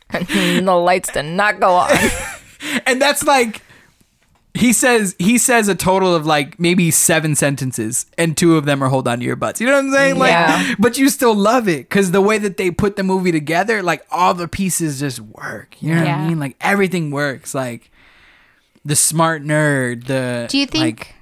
[0.11, 1.91] the lights did not go on.
[2.87, 3.63] and that's like
[4.55, 8.83] he says he says a total of like maybe seven sentences and two of them
[8.83, 9.61] are hold on to your butts.
[9.61, 10.19] You know what i'm saying?
[10.19, 10.75] Like Yeah.
[10.79, 14.05] but you still love it because the way that they put the movie together like
[14.11, 15.81] all the pieces just work.
[15.81, 16.41] You know what i mean?
[16.41, 17.55] Like everything works.
[17.55, 17.91] Like
[18.85, 21.15] the smart nerd the Do you think like,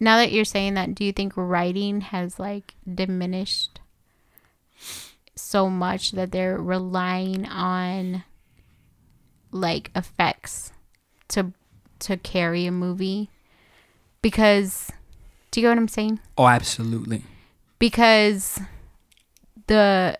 [0.00, 3.80] now that you're saying that, do you think writing has like diminished
[5.34, 8.24] so much that they're relying on
[9.50, 10.72] like effects
[11.28, 11.52] to
[12.00, 13.30] to carry a movie?
[14.22, 14.90] Because
[15.50, 16.20] do you get what I'm saying?
[16.36, 17.22] oh absolutely
[17.78, 18.60] Because
[19.66, 20.18] the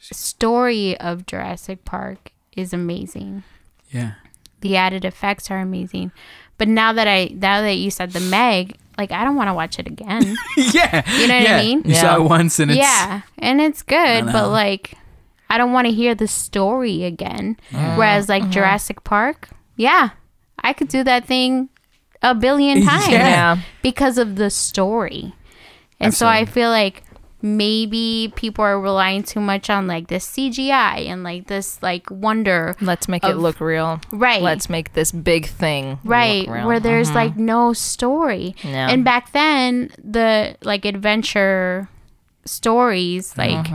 [0.00, 3.42] story of Jurassic Park is amazing
[3.90, 4.12] yeah
[4.60, 6.10] the added effects are amazing.
[6.56, 9.54] But now that I now that you said the Meg, like I don't want to
[9.54, 10.22] watch it again.
[10.56, 11.82] yeah You know what I mean?
[11.84, 12.16] you saw Yeah.
[12.16, 14.94] it once and it's yeah, and it's good, but like
[15.50, 17.58] I don't want to hear the story again.
[17.72, 18.52] Whereas like uh-huh.
[18.52, 20.10] Jurassic Park, yeah,
[20.64, 21.68] I could do that thing
[22.22, 23.58] a billion times Yeah.
[23.82, 25.32] Because of the story.
[26.00, 27.04] And so I feel like
[27.40, 32.74] maybe people are relying too much on like this CGI and like this like wonder
[32.80, 34.00] Let's make it look real.
[34.10, 34.42] Right.
[34.42, 36.66] Let's make this big thing right look real.
[36.66, 37.16] where there's mm-hmm.
[37.16, 38.88] like no story Yeah.
[38.88, 41.88] and back then the like adventure
[42.46, 43.70] stories like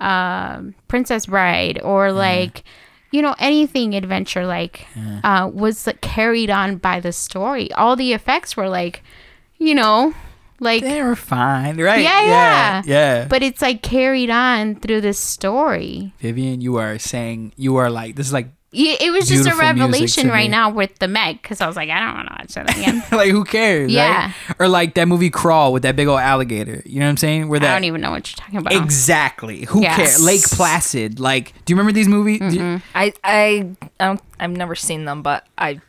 [0.00, 2.18] um princess bride or mm-hmm.
[2.18, 2.64] like
[3.10, 4.86] you know anything adventure like
[5.24, 7.72] uh was like, carried on by the story.
[7.72, 9.02] All the effects were like
[9.58, 10.14] you know
[10.60, 12.02] like they were fine right?
[12.02, 12.82] Yeah, yeah yeah.
[12.86, 13.28] yeah.
[13.28, 16.14] But it's like carried on through this story.
[16.18, 19.54] Vivian you are saying you are like this is like Yeah, it was just a
[19.56, 22.54] revelation right now with the meg because i was like i don't want to watch
[22.54, 23.90] that again like who cares?
[23.92, 24.26] Yeah.
[24.48, 24.56] Right?
[24.58, 26.82] Or like that movie Crawl with that big old alligator.
[26.84, 27.48] You know what I'm saying?
[27.48, 29.64] Where that i don't even know what you're talking about exactly.
[29.66, 29.96] Who Yeah.
[29.96, 30.22] cares?
[30.22, 31.18] Lake Placid.
[31.20, 32.40] Like, do you remember these movies?
[32.40, 32.84] Mm-hmm.
[32.94, 33.68] I I
[34.00, 35.80] I don't, I've never seen them, but I've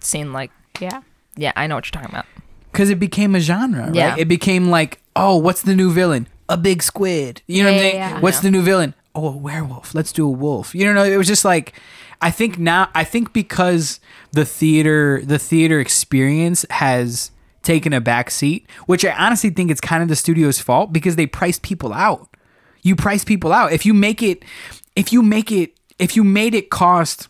[0.00, 0.50] seen like
[0.80, 1.02] yeah
[1.36, 2.26] yeah, I know what you're talking about.
[2.72, 3.86] Because it became a genre.
[3.86, 3.94] Right?
[3.94, 4.16] Yeah.
[4.18, 6.26] It became like, oh, what's the new villain?
[6.48, 7.42] A big squid.
[7.46, 7.94] You know what I'm Yeah, saying?
[7.96, 8.20] yeah, yeah.
[8.20, 8.94] What's the new villain?
[9.14, 9.94] Oh, a werewolf.
[9.94, 10.74] Let's do a wolf.
[10.74, 11.74] You know, it was just like,
[12.20, 14.00] I think now I think because
[14.32, 17.30] the theater the theater experience has
[17.62, 21.16] taken a back seat, which I honestly think it's kind of the studio's fault because
[21.16, 22.28] they price people out.
[22.82, 23.72] You price people out.
[23.72, 24.44] If you make it
[24.96, 27.28] if you make it if you made it cost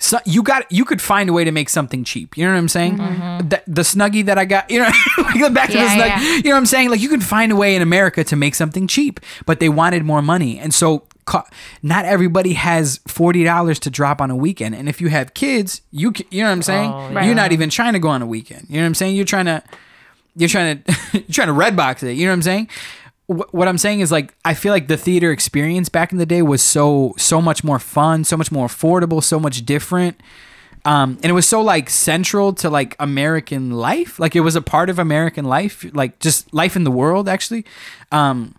[0.00, 2.36] so you got you could find a way to make something cheap.
[2.36, 2.98] You know what I'm saying?
[2.98, 3.48] Mm-hmm.
[3.48, 6.08] The, the snuggie that I got, you know, like back to Yeah, the snuggie.
[6.22, 6.36] yeah.
[6.36, 6.90] You know what I'm saying?
[6.90, 10.04] Like you can find a way in America to make something cheap, but they wanted
[10.04, 11.04] more money, and so
[11.82, 14.74] not everybody has forty dollars to drop on a weekend.
[14.74, 16.90] And if you have kids, you you know what I'm saying?
[16.92, 18.66] Oh, You're not even trying to go on a weekend.
[18.68, 19.16] You know what I'm saying?
[19.16, 19.62] You're trying to
[20.36, 22.12] you're trying to you're trying to red box it.
[22.12, 22.68] You know what I'm saying?
[23.26, 26.26] Wh- What I'm saying is like I feel like the theater experience back in the
[26.26, 30.20] day was so so much more fun, so much more affordable, so much different.
[30.84, 34.62] Um, and it was so like central to like American life, like it was a
[34.62, 37.64] part of American life, like just life in the world actually.
[38.12, 38.54] Um,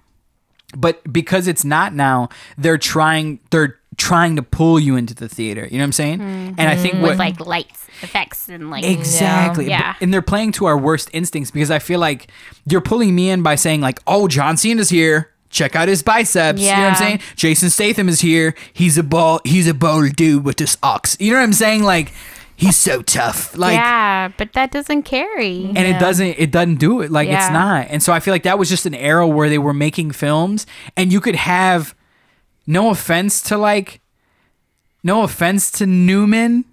[0.78, 5.68] but because it's not now, they're trying they're trying to pull you into the theater.
[5.70, 6.22] You know what I'm saying?
[6.22, 7.04] And I think mm-hmm.
[7.04, 9.68] what with like lights, effects, and like Exactly.
[9.68, 9.94] Yeah.
[9.94, 12.32] But- And they're playing to our worst instincts because I feel like
[12.66, 15.32] you're pulling me in by saying like, "Oh, John Cena's here.
[15.50, 16.70] Check out his biceps." Yeah.
[16.70, 17.20] You know what I'm saying?
[17.36, 18.56] Jason Statham is here.
[18.74, 19.42] He's a ball.
[19.44, 21.18] He's a bold dude with this ox.
[21.20, 21.84] You know what I'm saying?
[21.84, 22.14] Like,
[22.60, 23.58] he's so tough.
[23.58, 25.66] Like, yeah, but that doesn't carry.
[25.66, 27.12] and it doesn't it doesn't do it.
[27.12, 27.88] Like it's not.
[27.90, 30.66] And so i feel like that was just an era where they were making films
[30.98, 31.96] and you could have
[32.68, 34.02] no offense to like
[35.04, 36.66] no offense to newman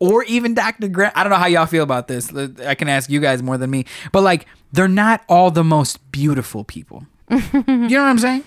[0.00, 2.34] or even dr grant i don't know how y'all feel about this.
[2.34, 3.84] I can ask you guys more than me.
[4.12, 7.06] But like they're not all the most beautiful people.
[7.52, 8.44] You know what i'm saying?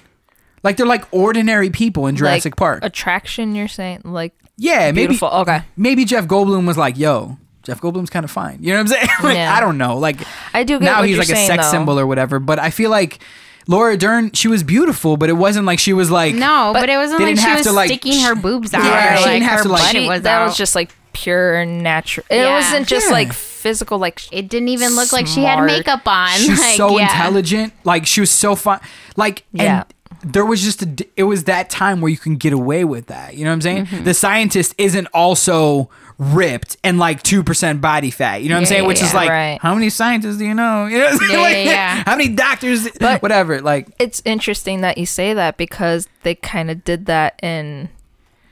[0.63, 2.83] Like they're like ordinary people in jurassic like, park.
[2.83, 4.01] Attraction, you're saying?
[4.03, 5.27] Like, yeah maybe beautiful.
[5.29, 5.63] Okay.
[5.75, 8.57] maybe jeff goldblum was like yo Jeff Goldblum's kind of fine.
[8.63, 9.07] You know what I'm saying?
[9.23, 9.53] Like, Yeah.
[9.55, 9.95] I don't know.
[9.99, 10.17] Like
[10.51, 11.71] I do get now what he's you're like a sex though.
[11.71, 12.39] symbol or whatever.
[12.39, 13.19] But I feel like
[13.67, 16.97] Laura Dern, she was beautiful, but it wasn't like she was like no, but, it
[16.97, 18.83] wasn't like she was to, like, sticking her boobs out.
[18.83, 20.45] Yeah, or, she like, didn't have her to, like- butt She- was that out.
[20.47, 22.25] was just like pure natural.
[22.31, 22.55] It Yeah.
[22.55, 23.11] wasn't just Yeah.
[23.13, 23.99] like physical.
[23.99, 26.31] Like It didn't even look like she had makeup on.
[26.39, 27.03] she's like, so yeah.
[27.03, 27.73] intelligent.
[27.83, 28.79] Like she was so fun.
[29.15, 29.81] Like Yeah.
[29.83, 29.93] and
[30.23, 33.07] there was just a d- it was that time where you can get away with
[33.07, 33.35] that.
[33.35, 33.85] You know what I'm saying?
[33.87, 34.03] Mm-hmm.
[34.03, 38.43] The scientist isn't also ripped and like 2% body fat.
[38.43, 38.81] You know what I'm Yeah, saying?
[38.83, 39.57] yeah, Which is like Right.
[39.61, 40.85] how many scientists do you know?
[40.91, 41.29] You know what I'm?
[41.31, 42.03] Yeah, Like, yeah, yeah.
[42.05, 43.61] How many doctors But- whatever.
[43.61, 47.89] Like it's interesting that you say that because they kind of did that in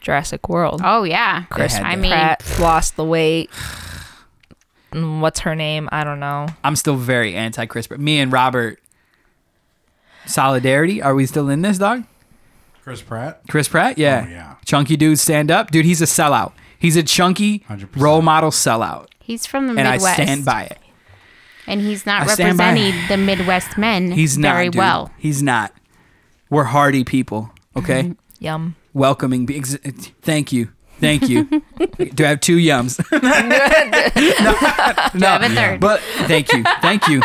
[0.02, 0.82] Jurassic World.
[0.84, 3.50] Oh yeah, Chris I mean, Pratt lost the weight.
[4.94, 5.88] What's her name?
[5.91, 6.48] I don't know.
[6.64, 7.86] I'm still very anti Chris.
[7.86, 8.80] But me and Robert,
[10.30, 11.01] solidarity.
[11.01, 12.03] Are we still in this, dog?
[12.84, 13.41] Chris Pratt.
[13.49, 14.23] Chris Pratt, yeah.
[14.26, 14.56] Oh, yeah.
[14.65, 15.85] Chunky dude, stand up, dude.
[15.85, 16.53] He's a sellout.
[16.80, 17.89] He's a chunky 100%.
[17.97, 20.77] role model sellout, he's from the and Midwest, I stand by it.
[21.68, 24.77] and he's not I representing the Midwest men He's not very dude.
[24.77, 25.11] well.
[25.18, 25.73] He's not.
[26.49, 27.51] We're hardy people.
[27.76, 28.76] Okay, Yum.
[28.93, 29.47] welcoming.
[29.53, 29.76] ex-
[30.22, 30.69] Thank you.
[31.01, 31.43] Thank you.
[32.14, 32.97] Do I have two yums?
[33.11, 33.19] no,
[35.19, 35.80] Do I have a third?
[35.80, 37.22] But thank you, thank you.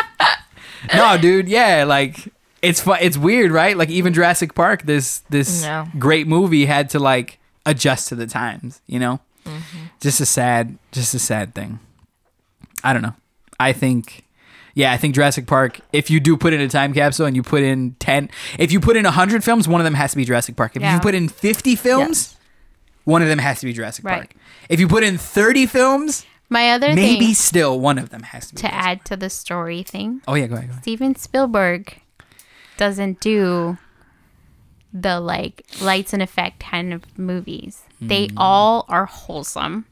[0.94, 2.32] No, dude, yeah, like
[2.64, 2.98] it's fun.
[3.00, 3.76] It's weird, right?
[3.76, 5.86] Like even Jurassic Park, this this Yeah.
[5.98, 8.80] great movie had to like adjust to the times.
[8.86, 9.78] You know, Mm-hmm.
[10.00, 11.78] just a sad, just a sad thing.
[12.82, 13.14] I don't know.
[13.60, 14.22] I think.
[14.76, 15.78] Yeah, I think Jurassic Park.
[15.92, 18.28] If you do put in a time capsule and you put in ten,
[18.58, 20.74] if you put in hundred films, one of them has to be Jurassic Park.
[20.74, 20.94] If Yeah.
[20.94, 22.36] you put in fifty films,
[23.04, 24.16] one of them has to be Jurassic Right.
[24.16, 24.34] Park.
[24.68, 28.54] If you put in thirty films, My other maybe still one of them has to
[28.54, 28.62] be.
[28.62, 30.68] to Jurassic add to the story thing, Oh yeah, go ahead.
[30.68, 30.82] Go ahead.
[30.82, 31.98] Steven Spielberg
[32.76, 33.78] doesn't do
[34.92, 37.82] the like lights and effect kind of movies.
[38.00, 38.38] They Hmm.
[38.38, 39.86] all are wholesome.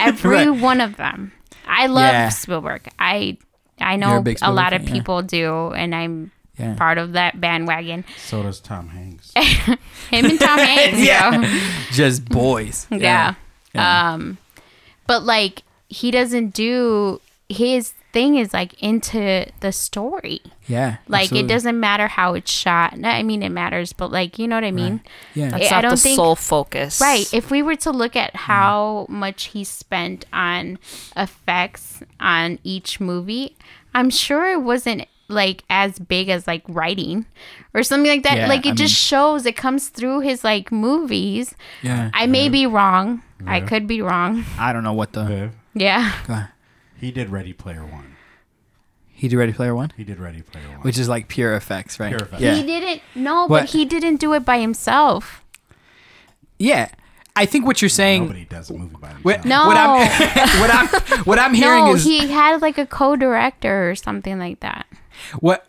[0.00, 0.50] Every Right.
[0.50, 1.32] one of them.
[1.66, 2.28] I love Yeah.
[2.30, 2.88] Spielberg.
[2.98, 3.36] I
[3.80, 4.92] I You're a know a lot Spielberg of fan, yeah.
[4.92, 6.74] people do, and I'm Yeah.
[6.74, 8.04] part of that bandwagon.
[8.18, 9.32] So does Tom Hanks.
[9.36, 9.76] Him
[10.26, 11.40] and Tom Hanks, Yeah.
[11.40, 11.58] yo.
[11.90, 12.86] Just boys.
[12.90, 13.34] Yeah.
[13.74, 14.12] Yeah.
[14.12, 14.38] Um,
[15.06, 20.40] but like he doesn't do his thing is like into the story.
[20.66, 20.96] Yeah.
[21.08, 21.44] Like absolutely.
[21.44, 22.94] it doesn't matter how it's shot.
[23.04, 25.02] I mean it matters, but like you know what I mean.
[25.34, 25.50] Yeah.
[25.50, 27.00] That's I not don't the think- sole focus.
[27.00, 27.26] Right.
[27.34, 28.40] If we were to look at Mm.
[28.48, 30.78] how much he spent on
[31.16, 33.56] effects on each movie,
[33.94, 37.26] I'm sure it wasn't like as big as like writing
[37.72, 38.36] or something like that.
[38.36, 41.54] Yeah, like it I just shows it comes through his like movies.
[41.82, 42.10] yeah.
[42.14, 43.22] I may be wrong.
[43.46, 44.44] I could be wrong.
[44.58, 45.24] I don't know what the.
[45.24, 46.12] Viv, Yeah.
[47.12, 47.16] Go ahead.
[47.16, 48.16] he did Ready Player One.
[49.16, 50.80] He did Ready Player One, He did Ready Player One.
[50.80, 52.08] which is like pure effects, right?
[52.08, 52.42] Pure effects.
[52.42, 52.54] Yeah.
[52.56, 53.62] He didn't no, What?
[53.62, 55.42] but he didn't do it by himself.
[56.58, 56.88] yeah.
[57.36, 58.22] I think what you're saying.
[58.22, 59.24] Nobody does a movie by himself.
[59.24, 59.66] What, No.
[59.68, 63.96] what I'm what I'm what I'm hearing No, is he had like a co-director or
[63.96, 64.86] something like that.
[65.40, 65.66] what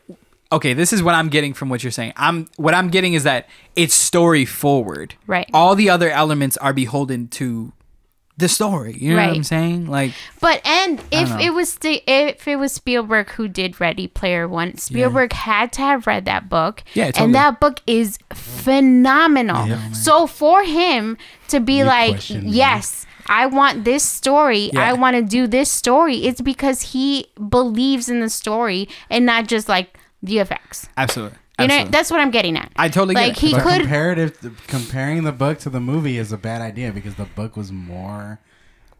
[0.51, 2.13] okay, this is what I'm getting from what you're saying.
[2.17, 5.15] I'm what I'm getting is that it's story forward.
[5.25, 5.49] Right.
[5.55, 7.73] All the other elements are beholden to
[8.37, 8.93] the story.
[8.97, 9.87] You know what I'm saying?
[9.87, 14.47] Like But and if it was the if it was Spielberg who did Ready Player
[14.47, 16.83] One, Spielberg had to have read that book.
[16.93, 17.25] Yeah, totally.
[17.25, 19.67] and that book is phenomenal.
[19.67, 19.91] Yeah.
[19.91, 21.17] so for him
[21.47, 23.05] to be You like, question yes.
[23.27, 24.69] I want this story.
[24.71, 24.87] Yeah.
[24.87, 26.25] I want to do this story.
[26.25, 30.89] It's because he believes in the story and not just like the effects.
[30.97, 31.37] absolutely.
[31.59, 31.91] You know, absolutely.
[31.91, 32.71] that's what I'm getting at.
[32.75, 33.39] I totally get like it.
[33.39, 37.15] he But could comparative comparing the book to the movie is a bad idea because
[37.15, 38.39] the book was more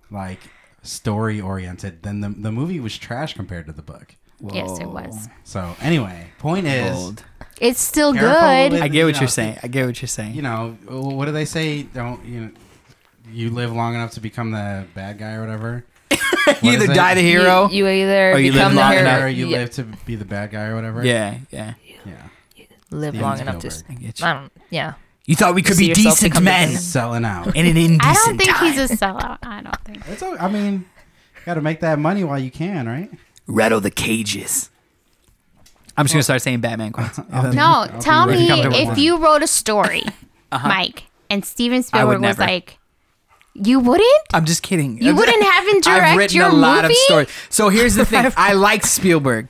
[0.09, 0.39] like
[0.83, 4.15] story oriented than the the movie was trash compared to the book.
[4.53, 5.01] Yes, it Whoa.
[5.05, 5.27] was.
[5.43, 7.23] So anyway, point is, Bold.
[7.59, 8.71] It's still Careful good.
[8.73, 9.57] with- I get you what know, you're saying.
[9.63, 10.33] I get what you're saying.
[10.35, 11.83] you know, what do they say?
[11.83, 12.51] Don't you know?
[13.31, 15.83] You live long enough to become the bad guy or whatever.
[16.11, 16.93] you What either is it?
[16.93, 17.67] die the hero.
[17.69, 19.21] You, you either Or you live become the long hero, enough.
[19.23, 21.03] or you yeah, live to be the bad guy or whatever.
[21.03, 21.73] yeah, yeah.
[22.05, 22.13] yeah.
[22.91, 23.71] Live Steven long enough to.
[23.71, 23.97] Spielberg.
[23.97, 24.51] I get don't.
[24.69, 24.93] Yeah.
[25.25, 26.69] You thought we could see be yourself decent become men.
[26.71, 27.55] Selling out.
[27.55, 28.71] in an indecent I don't think time.
[28.73, 29.39] he's a sellout.
[29.43, 30.07] I don't think.
[30.07, 30.21] It's.
[30.21, 30.85] o- I mean,
[31.45, 33.09] got to make that money while you can, right?
[33.47, 34.69] rattle the cages.
[35.97, 37.17] I'm just gonna start saying Batman quotes.
[37.17, 38.99] No, I'll be tell ready me to if one.
[38.99, 40.03] you wrote a story,
[40.51, 40.67] uh-huh.
[40.67, 42.41] Mike, and Steven Spielberg was never.
[42.41, 42.77] like,
[43.53, 44.21] "You wouldn't?
[44.33, 45.01] I'm just kidding.
[45.01, 46.93] You wouldn't have him direct I've written your a lot movie?
[46.95, 47.29] of stories.
[47.49, 48.31] So here's the thing.
[48.35, 49.47] I like Spielberg.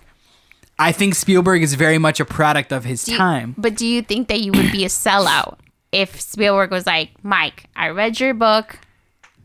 [0.77, 3.55] I think Spielberg is very much a product of his Do you- time.
[3.57, 5.57] But do you think that you would be a sellout
[5.91, 8.79] if Spielberg was like, Mike, I read your book.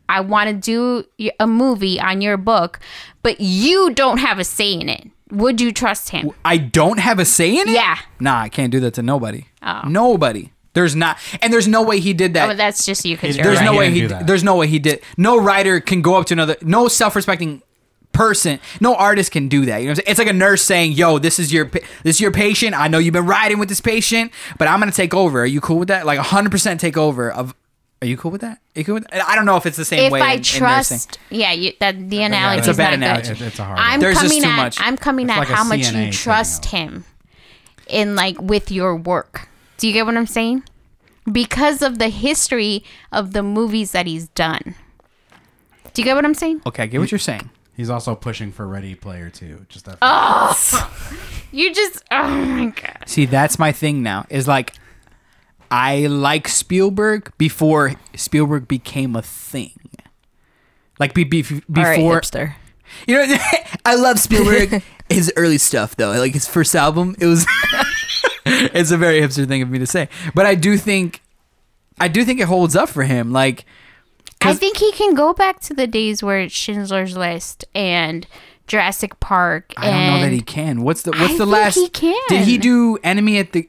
[0.09, 1.05] I want to do
[1.39, 2.81] a movie on your book,
[3.23, 5.09] but you don't have a say in it.
[5.31, 6.33] Would you trust him?
[6.45, 7.75] I don't have a say in it.
[7.75, 7.97] Yeah.
[8.19, 9.45] Nah, I can't do that to nobody.
[9.63, 9.83] Oh.
[9.87, 10.51] Nobody.
[10.73, 12.51] There's not, and there's no way he did that.
[12.51, 13.65] Oh, that's just you because you're there's right.
[13.65, 14.01] no He way he.
[14.09, 14.17] do.
[14.25, 15.01] There's no way he did.
[15.17, 16.57] No writer can go up to another.
[16.63, 17.63] No self-respecting
[18.13, 18.59] person.
[18.81, 19.79] No artist can do that.
[19.79, 20.11] You know, what I'm saying?
[20.11, 21.67] it's like a nurse saying, "Yo, this is your
[22.03, 22.75] this is your patient.
[22.79, 25.43] I know you've been riding with this patient, but I'm gonna take over.
[25.43, 26.07] Are you cool with that?
[26.07, 27.55] Like 100 percent take over of."
[28.03, 28.59] Are you cool with that?
[28.75, 29.29] Are you cool with that?
[29.29, 30.23] I don't know if it's the same if way.
[30.23, 33.35] I in- in trust, yeah, you, that the analogy It's a bad analogy.
[33.35, 33.43] good.
[33.43, 33.79] It's a hard.
[33.79, 34.01] I'm one.
[34.01, 34.79] There's just coming too at much.
[34.81, 36.77] I'm coming It's at like how much CNA you trust over.
[36.79, 37.05] him
[37.89, 39.49] in like with your work.
[39.77, 40.63] Do you get what I'm saying?
[41.31, 44.75] Because of the history of the movies that he's done.
[45.93, 46.63] Do you get what I'm saying?
[46.67, 47.51] Okay, I get what you're saying.
[47.81, 49.65] He's also pushing for Ready Player Two.
[49.71, 49.97] Just that.
[51.51, 53.05] You just oh my god.
[53.07, 54.27] See, that's my thing now.
[54.29, 54.75] Is like,
[55.71, 59.81] I like Spielberg before Spielberg became a thing.
[60.99, 62.55] Like be, be, before All right, hipster.
[63.09, 63.37] You know,
[63.87, 64.83] I love Spielberg.
[65.09, 67.47] his early stuff, though, like his first album, it was.
[68.45, 71.23] it's a very hipster thing of me to say, but I do think,
[71.99, 73.33] I do think it holds up for him.
[73.33, 73.65] Like,
[74.41, 78.27] I 'Cause- think he can go back to the days where it's Schindler's List and
[78.67, 79.73] Jurassic Park.
[79.77, 80.83] I don't know that he can.
[80.83, 81.75] What's the What's I the think last?
[81.75, 82.21] he can.
[82.29, 83.69] Did he do Enemy at the?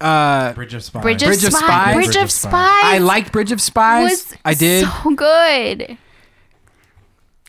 [0.00, 1.02] Uh, Bridge of Spies.
[1.02, 1.62] Bridge of, Bridge of Spies.
[1.62, 1.94] Spies?
[1.94, 2.50] Bridge, Bridge of of Spies.
[2.80, 2.94] Spies.
[2.94, 4.10] I liked Bridge of Spies.
[4.10, 4.88] was I did.
[4.88, 5.96] so good.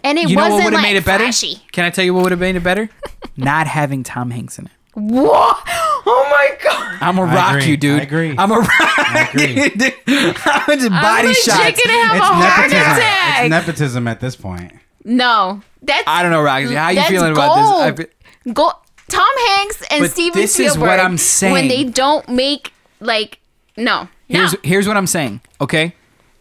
[0.03, 1.23] And it you know wasn't what would have like made it better?
[1.23, 1.61] flashy.
[1.71, 2.89] Can I tell you what would have made it better?
[3.37, 4.71] Not having Tom Hanks in it.
[4.95, 5.65] What?
[6.05, 6.97] Oh my god!
[7.01, 7.65] I'm gonna rock agree.
[7.71, 7.99] you, dude.
[7.99, 8.35] I agree.
[8.37, 9.53] I'm a rock I agree.
[9.63, 9.93] you, dude.
[10.07, 11.81] I'm just I'm body legit shots.
[11.85, 12.97] gonna have It's a heart nepotism.
[12.97, 13.41] attack.
[13.45, 14.73] It's nepotism at this point.
[15.05, 16.75] no, that's I don't know, Roxy.
[16.75, 18.07] How you That's feeling about this?
[18.47, 18.71] I go.
[19.09, 21.53] Tom Hanks and But Steven this is what I'm saying.
[21.53, 23.39] when they don't make like
[23.77, 24.07] no.
[24.27, 24.59] Here's no.
[24.63, 25.93] here's what I'm saying, okay?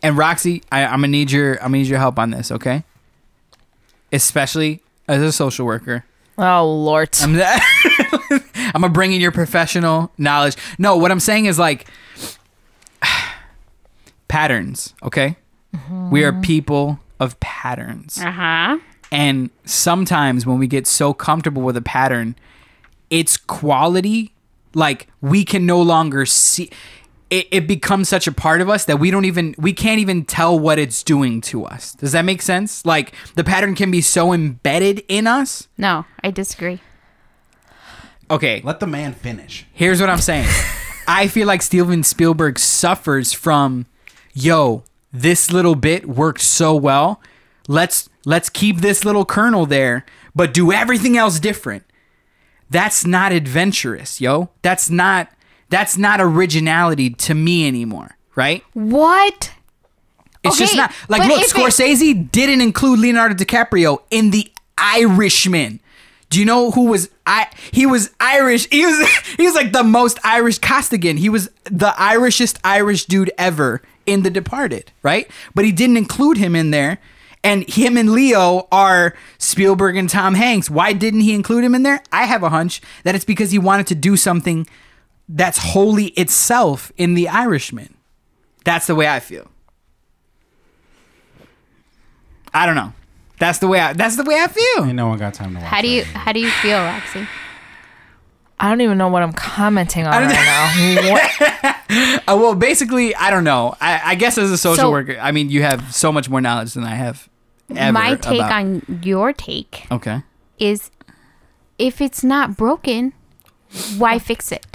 [0.03, 2.85] And Roxy, I, I'm gonna need your I'm gonna need your help on this, okay?
[4.13, 6.05] Especially as a social worker.
[6.39, 7.11] Oh Lord.
[7.21, 10.57] I'm, I'm gonna bring in your professional knowledge.
[10.79, 11.87] No, what I'm saying is like
[14.29, 15.37] patterns, okay?
[16.11, 18.19] We are people of patterns.
[18.19, 18.79] Uh huh.
[19.11, 22.35] And sometimes when we get so comfortable with a pattern,
[23.11, 24.35] its quality,
[24.75, 26.71] like we can no longer see
[27.33, 30.27] it, it becomes such a part of us that we don't even we can't even
[30.27, 31.95] tell what it's doing to us.
[31.95, 32.85] Does that make sense?
[32.85, 35.67] Like the pattern can be so embedded in us.
[35.79, 36.83] No, I disagree.
[38.31, 39.67] Okay, Let the man finish.
[39.73, 40.49] Here's what I'm saying.
[41.09, 43.87] I feel like Steven Spielberg suffers from,
[44.33, 47.21] yo, this little bit worked so well.
[47.67, 50.05] Let's let's keep this little kernel there,
[50.35, 51.85] but do everything else different.
[52.69, 54.51] That's not adventurous, yo.
[54.61, 55.29] That's not
[55.73, 58.63] that's not originality to me anymore, right?
[58.75, 59.51] What?
[60.45, 65.81] It's just not like look, if it- Scorsese didn't include Leonardo DiCaprio in The Irishman.
[66.29, 67.49] Do you know who was I?
[67.73, 68.69] He was Irish.
[68.71, 71.17] He was he was like the most Irish Costigan.
[71.17, 75.27] He was the Irishest Irish dude ever in The Departed, right?
[75.55, 76.99] But he didn't include him in there.
[77.45, 80.71] And him and Leo are Spielberg and Tom Hanks.
[80.71, 82.01] Why didn't he include him in there?
[82.13, 84.67] I have a hunch that it's because he wanted to do something
[85.35, 87.95] that's holy itself in The Irishman.
[88.65, 89.49] That's the way I feel.
[92.55, 92.93] I don't know.
[93.39, 93.93] That's the way I.
[93.93, 94.85] That's the way I feel.
[94.85, 95.69] Ain't no one got time to watch.
[95.69, 96.07] How do you that.
[96.17, 97.27] how do you feel, Roxy?
[98.61, 101.75] I don't even know what I'm commenting on don't- right now.
[101.93, 103.75] Uh, well, basically, I don't know.
[103.79, 106.41] I, I guess as a social So- worker, I mean, you have so much more
[106.41, 107.29] knowledge than I have.
[107.75, 110.23] Ever My take about- on your take Okay.
[110.59, 110.91] is
[111.79, 113.13] if it's not broken,
[113.99, 114.72] why fix it?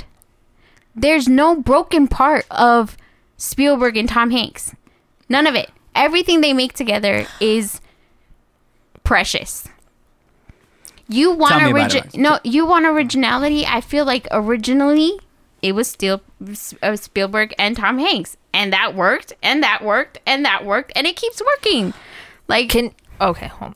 [0.98, 2.98] There's no broken part of
[3.38, 4.74] Spielberg and Tom Hanks.
[5.30, 5.69] None of it.
[5.94, 7.80] Everything they make together is
[9.03, 9.68] precious.
[11.07, 13.65] You want Tell me about it, origi- no, you want originality.
[13.65, 15.19] I feel like originally
[15.61, 16.22] it was still
[16.82, 21.07] uh, Spielberg and Tom Hanks, and that worked, and that worked, and that worked, and
[21.07, 21.94] it keeps working.
[22.48, 23.76] Like Can okay, hold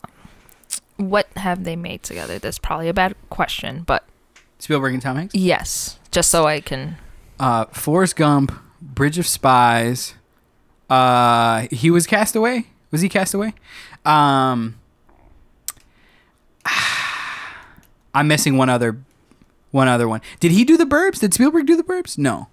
[0.98, 1.08] on.
[1.08, 2.38] What have they made together?
[2.38, 4.04] That's probably a bad question, but
[4.58, 5.34] Spielberg and Tom Hanks.
[5.34, 6.96] yes, just so I can.
[7.42, 10.14] Uh, Forrest Gump, Bridge of Spies.
[10.88, 12.68] Uh, he was cast away.
[12.92, 13.54] Was he cast away?
[14.04, 14.76] Um,
[18.14, 18.98] I'm missing one other,
[19.70, 20.20] one other one.
[20.40, 21.18] Did he do the Burbs?
[21.20, 22.16] Did Spielberg do the Burbs?
[22.18, 22.48] No.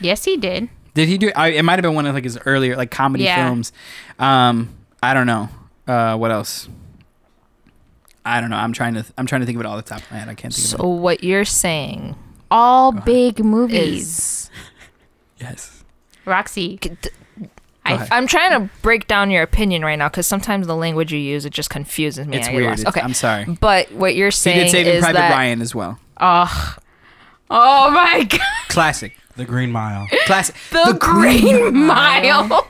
[0.00, 0.68] yes, he did.
[0.94, 1.30] Did he do?
[1.34, 3.44] I, it might have been one of like his earlier like comedy Yeah.
[3.46, 3.72] films.
[4.18, 4.70] Um,
[5.02, 5.48] I don't know.
[5.86, 6.68] Uh, what else?
[8.24, 8.56] I don't know.
[8.56, 9.04] I'm trying to.
[9.16, 10.28] I'm trying to think of it all the top of my head.
[10.28, 10.82] I can't think So of it.
[10.82, 12.16] So what you're saying
[12.50, 13.80] All big movies.
[14.08, 14.50] is
[15.40, 15.84] Yes.
[16.24, 17.10] Roxy, C- d-
[17.84, 18.08] I, ahead.
[18.10, 21.44] I'm trying to break down your opinion right now because sometimes the language you use
[21.46, 22.36] it just confuses me.
[22.38, 22.70] It's I get weird.
[22.70, 22.80] lost.
[22.82, 23.44] It's- Okay, I'm sorry.
[23.60, 25.98] but what you're He saying did Saving is Private that Ryan as well.
[26.20, 26.76] oh,
[27.50, 29.16] oh my god, Classic.
[29.36, 30.08] The Green Mile.
[30.26, 30.54] Classic.
[30.70, 32.66] the, Green Mile.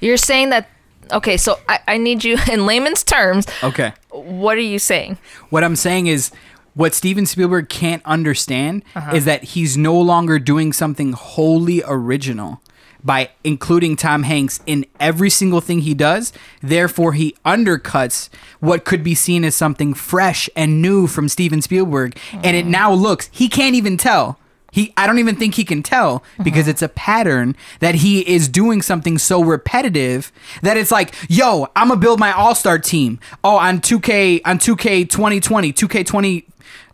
[0.00, 0.68] you're saying that.
[1.10, 3.46] Okay, so I, I need you in layman's terms.
[3.64, 3.92] Okay.
[4.10, 5.16] What are you saying?
[5.50, 6.30] What I'm saying is,
[6.78, 9.14] what Steven Spielberg can't understand Uh-huh.
[9.18, 12.60] is that he's no longer doing something wholly original
[13.04, 16.32] by including Tom Hanks in every single thing he does.
[16.62, 18.28] Therefore, he undercuts
[18.60, 22.92] what could be seen as something fresh and new from Steven Spielberg, and it now
[22.92, 24.38] looks he can't even tell.
[24.70, 28.48] He, I don't even think he can tell because it's a pattern that he is
[28.48, 30.30] doing something so repetitive
[30.62, 33.18] that it's like, yo, I'm gonna build my all star team.
[33.42, 36.44] Oh, on 2K, on 2K 2020, 2K 20.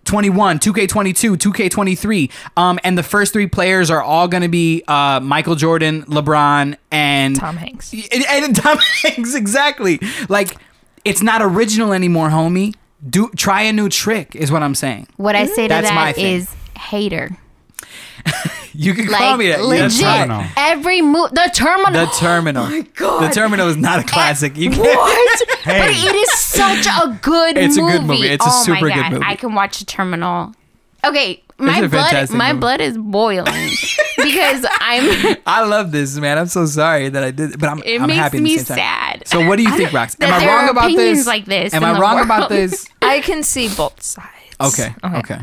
[0.05, 2.31] 21, 2K22, 2K23.
[2.57, 6.77] Um, and the first three players are all going to be uh, Michael Jordan, LeBron,
[6.91, 7.93] and Tom Hanks.
[7.93, 10.01] and, and Tom Hanks, exactly.
[10.29, 10.57] Like,
[11.05, 12.75] it's not original anymore, homie.
[13.09, 15.09] Do try a new trick, is what I'm saying.
[15.17, 16.47] What I say to That's my that thing.
[16.79, 17.37] hater.
[18.75, 19.59] You can call me that.
[19.61, 20.01] Yeah, legit, that's.
[20.01, 20.45] Terminal.
[20.57, 21.31] every move.
[21.31, 21.93] The terminal.
[22.07, 22.65] The Terminal.
[22.65, 23.29] Oh my god.
[23.31, 24.57] The Terminal is not a classic.
[24.57, 24.85] You can't.
[24.85, 25.43] What?
[25.65, 25.79] Hey.
[25.79, 27.67] But it is such a good movie.
[27.67, 28.27] It's a good movie.
[28.29, 29.13] It's a oh super my good God.
[29.13, 29.25] movie.
[29.27, 30.53] I can watch the terminal.
[31.03, 32.61] Okay, my a blood fantastic my movie.
[32.61, 33.71] blood is boiling
[34.19, 36.37] because I'm I love this, man.
[36.37, 38.37] I'm so sorry that I did, but I'm, it I'm makes happy.
[38.37, 38.77] at the me same time.
[38.77, 39.29] sad.
[39.29, 40.23] So, what do you think, Rox?
[40.23, 41.27] Am I there wrong are about opinions this?
[41.27, 42.87] like this Am I the wrong about this?
[43.01, 44.29] I can see both sides.
[44.61, 44.95] Okay.
[45.03, 45.41] Okay.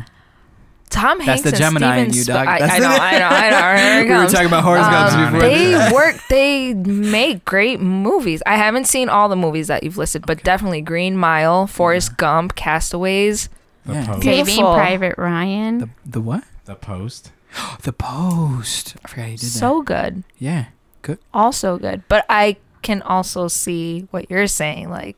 [0.92, 2.46] Tom That's Hanks the and Gemini in Steven you, Sp- dog.
[2.46, 3.80] I, That's I the- know, I know, I know.
[3.82, 4.32] Here it We were comes.
[4.32, 5.48] talking about horoscopes Um, before.
[5.48, 6.16] they work.
[6.28, 8.42] They make great movies.
[8.46, 12.54] I haven't seen all the movies that you've listed, but definitely Green Mile, Forrest Gump,
[12.54, 13.48] Castaways.
[13.86, 14.06] The Yeah.
[14.06, 14.22] Post.
[14.22, 14.74] Saving Beautiful.
[14.74, 15.78] Private Ryan.
[15.78, 16.44] the, the what?
[16.66, 17.32] The Post.
[17.82, 18.96] The Post.
[19.04, 19.46] I forgot he did that.
[19.46, 20.66] So good, Yeah.
[21.02, 21.18] Good.
[21.34, 22.02] also good.
[22.08, 24.88] But I can also see what you're saying.
[24.90, 25.16] Like,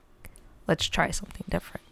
[0.66, 1.83] let's try something different.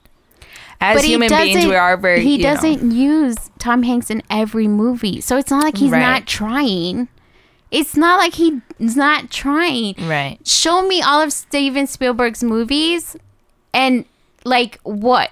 [0.82, 2.22] As But he human beings, doesn't- we are very.
[2.22, 6.00] he you doesn't use Tom Hanks in every movie, so it's not like he's Right.
[6.00, 7.08] not trying.
[7.70, 9.94] It's not like he's not trying.
[10.00, 10.38] right.
[10.44, 13.16] Show me all of Steven Spielberg's movies,
[13.72, 14.04] and
[14.44, 15.30] like what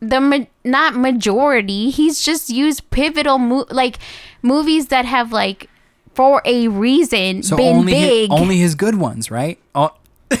[0.00, 1.90] the ma- not majority.
[1.90, 3.98] He's just used pivotal mo- like
[4.42, 5.68] movies that have like
[6.14, 8.32] for a reason So been only his, big.
[8.32, 9.58] only his good ones, right?
[9.74, 9.92] Oh,
[10.30, 10.38] But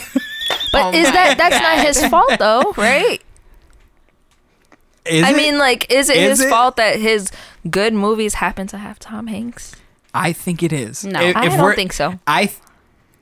[0.74, 3.22] Oh is my that that's not his fault though, right?
[5.08, 5.36] Is I it?
[5.36, 6.50] mean, like, is it Is his it?
[6.50, 7.30] fault that his
[7.70, 9.74] good movies happen to have Tom Hanks?
[10.14, 11.04] I think it is.
[11.04, 11.20] No.
[11.20, 12.18] If- I if don't think so.
[12.26, 12.58] I, th-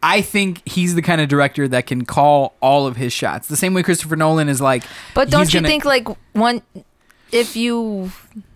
[0.02, 3.48] I think he's the kind of director that can call all of his shots.
[3.48, 4.84] The same way Christopher Nolan is like.
[5.14, 6.62] But don't you gonna- think like one
[7.32, 8.12] if you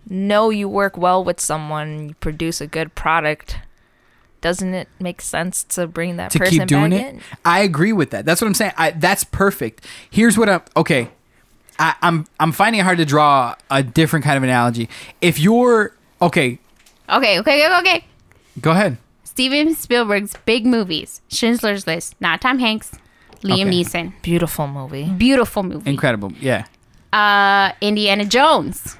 [0.08, 3.58] know you work well with someone, you produce a good product,
[4.40, 7.14] doesn't it make sense to bring that to person keep doing back it.
[7.14, 7.20] in?
[7.44, 8.24] I agree with that.
[8.24, 8.72] That's what I'm saying.
[8.76, 9.84] I, that's perfect.
[10.08, 11.10] Here's what I'm okay.
[11.80, 14.88] I, I'm I'm finding it hard to draw a different kind of analogy.
[15.20, 16.58] If you're okay,
[17.08, 18.04] okay, okay, okay, okay.
[18.60, 18.98] go ahead.
[19.24, 22.92] Steven Spielberg's big movies: Schindler's List, not Tom Hanks.
[23.42, 23.70] Liam Okay.
[23.70, 24.12] Neeson.
[24.22, 25.04] Beautiful movie.
[25.16, 25.88] Beautiful movie.
[25.90, 26.30] Incredible.
[26.40, 26.66] Yeah.
[27.14, 28.98] uh, Indiana Jones.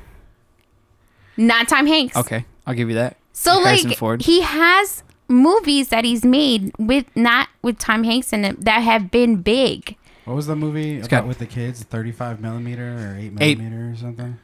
[1.36, 2.16] Not Tom Hanks.
[2.16, 2.44] Okay.
[2.66, 3.16] I'll give you that.
[3.32, 4.23] So Harrison like Ford.
[4.23, 9.11] he has movies that he's made with not with Tom Hanks in it that have
[9.11, 9.97] been big.
[10.31, 11.82] What was the movie about got- with the kids?
[11.82, 13.59] Thirty-five millimeter or eight Eight.
[13.59, 14.39] millimeter or something?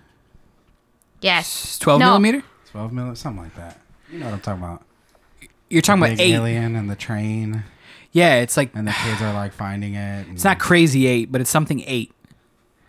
[1.20, 1.78] Yes.
[1.78, 2.06] 12 No.
[2.06, 2.42] millimeter?
[2.72, 3.78] Twelve millimeter, something like that.
[4.10, 4.82] You know what I'm talking about?
[5.70, 6.34] You're talking The about big eight.
[6.34, 7.62] alien and the train,
[8.10, 10.26] Yeah, it's like and the kids are like finding it.
[10.32, 12.10] it's not crazy eight, but it's something eight.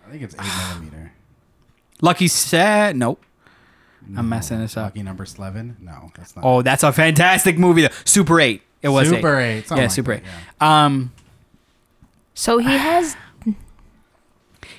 [0.07, 1.11] I think it's eight millimeter.
[2.01, 2.95] Lucky set.
[2.95, 3.23] Nope.
[4.07, 4.21] No.
[4.21, 4.85] I'm messing this up.
[4.85, 5.77] Lucky number eleven?
[5.79, 6.43] No, that's not.
[6.43, 7.83] Oh, that's a fantastic movie.
[7.83, 7.93] Though.
[8.05, 8.63] Super eight.
[8.81, 9.57] It was Super eight.
[9.59, 9.65] eight.
[9.69, 10.27] Yeah, like Super that, eight.
[10.61, 10.85] yeah.
[10.85, 11.11] Um,
[12.39, 13.17] So he has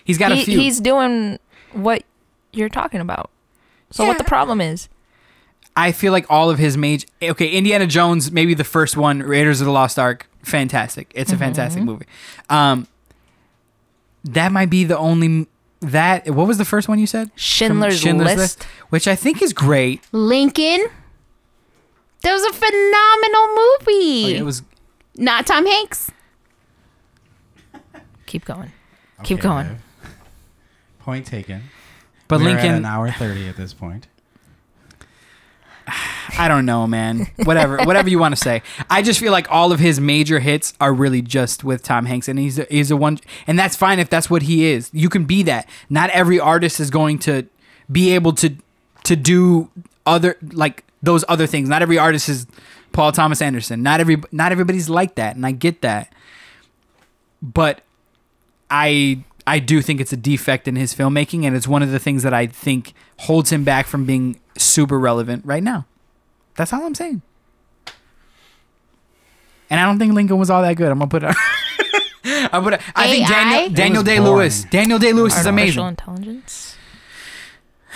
[0.05, 0.59] he's got he, a few.
[0.59, 1.39] he's doing
[1.73, 2.05] what
[2.53, 3.31] you're talking about.
[3.91, 4.89] So what the problem is?
[5.77, 7.07] I feel like all of his major.
[7.23, 11.11] Okay, Indiana Jones, maybe the first one, Raiders of the Lost Ark, fantastic.
[11.15, 11.43] It's a Mm-hmm.
[11.45, 12.07] fantastic movie.
[12.51, 12.87] Um,
[14.25, 15.47] that might be the only
[15.81, 16.29] that.
[16.31, 17.29] What was the first one you said?
[17.29, 18.65] From Schindler's, List.
[18.91, 20.03] which I think is great.
[20.13, 20.87] Lincoln.
[22.23, 24.35] That was a phenomenal movie.
[24.37, 24.63] Oh, It was
[25.17, 26.11] not Tom Hanks.
[28.29, 28.71] Keep going.
[29.25, 29.67] Keep Okay, going.
[29.67, 29.79] Viv.
[31.01, 31.63] Point taken.
[32.29, 32.75] but We're at Lincoln.
[32.77, 34.07] an hour thirty at this point.
[36.39, 37.27] I don't know, man.
[37.45, 38.63] Whatever, whatever you want to say.
[38.91, 42.29] I just feel like all of his major hits are really just with Tom Hanks,
[42.29, 44.91] and he's a, he's a one, and that's fine if that's what he is.
[44.93, 45.67] You can be that.
[45.89, 47.47] Not every artist is going to
[47.91, 48.55] be able to
[49.05, 49.71] to do
[50.05, 51.69] other like those other things.
[51.69, 52.47] Not every artist is
[52.93, 53.83] Paul Thomas Anderson.
[53.83, 56.13] Not every not everybody's like that, and I get that.
[57.41, 57.81] But
[58.71, 61.99] I I do think it's a defect in his filmmaking, and it's one of the
[61.99, 65.87] things that I think holds him back from being super relevant right now.
[66.57, 67.23] That's all I'm saying.
[69.71, 70.91] And I don't think Lincoln was all that good.
[70.91, 71.35] I'm gonna put it.
[72.53, 72.81] I'm gonna.
[72.95, 74.65] I think Daniel Daniel was Day Lewis.
[74.65, 75.83] Daniel Day Lewis is amazing.
[75.83, 76.25] Artificial amazing.
[76.25, 76.77] intelligence.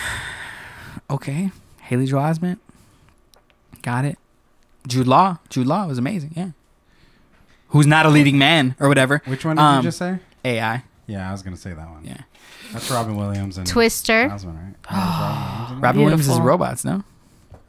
[1.09, 1.51] Okay,
[1.81, 2.57] Haley Joel Osment.
[3.83, 4.17] Got it.
[4.87, 5.37] Jude Law.
[5.49, 6.31] Jude Law was amazing.
[6.35, 6.51] Yeah.
[7.67, 9.21] Who's not a leading man or whatever.
[9.25, 10.17] Which one did Um, you just say?
[10.45, 10.83] AI.
[11.07, 12.03] Yeah, I was gonna say that one.
[12.05, 12.17] Yeah.
[12.71, 14.29] That's Robin Williams and Twister.
[14.29, 14.75] Osment, right?
[14.89, 15.81] Oh, that's Robin Williams in that?
[15.81, 16.45] Robin Williams is Beautiful.
[16.47, 16.85] robots.
[16.85, 17.03] No.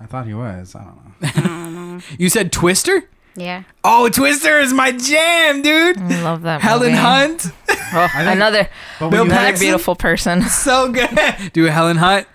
[0.01, 0.75] I thought he was.
[0.75, 2.01] I don't know.
[2.19, 3.09] You said Twister.
[3.37, 3.65] Yeah.
[3.83, 5.99] Oh, Twister is my jam, dude.
[5.99, 6.61] I love that.
[6.61, 7.03] Helen movie.
[7.03, 7.47] Hunt.
[7.69, 8.69] Oh, think- another
[9.01, 9.67] But Bill when you Paxton?
[9.67, 10.43] beautiful person.
[10.49, 11.09] so good.
[11.53, 12.27] Dude, Helen Hunt,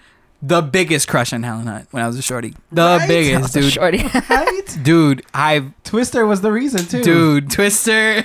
[0.42, 2.54] the biggest crush on Helen Hunt when I was a shorty.
[2.72, 3.08] The Right?
[3.08, 3.72] biggest, dude.
[3.74, 4.04] Shorty.
[4.84, 7.02] Dude, I Twister was the reason too.
[7.04, 8.24] dude, Twister.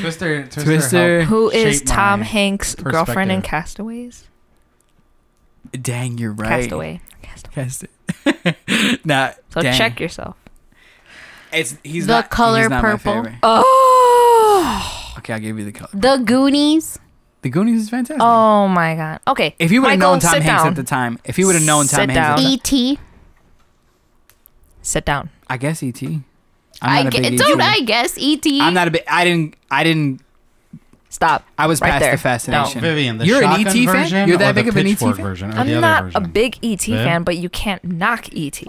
[0.00, 1.22] Twister, Twister, Twister.
[1.24, 3.42] Who is Tom Hanks' girlfriend in.
[3.42, 4.24] Castaways?
[5.72, 6.60] Dang, you're right.
[6.62, 7.00] Castaway.
[7.22, 7.54] Castaway.
[7.54, 9.00] Cast it.
[9.04, 9.76] nah, So dang.
[9.76, 10.36] check yourself.
[11.52, 13.12] It's he's The not, color he's not my purple.
[13.14, 13.34] favorite.
[13.42, 15.14] Oh.
[15.18, 15.90] Okay, I'll give you the color.
[15.92, 16.98] The Goonies.
[17.42, 18.22] The Goonies is fantastic.
[18.22, 19.20] Oh my god.
[19.26, 19.54] Okay.
[19.58, 20.66] if you would have known Tom Hanks down.
[20.68, 22.52] at the time, if you would have known Tom Sit Hanks, at the down.
[22.52, 22.98] E.T.
[24.82, 25.30] Sit down.
[25.48, 26.00] I guess ET.
[26.82, 27.66] I'm not a gue- big don't ET.
[27.66, 28.60] I guess E.T.
[28.60, 29.02] I'm not a big.
[29.08, 29.54] I didn't.
[29.70, 30.20] I didn't.
[31.08, 31.44] Stop.
[31.56, 32.12] I was Right past there.
[32.12, 32.80] the fascination.
[32.82, 33.86] Vivian, the You're an shotgun ET fan?
[33.86, 35.24] version You're or that the big of an ET pitchfork fan?
[35.24, 36.24] version, or I'm the other not version?
[36.24, 37.04] a big ET Viv?
[37.04, 38.60] fan, but you can't knock ET.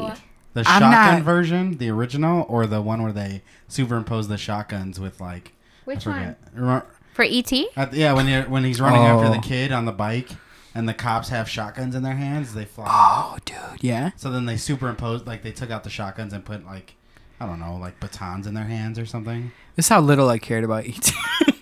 [0.54, 5.00] The I'm shotgun not- version, the original, or the one where they superimpose the shotguns
[5.00, 5.54] with like
[5.86, 6.20] Which I one?
[6.20, 6.40] forget.
[6.54, 7.70] Remember- For E E.T.
[7.76, 9.34] At, yeah, when you when he's running after Oh.
[9.34, 10.30] the kid on the bike,
[10.76, 12.86] and the cops have shotguns in their hands, they fly.
[12.86, 12.92] out.
[12.94, 14.12] Oh, dude, yeah.
[14.16, 16.94] So then they superimposed, like they took out the shotguns and put like,
[17.40, 19.52] I don't know, like batons in their hands or something.
[19.76, 21.12] This is how little I cared about ET.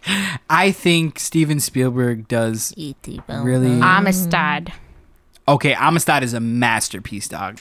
[0.49, 3.21] I think Steven Spielberg does E.T.
[3.27, 3.81] really.
[3.81, 4.71] Amistad.
[5.47, 7.59] okay, Amistad is a masterpiece, dog.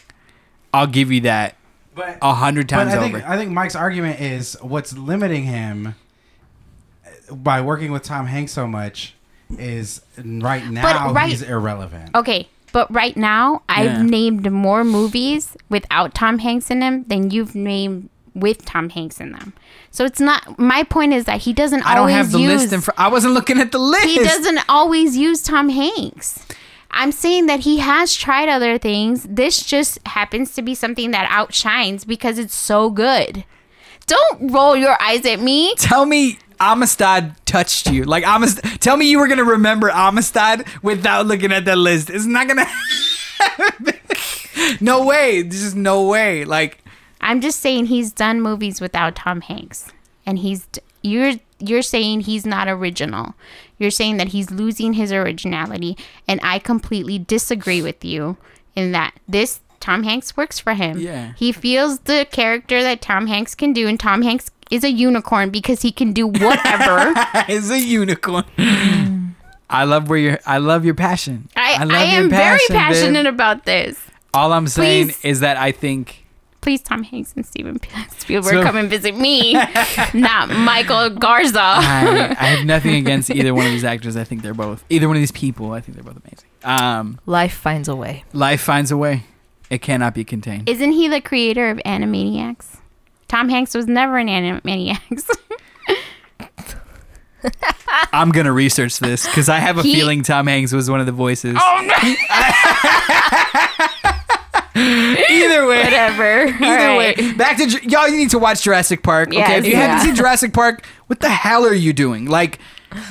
[0.72, 1.56] I'll give you that
[1.94, 3.24] But a hundred But times I think over.
[3.26, 5.94] I think Mike's argument is what's limiting him
[7.30, 9.14] uh, by working with Tom Hanks so much
[9.58, 12.14] is right now right- he's irrelevant.
[12.14, 14.02] Okay, but right now I've Yeah.
[14.02, 19.30] named more movies without Tom Hanks in them than you've named with Tom Hanks in
[19.30, 19.52] them.
[19.92, 20.58] So it's not.
[20.58, 21.82] My point is that he doesn't.
[21.86, 22.98] I don't always have the use, list in front.
[22.98, 24.06] I wasn't looking at the list.
[24.06, 26.44] He doesn't always use Tom Hanks.
[26.90, 29.24] I'm saying that he has tried other things.
[29.30, 33.44] This just happens to be something that outshines because it's so good.
[34.06, 35.74] Don't roll your eyes at me.
[35.78, 38.04] Tell me Amistad touched you.
[38.04, 38.80] Like Amistad.
[38.80, 42.10] Tell me you were gonna remember Amistad without looking at that list.
[42.10, 42.64] It's not gonna.
[42.64, 44.00] happen.
[44.80, 45.42] no way.
[45.42, 46.44] There's just no way.
[46.44, 46.84] Like
[47.20, 49.92] I'm just saying he's done movies without Tom Hanks,
[50.26, 50.66] and he's
[51.02, 53.34] you're you're saying he's not original.
[53.78, 55.96] You're saying that he's losing his originality,
[56.28, 58.36] and I completely disagree with you
[58.76, 60.98] in that this Tom Hanks works for him.
[60.98, 61.34] Yeah.
[61.36, 65.50] he feels the character that Tom Hanks can do, and Tom Hanks is a unicorn
[65.50, 67.14] because he can do whatever.
[67.48, 68.44] is a unicorn.
[69.70, 71.48] I love where your I love your passion.
[71.56, 72.78] I, I, love your am very passion, babe.
[72.78, 74.00] passionate about this.
[74.32, 75.24] All I'm saying Please.
[75.24, 76.20] is that I think
[76.60, 77.78] Please, Tom Hanks and Steven
[78.16, 79.52] Spielberg So- come and visit me,
[80.14, 81.60] not Michael Garza.
[81.60, 84.16] I, I have nothing against either one of these actors.
[84.16, 85.72] I think they're both either one of these people.
[85.72, 86.48] I think they're both amazing.
[86.64, 88.24] Um, Life finds a way.
[88.32, 89.24] life finds a way.
[89.68, 90.66] It cannot be contained.
[90.68, 92.78] Isn't he the creator of Animaniacs?
[93.28, 95.28] Tom Hanks was never in Animaniacs.
[98.12, 101.06] I'm gonna research this because I have a He- feeling Tom Hanks was one of
[101.06, 101.56] the voices.
[101.60, 101.94] oh no!
[104.76, 106.46] Either way, Whatever.
[106.64, 108.08] Either way, back to y'all.
[108.08, 109.28] You need to watch Jurassic Park.
[109.28, 112.24] Okay, if you haven't seen Jurassic Park, what the hell are you doing?
[112.26, 112.58] Like,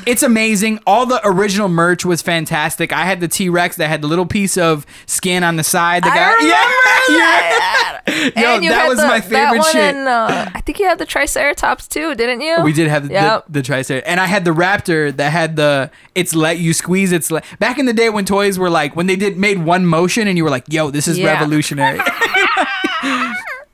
[0.05, 0.79] it's amazing.
[0.87, 2.91] All the original merch was fantastic.
[2.93, 6.03] I had the T Rex that had the little piece of skin on the side.
[6.03, 7.99] The guy, yeah,
[8.41, 9.95] Yo, And you that was the- my that favorite one shit.
[9.95, 12.61] in, uh, I think you had the Triceratops too, didn't you?
[12.61, 13.45] We did have the, Yep.
[13.47, 17.11] the, the Triceratops, and I had the Raptor that had the it's let you squeeze
[17.11, 19.85] its le- back in the day when toys were like when they did made one
[19.85, 21.31] motion and you were like, yo, this is Yeah.
[21.33, 21.99] revolutionary.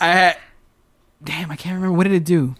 [0.01, 0.37] I had,
[1.23, 2.55] damn, I can't remember what did it do.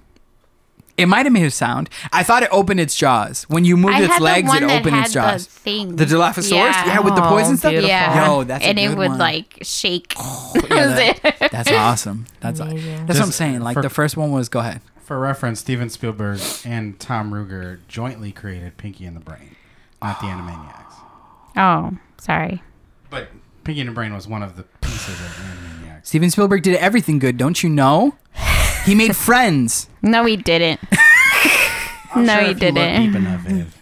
[1.00, 1.90] It might have made a sound.
[2.14, 3.44] I thought it opened its jaws.
[3.44, 5.48] When you moved I its had legs, the one it that opened had its jaws.
[5.48, 5.96] The, thing.
[5.96, 7.00] The Dilophosaurus, yeah, Yeah.
[7.00, 7.70] with the poison Oh, stuff.
[7.72, 7.90] beautiful.
[7.90, 8.28] Yeah.
[8.28, 9.18] Yo, that's a and it would one.
[9.18, 10.14] like shake.
[10.20, 12.26] Yeah, That was that- that's awesome.
[12.42, 13.06] That's Amazing.
[13.06, 13.62] that's what I'm saying.
[13.62, 14.82] Like for- the first one was go ahead.
[15.04, 19.56] For reference, Steven Spielberg and Tom Ruegger jointly created Pinky and the Brain,
[20.02, 20.94] not the Animaniacs.
[21.58, 22.62] oh, sorry.
[23.10, 23.30] But
[23.64, 26.06] Pinky and the Brain was one of the pieces of Animaniacs.
[26.06, 28.16] Steven Spielberg did everything good, don't you know?
[28.90, 29.88] He made Friends.
[30.02, 30.80] No, he didn't.
[32.16, 33.06] No, sure he if you look didn't.
[33.06, 33.76] Deep enough, Viv.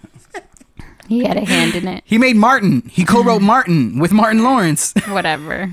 [1.08, 2.04] He had a hand in it.
[2.06, 2.82] He made Martin.
[2.92, 4.94] He co-wrote Martin with Martin Lawrence.
[5.08, 5.72] Whatever.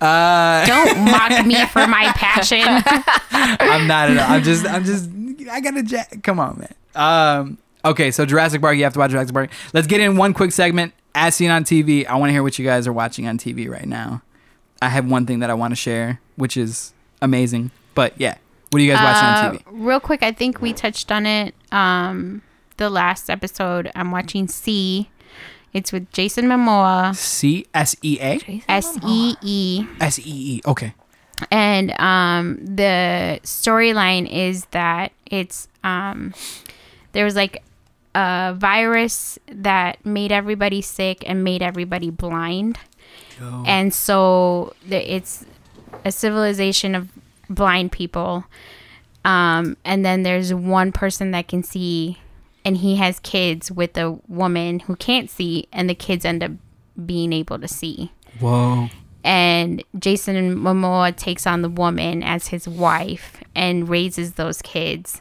[0.00, 2.62] Uh, Don't mock me for my passion.
[2.62, 4.30] I'm not at all.
[4.36, 4.64] I'm just.
[4.66, 5.10] I'm just.
[5.50, 5.84] I gotta.
[5.84, 6.74] Ja- Come on, man.
[6.94, 7.58] Um.
[7.84, 8.76] Okay, so Jurassic Park.
[8.76, 9.50] You have to watch Jurassic Park.
[9.72, 10.92] Let's get in one quick segment.
[11.16, 13.68] As seen on TV, I want to hear what you guys are watching on TV
[13.68, 14.22] right now.
[14.80, 17.72] I have one thing that I want to share, which is amazing.
[17.96, 18.36] But yeah,
[18.70, 19.86] what are you guys watching on Uh, TV?
[19.86, 21.54] Real quick, I think we touched on it.
[21.72, 22.42] Um,
[22.76, 23.90] the last episode.
[23.96, 25.10] I'm watching See.
[25.72, 27.14] It's with Jason Momoa.
[27.16, 29.86] C S E A S E E.
[30.00, 30.60] S E E.
[30.66, 30.94] Okay.
[31.50, 36.32] and um, the storyline is that it's um,
[37.12, 37.62] there was like
[38.14, 42.78] a virus that made everybody sick and made everybody blind,
[43.66, 45.44] and so the, it's
[46.06, 47.10] a civilization of
[47.48, 48.44] blind people.
[49.24, 52.18] Um, and then there's one person that can see,
[52.64, 56.52] and he has kids with a woman who can't see, and the kids end up
[57.04, 58.10] being able to see
[58.40, 58.88] Whoa.
[59.22, 65.20] and Jason Momoa takes on the woman as his wife and raises those kids.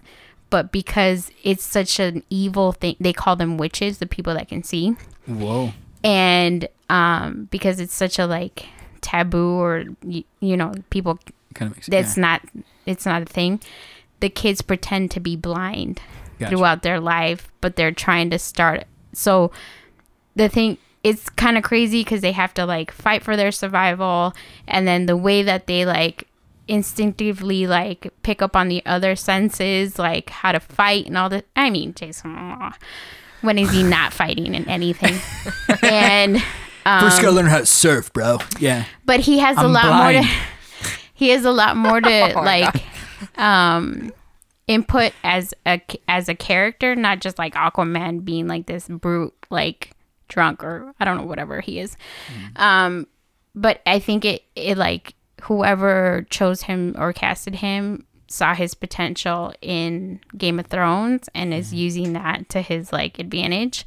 [0.49, 4.63] But because it's such an evil thing, they call them witches, the people that can
[4.63, 4.95] see.
[5.25, 5.73] Whoa.
[6.03, 8.67] And um, because it's such a like
[9.01, 11.19] taboo or you, you know people
[11.55, 12.21] Kind of makes that's yeah.
[12.21, 12.41] not
[12.85, 13.59] it's not a thing.
[14.19, 16.01] The kids pretend to be blind
[16.39, 16.49] Gotcha.
[16.55, 18.85] throughout their life, but they're trying to start.
[19.13, 19.51] So
[20.35, 24.33] the thing it's kind of crazy because they have to like fight for their survival,
[24.67, 26.27] and then the way that they like
[26.67, 31.45] instinctively like pick up on the other senses, like how to fight and all that.
[31.55, 32.35] I mean, Jason,
[33.41, 35.15] when is he not fighting in anything?
[35.83, 36.41] and
[36.85, 38.37] First, gotta um, learn how to surf, bro.
[38.59, 38.85] Yeah.
[39.05, 40.29] but he has a I'm lot more to
[41.15, 42.83] he has a lot more to like
[43.39, 44.11] um
[44.67, 49.91] input as a as a character not just like aquaman being like this brute like
[50.27, 51.97] drunk or i don't know whatever he is.
[52.55, 53.07] Um
[53.55, 55.13] but i think it it like
[55.43, 61.73] whoever chose him or casted him saw his potential in game of thrones and is
[61.73, 63.85] using that to his like advantage.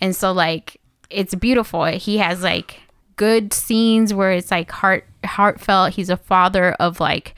[0.00, 0.80] And so like
[1.10, 1.84] it's beautiful.
[1.84, 2.80] He has like
[3.16, 7.34] good scenes where it's like heart heartfelt he's a father of like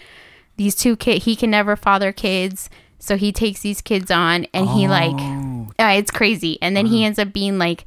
[0.56, 4.68] these two kids he can never father kids so he takes these kids on and
[4.70, 5.68] he like Oh.
[5.78, 7.84] uh, it's crazy and then he ends up being like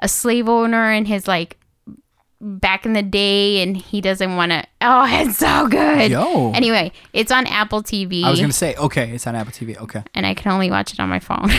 [0.00, 1.56] a slave owner in his like
[2.42, 6.52] back in the day and he doesn't want to oh it's so good Yo.
[6.52, 9.76] anyway it's on apple tv I was gonna say, okay, it's on Apple TV.
[9.78, 10.02] Okay.
[10.14, 11.48] and i can only watch it on my phone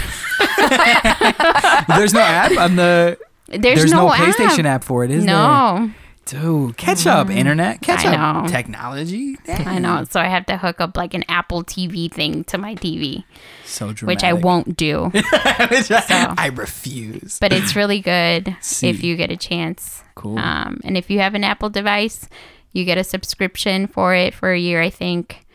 [1.97, 3.17] There's no app on the.
[3.47, 5.35] there's, There's, no, no, PlayStation app for it, is there?
[5.35, 5.91] no
[6.31, 7.81] Dude, catch up, internet.
[7.81, 8.49] Catch I up, know.
[8.49, 9.35] technology.
[9.49, 10.05] I know.
[10.09, 13.25] So I have to hook up like an Apple TV thing to my TV,
[13.65, 14.07] So dramatic.
[14.07, 15.05] which I won't do.
[15.13, 17.37] Which I, I refuse.
[17.41, 18.87] but it's really good See.
[18.91, 20.03] if you get a chance.
[20.15, 20.39] Cool.
[20.39, 22.29] Um, and if you have an Apple device,
[22.71, 25.45] you get a subscription for it for a year, I think.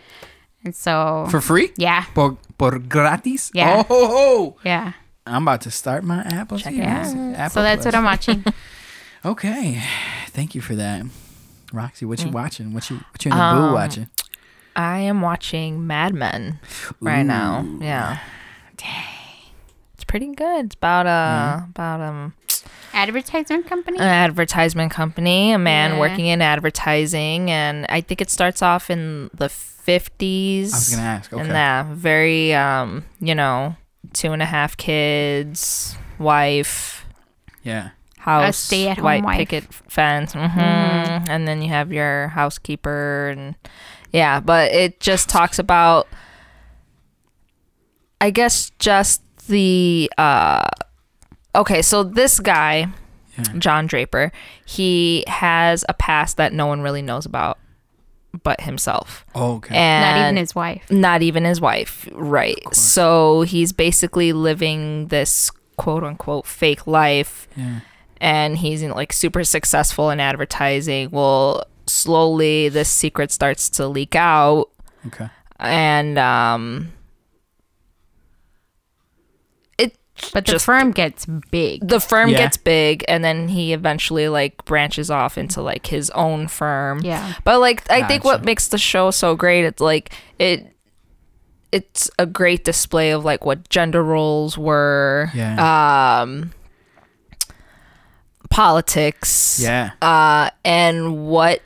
[0.62, 1.72] and so For free?
[1.78, 3.50] yeah, Por, por gratis?
[3.54, 3.82] Yeah.
[3.88, 4.56] Oh, ho, ho.
[4.62, 4.92] yeah,
[5.24, 6.76] I'm about to start my Apple TV.
[6.78, 7.34] yeah.
[7.36, 7.84] Apple so that's Plus.
[7.86, 8.44] what I'm watching.
[9.26, 9.82] Okay.
[10.28, 11.04] Thank you for that.
[11.72, 12.72] Roxy, what you watching?
[12.72, 14.08] What you what you in the boo Um, watching?
[14.76, 16.60] I am watching Mad Men
[17.00, 17.66] right now.
[17.80, 18.18] Yeah.
[18.76, 19.04] Dang.
[19.94, 20.66] It's pretty good.
[20.66, 22.34] It's about uh about um
[22.94, 23.98] Advertisement company.
[23.98, 25.98] an advertisement company, a man Yeah.
[25.98, 30.72] working in advertising, and I think it starts off in the fifties.
[30.72, 31.32] I was gonna ask.
[31.32, 31.42] Okay.
[31.42, 33.74] And yeah, very um, you know,
[34.14, 37.04] two and a half kids, wife,
[37.64, 37.90] yeah.
[38.26, 39.38] House, stay-at-home white wife.
[39.38, 43.54] picket fence, hmm and then you have your housekeeper, and
[44.12, 46.08] yeah, but it just talks about,
[48.20, 50.66] I guess, just the uh,
[51.54, 51.82] okay.
[51.82, 52.88] So this guy,
[53.38, 53.44] Yeah.
[53.58, 54.32] Don Draper,
[54.64, 57.58] he has a past that no one really knows about,
[58.42, 59.74] but himself, Oh, okay.
[59.76, 60.90] and Not even his wife.
[60.90, 62.58] not even his wife, right?
[62.74, 67.80] So he's basically living this quote unquote fake life yeah.
[68.20, 71.10] And he's like super successful in advertising.
[71.10, 74.70] Well, slowly this secret starts to leak out
[75.06, 75.28] Okay.
[75.60, 76.92] and um
[79.78, 79.96] it
[80.32, 81.86] But the just firm gets big.
[81.86, 82.38] the firm Yeah.
[82.38, 87.00] gets big and then he eventually like branches off into like his own firm.
[87.04, 87.34] Yeah.
[87.44, 90.72] But like I think what makes the show so great it's like it
[91.72, 95.30] it's a great display of like what gender roles were.
[95.34, 96.20] Yeah.
[96.22, 96.52] Um
[98.50, 99.58] politics.
[99.62, 99.92] Yeah.
[100.00, 101.60] Uh and what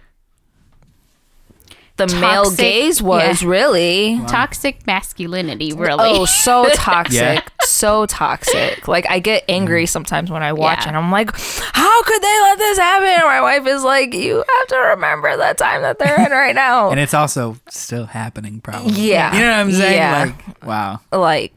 [1.96, 3.48] the male gaze was yeah.
[3.48, 6.08] really Toxic masculinity, really.
[6.08, 7.14] Oh, so toxic.
[7.14, 7.42] Yeah.
[7.62, 8.88] So toxic.
[8.88, 10.88] Like I get angry sometimes when I watch Yeah.
[10.88, 13.08] and I'm like, how could they let this happen?
[13.08, 16.54] And my wife is like, you have to remember the time that they're in right
[16.54, 16.90] now.
[16.90, 18.92] And it's also still happening, probably.
[18.92, 19.34] Yeah.
[19.34, 19.98] You know what I'm saying?
[19.98, 20.24] Yeah.
[20.24, 21.00] Like, wow.
[21.12, 21.52] like,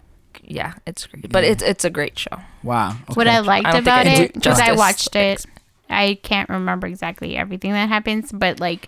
[0.54, 1.32] yeah, it's great.
[1.32, 1.52] But Yeah.
[1.52, 2.38] it's it's a great show.
[2.64, 2.96] Wow.
[3.16, 5.46] What I liked I about I it because I watched it,
[5.90, 8.88] I can't remember exactly everything that happens, but like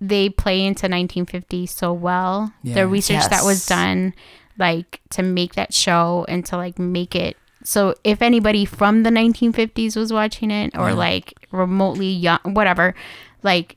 [0.00, 2.52] they play into 1950 so well.
[2.62, 2.74] Yeah.
[2.74, 4.14] The research that was done,
[4.58, 9.10] like to make that show and to like make it so if anybody from the
[9.10, 10.94] 1950s was watching it or Yeah.
[10.94, 12.94] like remotely young, whatever,
[13.42, 13.76] like.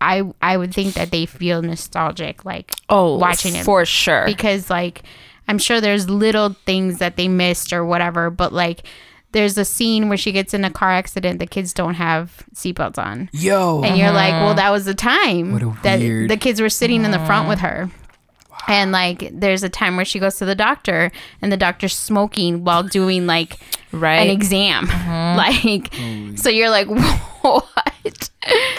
[0.00, 4.26] I, I would think that they feel nostalgic like Oh, watching it for sure.
[4.26, 5.02] because like
[5.48, 8.86] I'm sure there's little things that they missed or whatever, but like
[9.32, 12.98] there's a scene where she gets in a car accident, the kids don't have seatbelts
[12.98, 13.28] on.
[13.32, 13.82] Yo.
[13.82, 14.44] And you're like, uh-huh.
[14.44, 17.24] well, that was the time What a that weird- the kids were sitting in the
[17.26, 17.68] front with uh-huh.
[17.68, 17.90] her.
[18.68, 21.10] And like there's a time where she goes to the doctor
[21.42, 23.58] and the doctor's smoking while doing like
[23.92, 24.20] right.
[24.20, 24.84] an exam.
[24.84, 25.34] Uh-huh.
[25.36, 25.92] Like
[26.38, 26.86] so you're like,
[27.42, 28.30] what?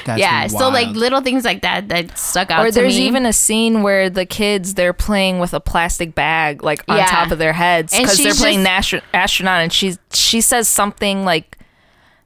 [0.06, 0.48] That's yeah.
[0.48, 3.08] So like little things like that that stuck out or to there's me.
[3.08, 7.06] even a scene where the kids they're playing with a plastic bag like on Yeah.
[7.08, 10.68] top of their heads because they're she's playing just- astro- astronaut and she she says
[10.68, 11.58] something like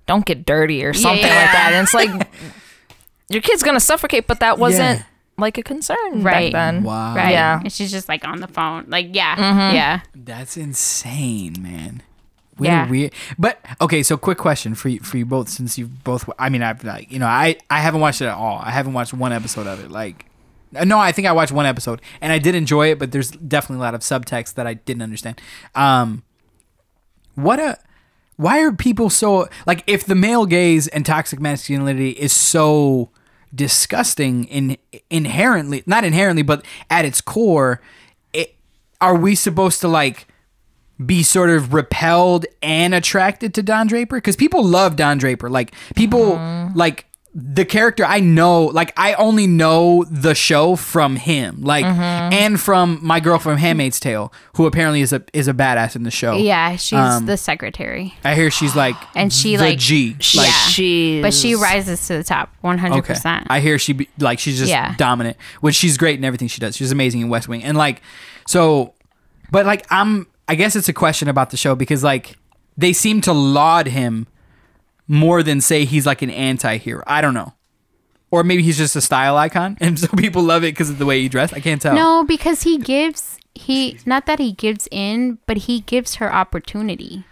[0.07, 1.35] don't get dirty or something yeah.
[1.43, 2.27] like that and it's like
[3.29, 5.03] your kid's gonna suffocate but that wasn't Yeah.
[5.37, 6.51] like a concern Right.
[6.51, 7.15] back then Wow.
[7.15, 7.31] Right.
[7.31, 7.59] Yeah.
[7.61, 8.85] And she's just like on the phone.
[8.89, 9.35] Like, yeah.
[9.35, 9.75] Mm-hmm.
[9.75, 9.99] Yeah.
[10.15, 12.01] That's insane, man.
[12.59, 12.89] What Yeah.
[12.89, 13.13] weird.
[13.37, 16.29] But okay, so quick question for you, for you both, since you've both.
[16.37, 18.59] I mean, I've like you know, I I haven't watched it at all.
[18.63, 19.89] I haven't watched one episode of it.
[19.89, 20.25] Like,
[20.75, 23.31] uh, no, I think I watched one episode, and I did enjoy it, but there's
[23.31, 25.41] definitely a lot of subtext that I didn't understand.
[25.73, 26.23] Um,
[27.35, 27.77] what a.
[28.35, 29.83] Why are people so like?
[29.87, 33.09] If the male gaze and toxic masculinity is so
[33.53, 34.77] disgusting in
[35.09, 37.81] inherently, not inherently, but at its core,
[38.31, 38.55] it,
[39.01, 40.27] are we supposed to like?
[41.03, 45.49] Be sort of repelled and attracted to Don Draper because people love Don Draper.
[45.49, 46.35] Like people
[46.75, 48.65] like the character I know.
[48.65, 51.61] Like I only know the show from him.
[51.61, 55.95] Like and from my girl from Handmaid's Tale, who apparently is a is a badass
[55.95, 56.35] in the show.
[56.35, 56.75] Yeah.
[56.75, 58.13] She's Um, the secretary.
[58.25, 60.17] I hear she's like And she, the like- G.
[60.19, 62.97] She- Like she's But she rises to the top 100%.
[62.97, 63.45] Okay.
[63.49, 64.95] I hear she be, like she's just Yeah.
[64.97, 66.75] dominant, which she's great in everything she does.
[66.75, 68.01] She's amazing in West Wing, and like
[68.47, 68.95] so,
[69.51, 72.35] but like I'm, I guess it's a question about the show because like
[72.77, 74.27] they seem to laud him
[75.07, 77.03] more than say he's like an anti-hero.
[77.07, 77.53] I don't know,
[78.31, 81.05] or maybe he's just a style icon, and so people love it because of the
[81.05, 81.53] way he dressed.
[81.53, 81.95] I can't tell.
[81.95, 87.23] no, because he gives, he, not that he gives in, but he gives her opportunity.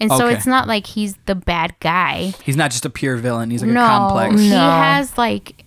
[0.00, 0.34] And so Okay.
[0.34, 2.32] it's not like he's the bad guy.
[2.42, 3.50] he's not just a pure villain.
[3.50, 4.40] He's like no, a complex.
[4.40, 4.56] he No.
[4.70, 5.61] has like,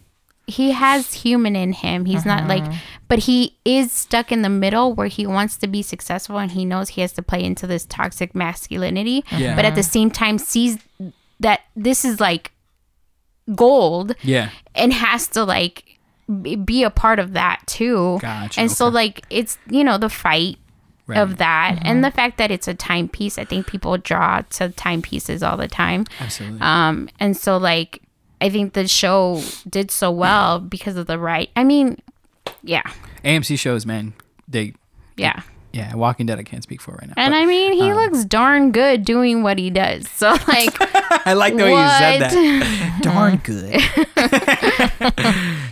[0.48, 2.06] he has human in him.
[2.06, 2.64] He's not like,
[3.08, 6.66] but he is stuck in the middle where he wants to be successful and he
[6.66, 9.24] knows he has to play into this toxic masculinity.
[9.32, 9.56] Yeah.
[9.56, 10.78] But at the same time, sees
[11.40, 12.52] that this is like
[13.56, 16.00] gold Yeah, and has to like
[16.42, 18.18] be- a part of that too.
[18.22, 20.58] Gotcha, And so like it's you know the fight
[21.08, 21.20] Right.
[21.20, 23.38] of that and the fact that it's a timepiece.
[23.38, 26.06] I think people draw to timepieces all the time.
[26.20, 26.60] Absolutely.
[26.62, 28.02] Um, and so like
[28.42, 31.50] I think the show did so well because of the right.
[31.56, 31.98] I mean,
[32.64, 32.84] yeah,
[33.24, 34.14] AMC shows, man.
[34.48, 34.74] They
[35.18, 35.42] yeah.
[35.72, 37.14] yeah, Walking Dead I can't speak for right now.
[37.18, 40.08] And but I mean, he um, looks darn good doing what he does.
[40.16, 40.76] So like,
[41.28, 43.00] I like the way you said that.
[43.02, 43.82] Darn good.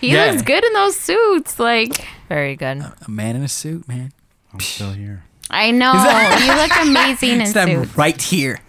[0.01, 0.31] he Yeah.
[0.31, 1.59] looks good in those suits.
[1.59, 2.77] Like, Very good.
[2.81, 4.11] A man in a suit, man.
[4.53, 5.23] I'm still here.
[5.49, 7.97] I know you look amazing in It's them suits.
[7.97, 8.59] right here.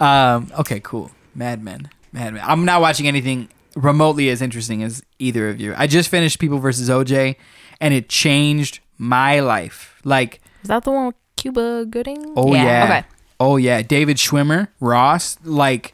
[0.00, 1.10] Um, okay, cool.
[1.34, 1.88] Mad Men.
[2.12, 2.42] Mad Men.
[2.46, 5.74] I'm not watching anything remotely as interesting as either of you.
[5.76, 7.36] I just finished People versus OJ,
[7.80, 10.00] and it changed my life.
[10.04, 12.34] Like, Is that the one with Cuba Gooding?
[12.36, 12.64] oh Yeah.
[12.64, 13.06] yeah, Okay.
[13.40, 15.38] oh yeah, David Schwimmer, Ross.
[15.42, 15.92] Like,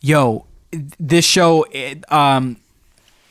[0.00, 0.46] yo,
[0.98, 2.56] this show, it, um,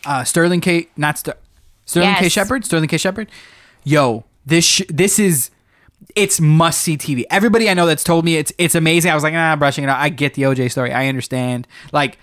[0.06, 1.38] uh, Sterling K, not Ster-
[1.86, 3.30] Sterling K Shepard, Sterling K Shepard.
[3.84, 5.52] Yo, this sh- this is
[6.16, 7.24] it's must see TV.
[7.30, 9.12] Everybody I know that's told me it's it's amazing.
[9.12, 10.00] I was like, ah, brushing it out.
[10.00, 10.92] I get the OJ story.
[10.94, 11.68] I understand.
[11.92, 12.18] Like,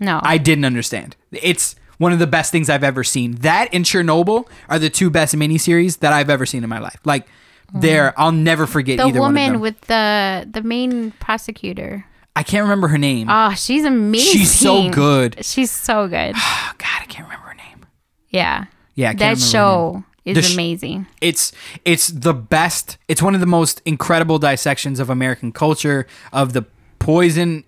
[0.00, 1.16] No, I didn't understand.
[1.32, 3.32] It's one of the best things I've ever seen.
[3.36, 6.98] That and Chernobyl are the two best miniseries that I've ever seen in my life.
[7.04, 7.26] Like,
[7.74, 9.60] there, I'll never forget the either one of woman them.
[9.60, 12.04] with the the main prosecutor.
[12.34, 13.28] I can't remember her name.
[13.28, 14.32] Oh, she's amazing.
[14.38, 15.44] She's so good.
[15.44, 16.34] She's so good.
[16.36, 17.86] Oh, God, I can't remember her name.
[18.30, 18.66] Yeah.
[18.94, 19.36] Yeah, that remember her name.
[19.36, 20.04] show
[20.36, 21.06] is sh- amazing.
[21.20, 21.52] it's
[21.84, 26.64] it's the best it's one of the most incredible dissections of american culture of the
[26.98, 27.64] poison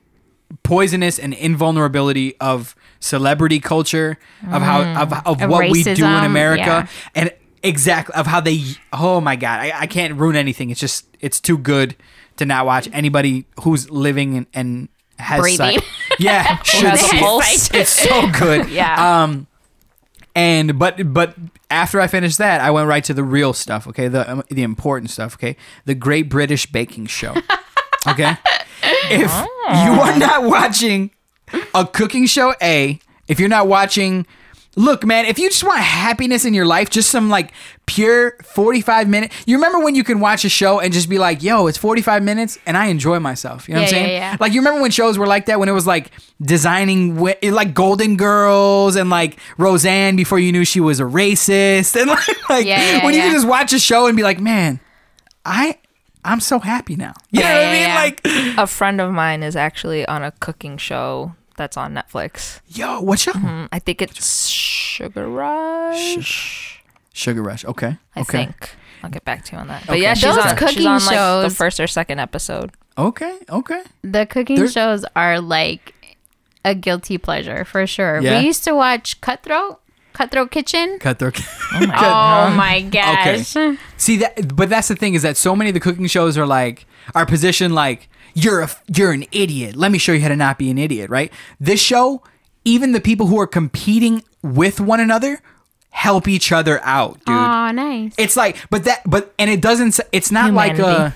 [0.63, 4.19] poisonous and invulnerability of celebrity culture
[4.51, 5.45] of how of, of Mm.
[5.45, 6.87] Of what we do in america yeah.
[7.15, 7.33] and
[7.63, 8.63] exactly of how they
[8.93, 11.95] oh my god I, I can't ruin anything it's just it's too good
[12.37, 14.89] to not watch anybody who's living and, and
[15.19, 15.79] has Breathing.
[15.79, 15.85] sight.
[16.19, 17.75] yeah should see it.
[17.75, 19.23] it's so good Yeah.
[19.25, 19.47] um
[20.35, 21.35] and but but
[21.71, 23.87] after I finished that, I went right to the real stuff.
[23.87, 25.35] Okay, the um, the important stuff.
[25.35, 27.35] Okay, the Great British Baking Show.
[28.07, 28.35] Okay,
[29.11, 31.11] if you are not watching
[31.75, 32.99] a cooking show, a
[33.29, 34.27] if you're not watching.
[34.77, 37.53] Look, man, if you just want happiness in your life, just some like
[37.87, 39.33] pure 45 minute.
[39.45, 42.23] You remember when you can watch a show and just be like, yo, it's 45
[42.23, 43.69] minutes and I enjoy myself.
[43.69, 44.23] You know what I'm Yeah, yeah, saying?
[44.23, 44.37] yeah.
[44.39, 48.17] Like, you remember when shows were like that when it was like designing, like Golden
[48.17, 51.97] Girls and like Roseanne before you knew she was a racist.
[52.01, 54.39] And like, like Yeah, yeah, when you can just watch a show and be like,
[54.41, 54.79] man,
[55.45, 55.79] I.
[56.23, 57.15] I'm so happy now.
[57.31, 57.83] You know Yeah, what I mean?
[57.83, 57.95] yeah.
[57.95, 62.61] Like, a friend of mine is actually on a cooking show that's on Netflix.
[62.67, 63.33] yo, what show?
[63.33, 66.83] Mm, I think it's Sugar Rush.
[67.13, 67.65] Sugar Rush.
[67.65, 67.97] Okay.
[68.17, 68.47] I okay.
[68.47, 68.71] think.
[69.03, 69.85] I'll get back to you on that.
[69.87, 70.03] But Okay.
[70.03, 72.71] yeah, she's Those on, she's cooking on like the first or second episode.
[72.99, 73.39] Okay.
[73.49, 73.83] Okay.
[74.03, 75.95] The cooking They're- shows are like
[76.65, 78.21] a guilty pleasure for sure.
[78.21, 78.39] Yeah?
[78.41, 79.81] We used to watch Cutthroat,
[80.13, 80.99] Cutthroat Kitchen.
[80.99, 81.41] Cutthroat.
[81.73, 83.57] Oh my oh my gosh.
[83.97, 86.47] See that, but that's the thing is that so many of the cooking shows are
[86.47, 86.85] like
[87.15, 89.77] are positioned like you're a you're an idiot.
[89.77, 91.33] Let me show you how to not be an idiot, right?
[91.59, 92.23] This show,
[92.65, 95.41] even the people who are competing with one another
[95.91, 97.37] help each other out, dude.
[97.37, 98.15] Oh, nice.
[98.17, 99.99] It's like, but that, but and it doesn't.
[100.13, 100.87] It's not like a.
[100.87, 101.11] Uh,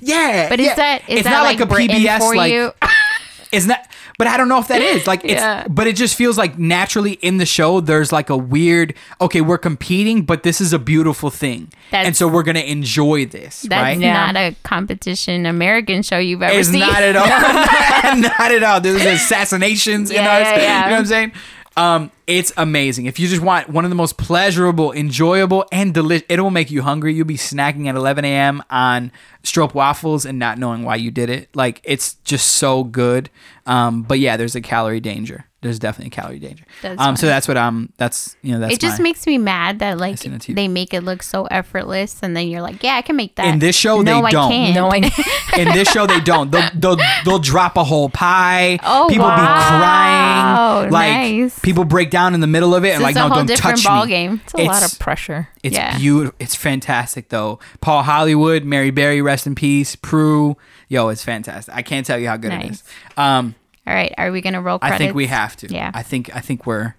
[0.00, 0.74] yeah, But is yeah.
[0.74, 2.72] that is it's that not like, like, a PBS for like you?
[3.52, 3.86] it's not
[4.18, 5.66] but I don't know if that is like it's Yeah.
[5.68, 9.58] but it just feels like naturally in the show there's like a weird okay we're
[9.58, 13.82] competing but this is a beautiful thing That's- and so we're gonna enjoy this That's
[13.82, 14.12] right Yeah.
[14.32, 16.60] not a competition American show you've ever seen.
[16.60, 16.80] it's seen.
[16.80, 17.26] not at all
[18.20, 20.84] not at all there's assassinations in Yeah, ours yeah, yeah.
[20.84, 21.32] you know what I'm saying
[21.76, 23.06] um it's amazing.
[23.06, 26.70] If you just want one of the most pleasurable enjoyable and delicious it will make
[26.70, 27.14] you hungry.
[27.14, 29.12] You'll be snacking at 11 a.m on
[29.42, 31.54] stroop waffles and not knowing why you did it.
[31.54, 33.30] Like it's just so good.
[33.66, 37.26] Um but yeah there's a calorie danger there's definitely a calorie danger That's um so
[37.26, 40.18] that's what i'm that's you know that's it just my- makes me mad that like
[40.18, 40.54] seen it too.
[40.54, 43.46] they make it look so effortless, and then you're like, yeah, I can make that.
[43.46, 44.50] In this show, no, they I don't.
[44.50, 44.74] Can't.
[44.74, 44.96] No, I
[45.58, 49.36] in this show they don't they'll, they'll they'll drop a whole pie Oh, people wow.
[49.36, 51.10] be crying like
[51.42, 51.58] Nice.
[51.60, 53.84] people break down in the middle of it and It's like no don't different touch
[53.84, 54.40] ball me game.
[54.44, 55.48] It's a lot of pressure.
[55.62, 55.98] It's Yeah.
[55.98, 56.34] beautiful.
[56.38, 57.58] It's fantastic though.
[57.80, 59.96] Paul Hollywood, Mary Berry, rest in peace.
[59.96, 60.56] Prue,
[60.88, 61.74] yo, it's fantastic.
[61.74, 62.82] I can't tell you how good it is.
[63.16, 63.54] Um,
[63.86, 64.78] All right, are we gonna roll?
[64.78, 64.94] Credits?
[64.94, 65.68] I think we have to.
[65.72, 65.90] Yeah.
[65.94, 66.94] I think I think we're.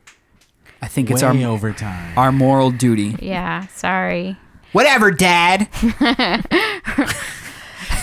[0.82, 2.18] I think Way it's our overtime.
[2.18, 3.16] our moral duty.
[3.20, 4.38] Yeah, sorry.
[4.74, 5.68] Whatever, Dad.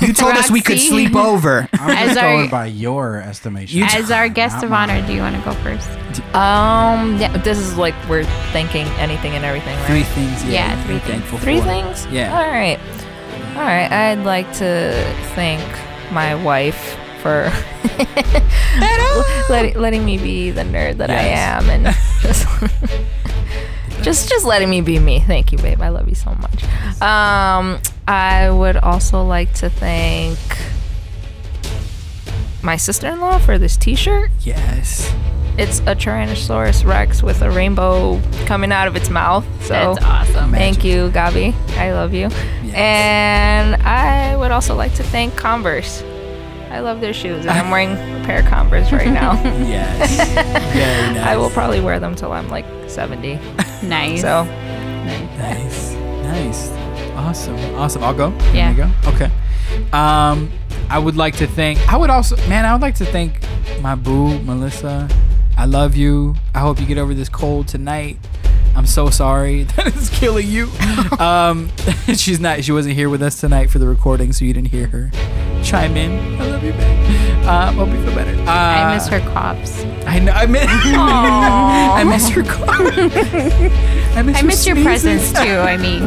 [0.01, 0.89] you told us we could Roxy.
[0.89, 1.69] sleep over.
[1.75, 3.79] I'm As just our- going by your estimation.
[3.79, 4.91] You- As our guest Not of mine.
[4.91, 5.89] honor, do you want to go first?
[6.35, 9.87] Um, yeah, this is like we're thanking anything and everything, right?
[9.87, 10.45] Three things.
[10.45, 11.11] Yeah, Yeah, three things.
[11.11, 11.67] thankful Three for.
[11.67, 12.07] things?
[12.07, 12.37] Yeah.
[12.37, 12.79] All right.
[13.57, 13.91] All right.
[13.91, 14.93] I'd like to
[15.35, 15.63] thank
[16.13, 17.51] my wife for
[19.49, 21.63] letting, letting me be the nerd that Yes.
[21.63, 22.47] I am and just
[24.03, 25.21] just just letting me be me.
[25.21, 25.81] Thank you, babe.
[25.81, 26.65] I love you so much.
[27.03, 30.39] Um, I would also like to thank
[32.63, 34.31] my sister-in-law for this T-shirt.
[34.41, 35.13] Yes.
[35.57, 39.45] It's a Tyrannosaurus Rex with a rainbow coming out of its mouth.
[39.63, 40.51] So That's awesome.
[40.51, 41.55] thank you, Gabi.
[41.77, 42.29] I love you.
[42.65, 42.75] Yes.
[42.75, 46.03] And I would also like to thank Converse.
[46.75, 49.35] I love their shoes, and I'm wearing a pair of Converse right now.
[49.65, 50.17] Yes.
[50.75, 51.25] Very nice.
[51.25, 53.39] I will probably wear them till I'm like 70.
[53.85, 54.23] Nice.
[54.23, 55.93] So Nice.
[55.93, 56.71] Nice.
[57.15, 57.57] Awesome.
[57.77, 58.03] Awesome.
[58.03, 58.31] I'll go.
[58.53, 58.73] Yeah.
[58.73, 59.11] There you go.
[59.11, 59.31] Okay.
[59.93, 60.51] Um,
[60.91, 61.79] I would like to thank.
[61.93, 62.65] I would also, man.
[62.65, 63.41] I would like to thank
[63.81, 65.09] my boo, Melissa.
[65.57, 66.35] I love you.
[66.55, 68.19] I hope you get over this cold tonight.
[68.77, 70.69] I'm so sorry that it's killing you.
[71.19, 71.71] um,
[72.15, 72.65] she's not.
[72.65, 75.11] She wasn't here with us tonight for the recording, so you didn't hear her
[75.63, 76.41] chime in.
[76.41, 77.45] I love you, babe.
[77.47, 78.35] Um, hope you feel better.
[78.43, 79.83] Uh, I miss her cops.
[80.07, 80.33] I know.
[80.33, 80.67] I miss.
[80.69, 82.43] I miss her.
[82.43, 82.67] car.
[82.69, 85.39] I miss, I miss your presence too.
[85.39, 86.03] I mean,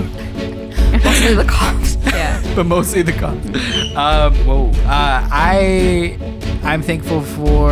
[1.03, 1.95] mostly the cops.
[2.05, 2.41] Yeah.
[2.55, 3.45] but mostly the cops.
[3.95, 4.69] Um, whoa.
[4.85, 6.17] Uh, I
[6.63, 7.69] I'm thankful for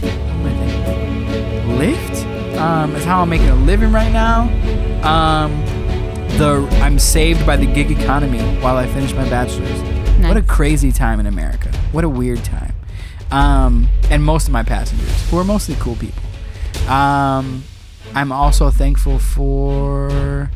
[0.00, 1.76] what am I thankful for?
[1.78, 2.25] Lyft.
[2.56, 4.42] Um, is how I'm making a living right now.
[5.06, 5.64] Um,
[6.38, 9.80] the I'm saved by the gig economy while I finish my bachelor's.
[10.24, 11.70] What a crazy time in America.
[11.92, 12.74] What a weird time.
[13.30, 16.22] Um, and most of my passengers, who are mostly cool people.
[16.88, 17.64] Um,
[18.14, 20.50] I'm also thankful for.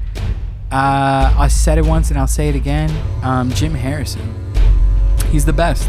[0.72, 2.90] Uh, I said it once and I'll say it again.
[3.22, 4.34] Um, Jim Harrison.
[5.30, 5.88] He's the best.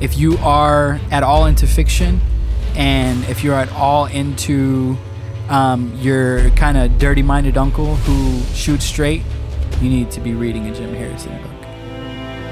[0.00, 2.20] If you are at all into fiction,
[2.74, 4.96] and if you're at all into
[5.48, 9.22] um, your kind of dirty-minded uncle who shoots straight,
[9.80, 11.50] you need to be reading a Jim Harrison book.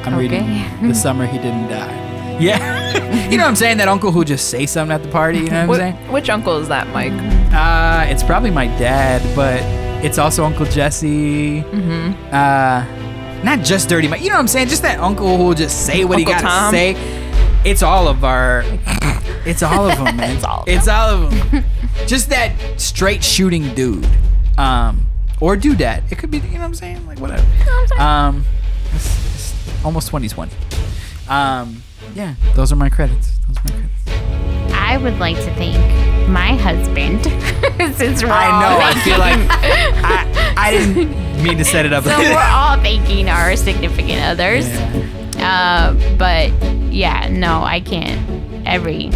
[0.07, 0.17] I'm Okay.
[0.17, 2.39] reading The Summer He Didn't Die.
[2.41, 3.77] Yeah, you know what I'm saying?
[3.79, 5.39] That uncle who just say something at the party.
[5.39, 6.13] You know what I'm Wh- saying?
[6.13, 7.13] which uncle is that, Mike?
[7.55, 9.61] Uh, it's probably my dad, but
[10.05, 11.63] it's also Uncle Jesse.
[11.63, 12.35] Mm-hmm.
[12.35, 14.21] Uh, not just Dirty Mike.
[14.23, 14.67] You know what I'm saying?
[14.69, 16.97] Just that uncle who will just say what he got to say.
[17.65, 18.63] It's all of our.
[19.47, 20.31] It's all of them, man.
[20.37, 21.65] It's all of It's all of them.
[22.07, 24.07] Just that straight shooting dude,
[24.59, 25.07] um,
[25.41, 26.11] or dudette.
[26.11, 26.39] It could be.
[26.39, 27.07] You know what I'm saying?
[27.07, 27.47] Like whatever.
[28.01, 28.45] Um,
[28.93, 30.53] it's, it's almost 2020.
[31.29, 31.83] Um,
[32.15, 33.39] yeah, those are my credits.
[33.49, 34.75] Those are my credits.
[34.75, 37.25] I would like to thank my husband
[37.97, 38.79] since we're I know.
[38.81, 42.05] I feel like I, I didn't mean to set it up.
[42.05, 44.69] so we're all thanking our significant others.
[44.69, 45.95] Yeah.
[45.95, 46.51] Uh, but
[46.93, 48.34] yeah, no, I can't.
[48.67, 49.11] Every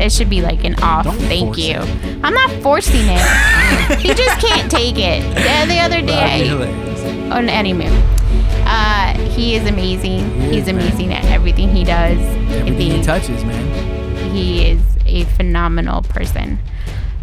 [0.00, 1.04] it should be like an off.
[1.04, 1.76] Don't thank you.
[1.78, 2.18] it.
[2.24, 3.98] I'm not forcing it.
[4.00, 5.22] he just can't take it.
[5.34, 6.50] The, the other day,
[7.30, 7.88] on anyway,
[8.66, 10.28] uh, he is amazing.
[10.40, 10.76] He He's is, man.
[10.76, 12.18] amazing at everything he does.
[12.56, 14.32] Everything he touches, man.
[14.32, 16.58] he is a phenomenal person.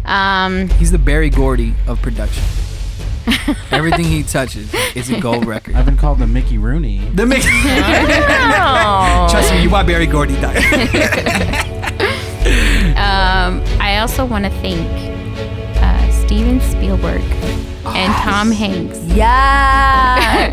[0.04, 2.42] Um, He's the Berry Gordy of production.
[3.70, 5.74] Everything he touches is a gold record.
[5.74, 6.98] I've been called the Mickey Rooney.
[7.14, 7.46] The mix.
[8.64, 9.26] Oh.
[9.30, 10.56] Trust me, you want Berry Gordy die.
[12.96, 14.86] Um, I also want to thank
[15.82, 17.22] uh, Steven Spielberg
[17.86, 18.98] and Tom Hanks.
[19.14, 20.50] Yeah.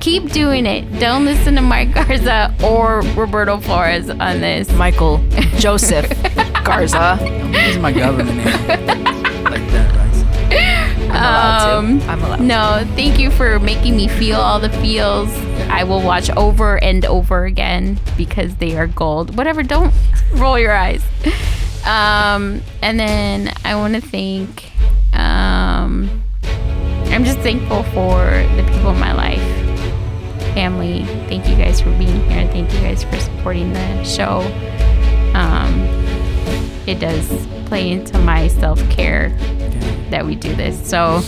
[0.00, 0.82] Keep doing it.
[0.98, 4.70] Don't listen to Mike Garza or Roberto Flores on this.
[4.72, 5.18] Michael
[5.58, 6.08] Joseph
[6.64, 7.18] Garza.
[7.20, 9.91] I'm using my government name like that, right?
[11.12, 12.06] I'm allowed Um, to.
[12.06, 12.40] I'm allowed.
[12.40, 15.30] No, thank you for making me feel all the feels.
[15.68, 19.36] I will watch over and over again because they are gold.
[19.36, 19.92] Whatever, don't
[20.34, 21.02] roll your eyes.
[21.86, 24.70] Um, and then I want to thank.
[25.12, 26.22] Um,
[27.06, 28.24] I'm just thankful for
[28.56, 29.42] the people in my life,
[30.54, 31.04] family.
[31.28, 32.46] Thank you guys for being here.
[32.48, 34.40] Thank you guys for supporting the show.
[35.34, 35.80] Um,
[36.86, 37.28] it does
[37.66, 39.30] play into my self care
[40.12, 40.88] that we do this.
[40.88, 41.20] So,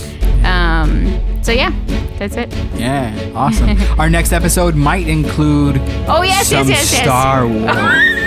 [0.45, 1.71] um, so yeah,
[2.17, 2.53] that's it.
[2.75, 3.77] Yeah, awesome.
[3.99, 7.01] Our next episode might include Oh yes, some yes, yes, yes.
[7.03, 8.11] Star Wars.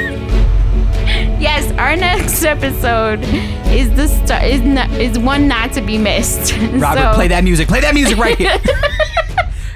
[1.40, 3.20] Yes, our next episode
[3.72, 6.52] is the star is not is one not to be missed.
[6.72, 7.68] Robert, So- play that music.
[7.68, 8.58] Play that music right here.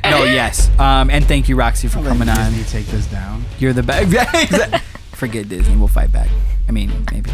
[0.04, 0.68] no, yes.
[0.80, 2.52] Um, and thank you, Roxy, for coming on.
[2.52, 3.44] Disney take this down.
[3.60, 4.82] You're the best.
[5.12, 5.76] Forget Disney.
[5.76, 6.28] We'll fight back.
[6.68, 7.30] I mean, maybe.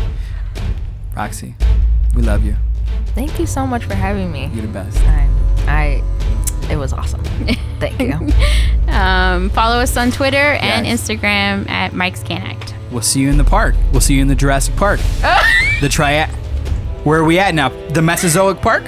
[1.16, 1.54] Roxy,
[2.14, 2.54] we love you.
[3.14, 4.46] Thank you so much for having me.
[4.52, 4.98] You're the best.
[5.04, 5.28] I,
[5.66, 6.02] I
[6.72, 7.22] it was awesome.
[7.80, 8.92] Thank you.
[8.92, 11.00] Um, follow us on Twitter and Yes.
[11.08, 12.74] Instagram at Mike's Can Act.
[12.90, 13.74] We'll see you in the park.
[13.92, 15.00] We'll see you in the Jurassic Park.
[15.80, 16.28] the triad.
[17.04, 17.68] Where are we at now?
[17.90, 18.84] The Mesozoic Park?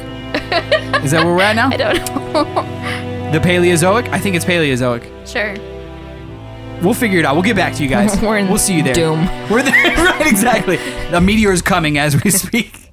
[1.03, 1.69] Is that where we're at now?
[1.73, 1.95] I don't
[2.33, 3.33] know.
[3.33, 4.09] The Paleozoic?
[4.09, 5.27] I think it's Paleozoic.
[5.27, 5.55] sure.
[6.83, 7.35] We'll figure it out.
[7.35, 8.19] We'll get back to you guys.
[8.21, 8.95] We're in we'll see you there.
[8.95, 9.27] Doom.
[9.51, 9.97] We're there.
[9.97, 10.77] right, exactly.
[11.11, 12.90] The meteor is coming as we speak.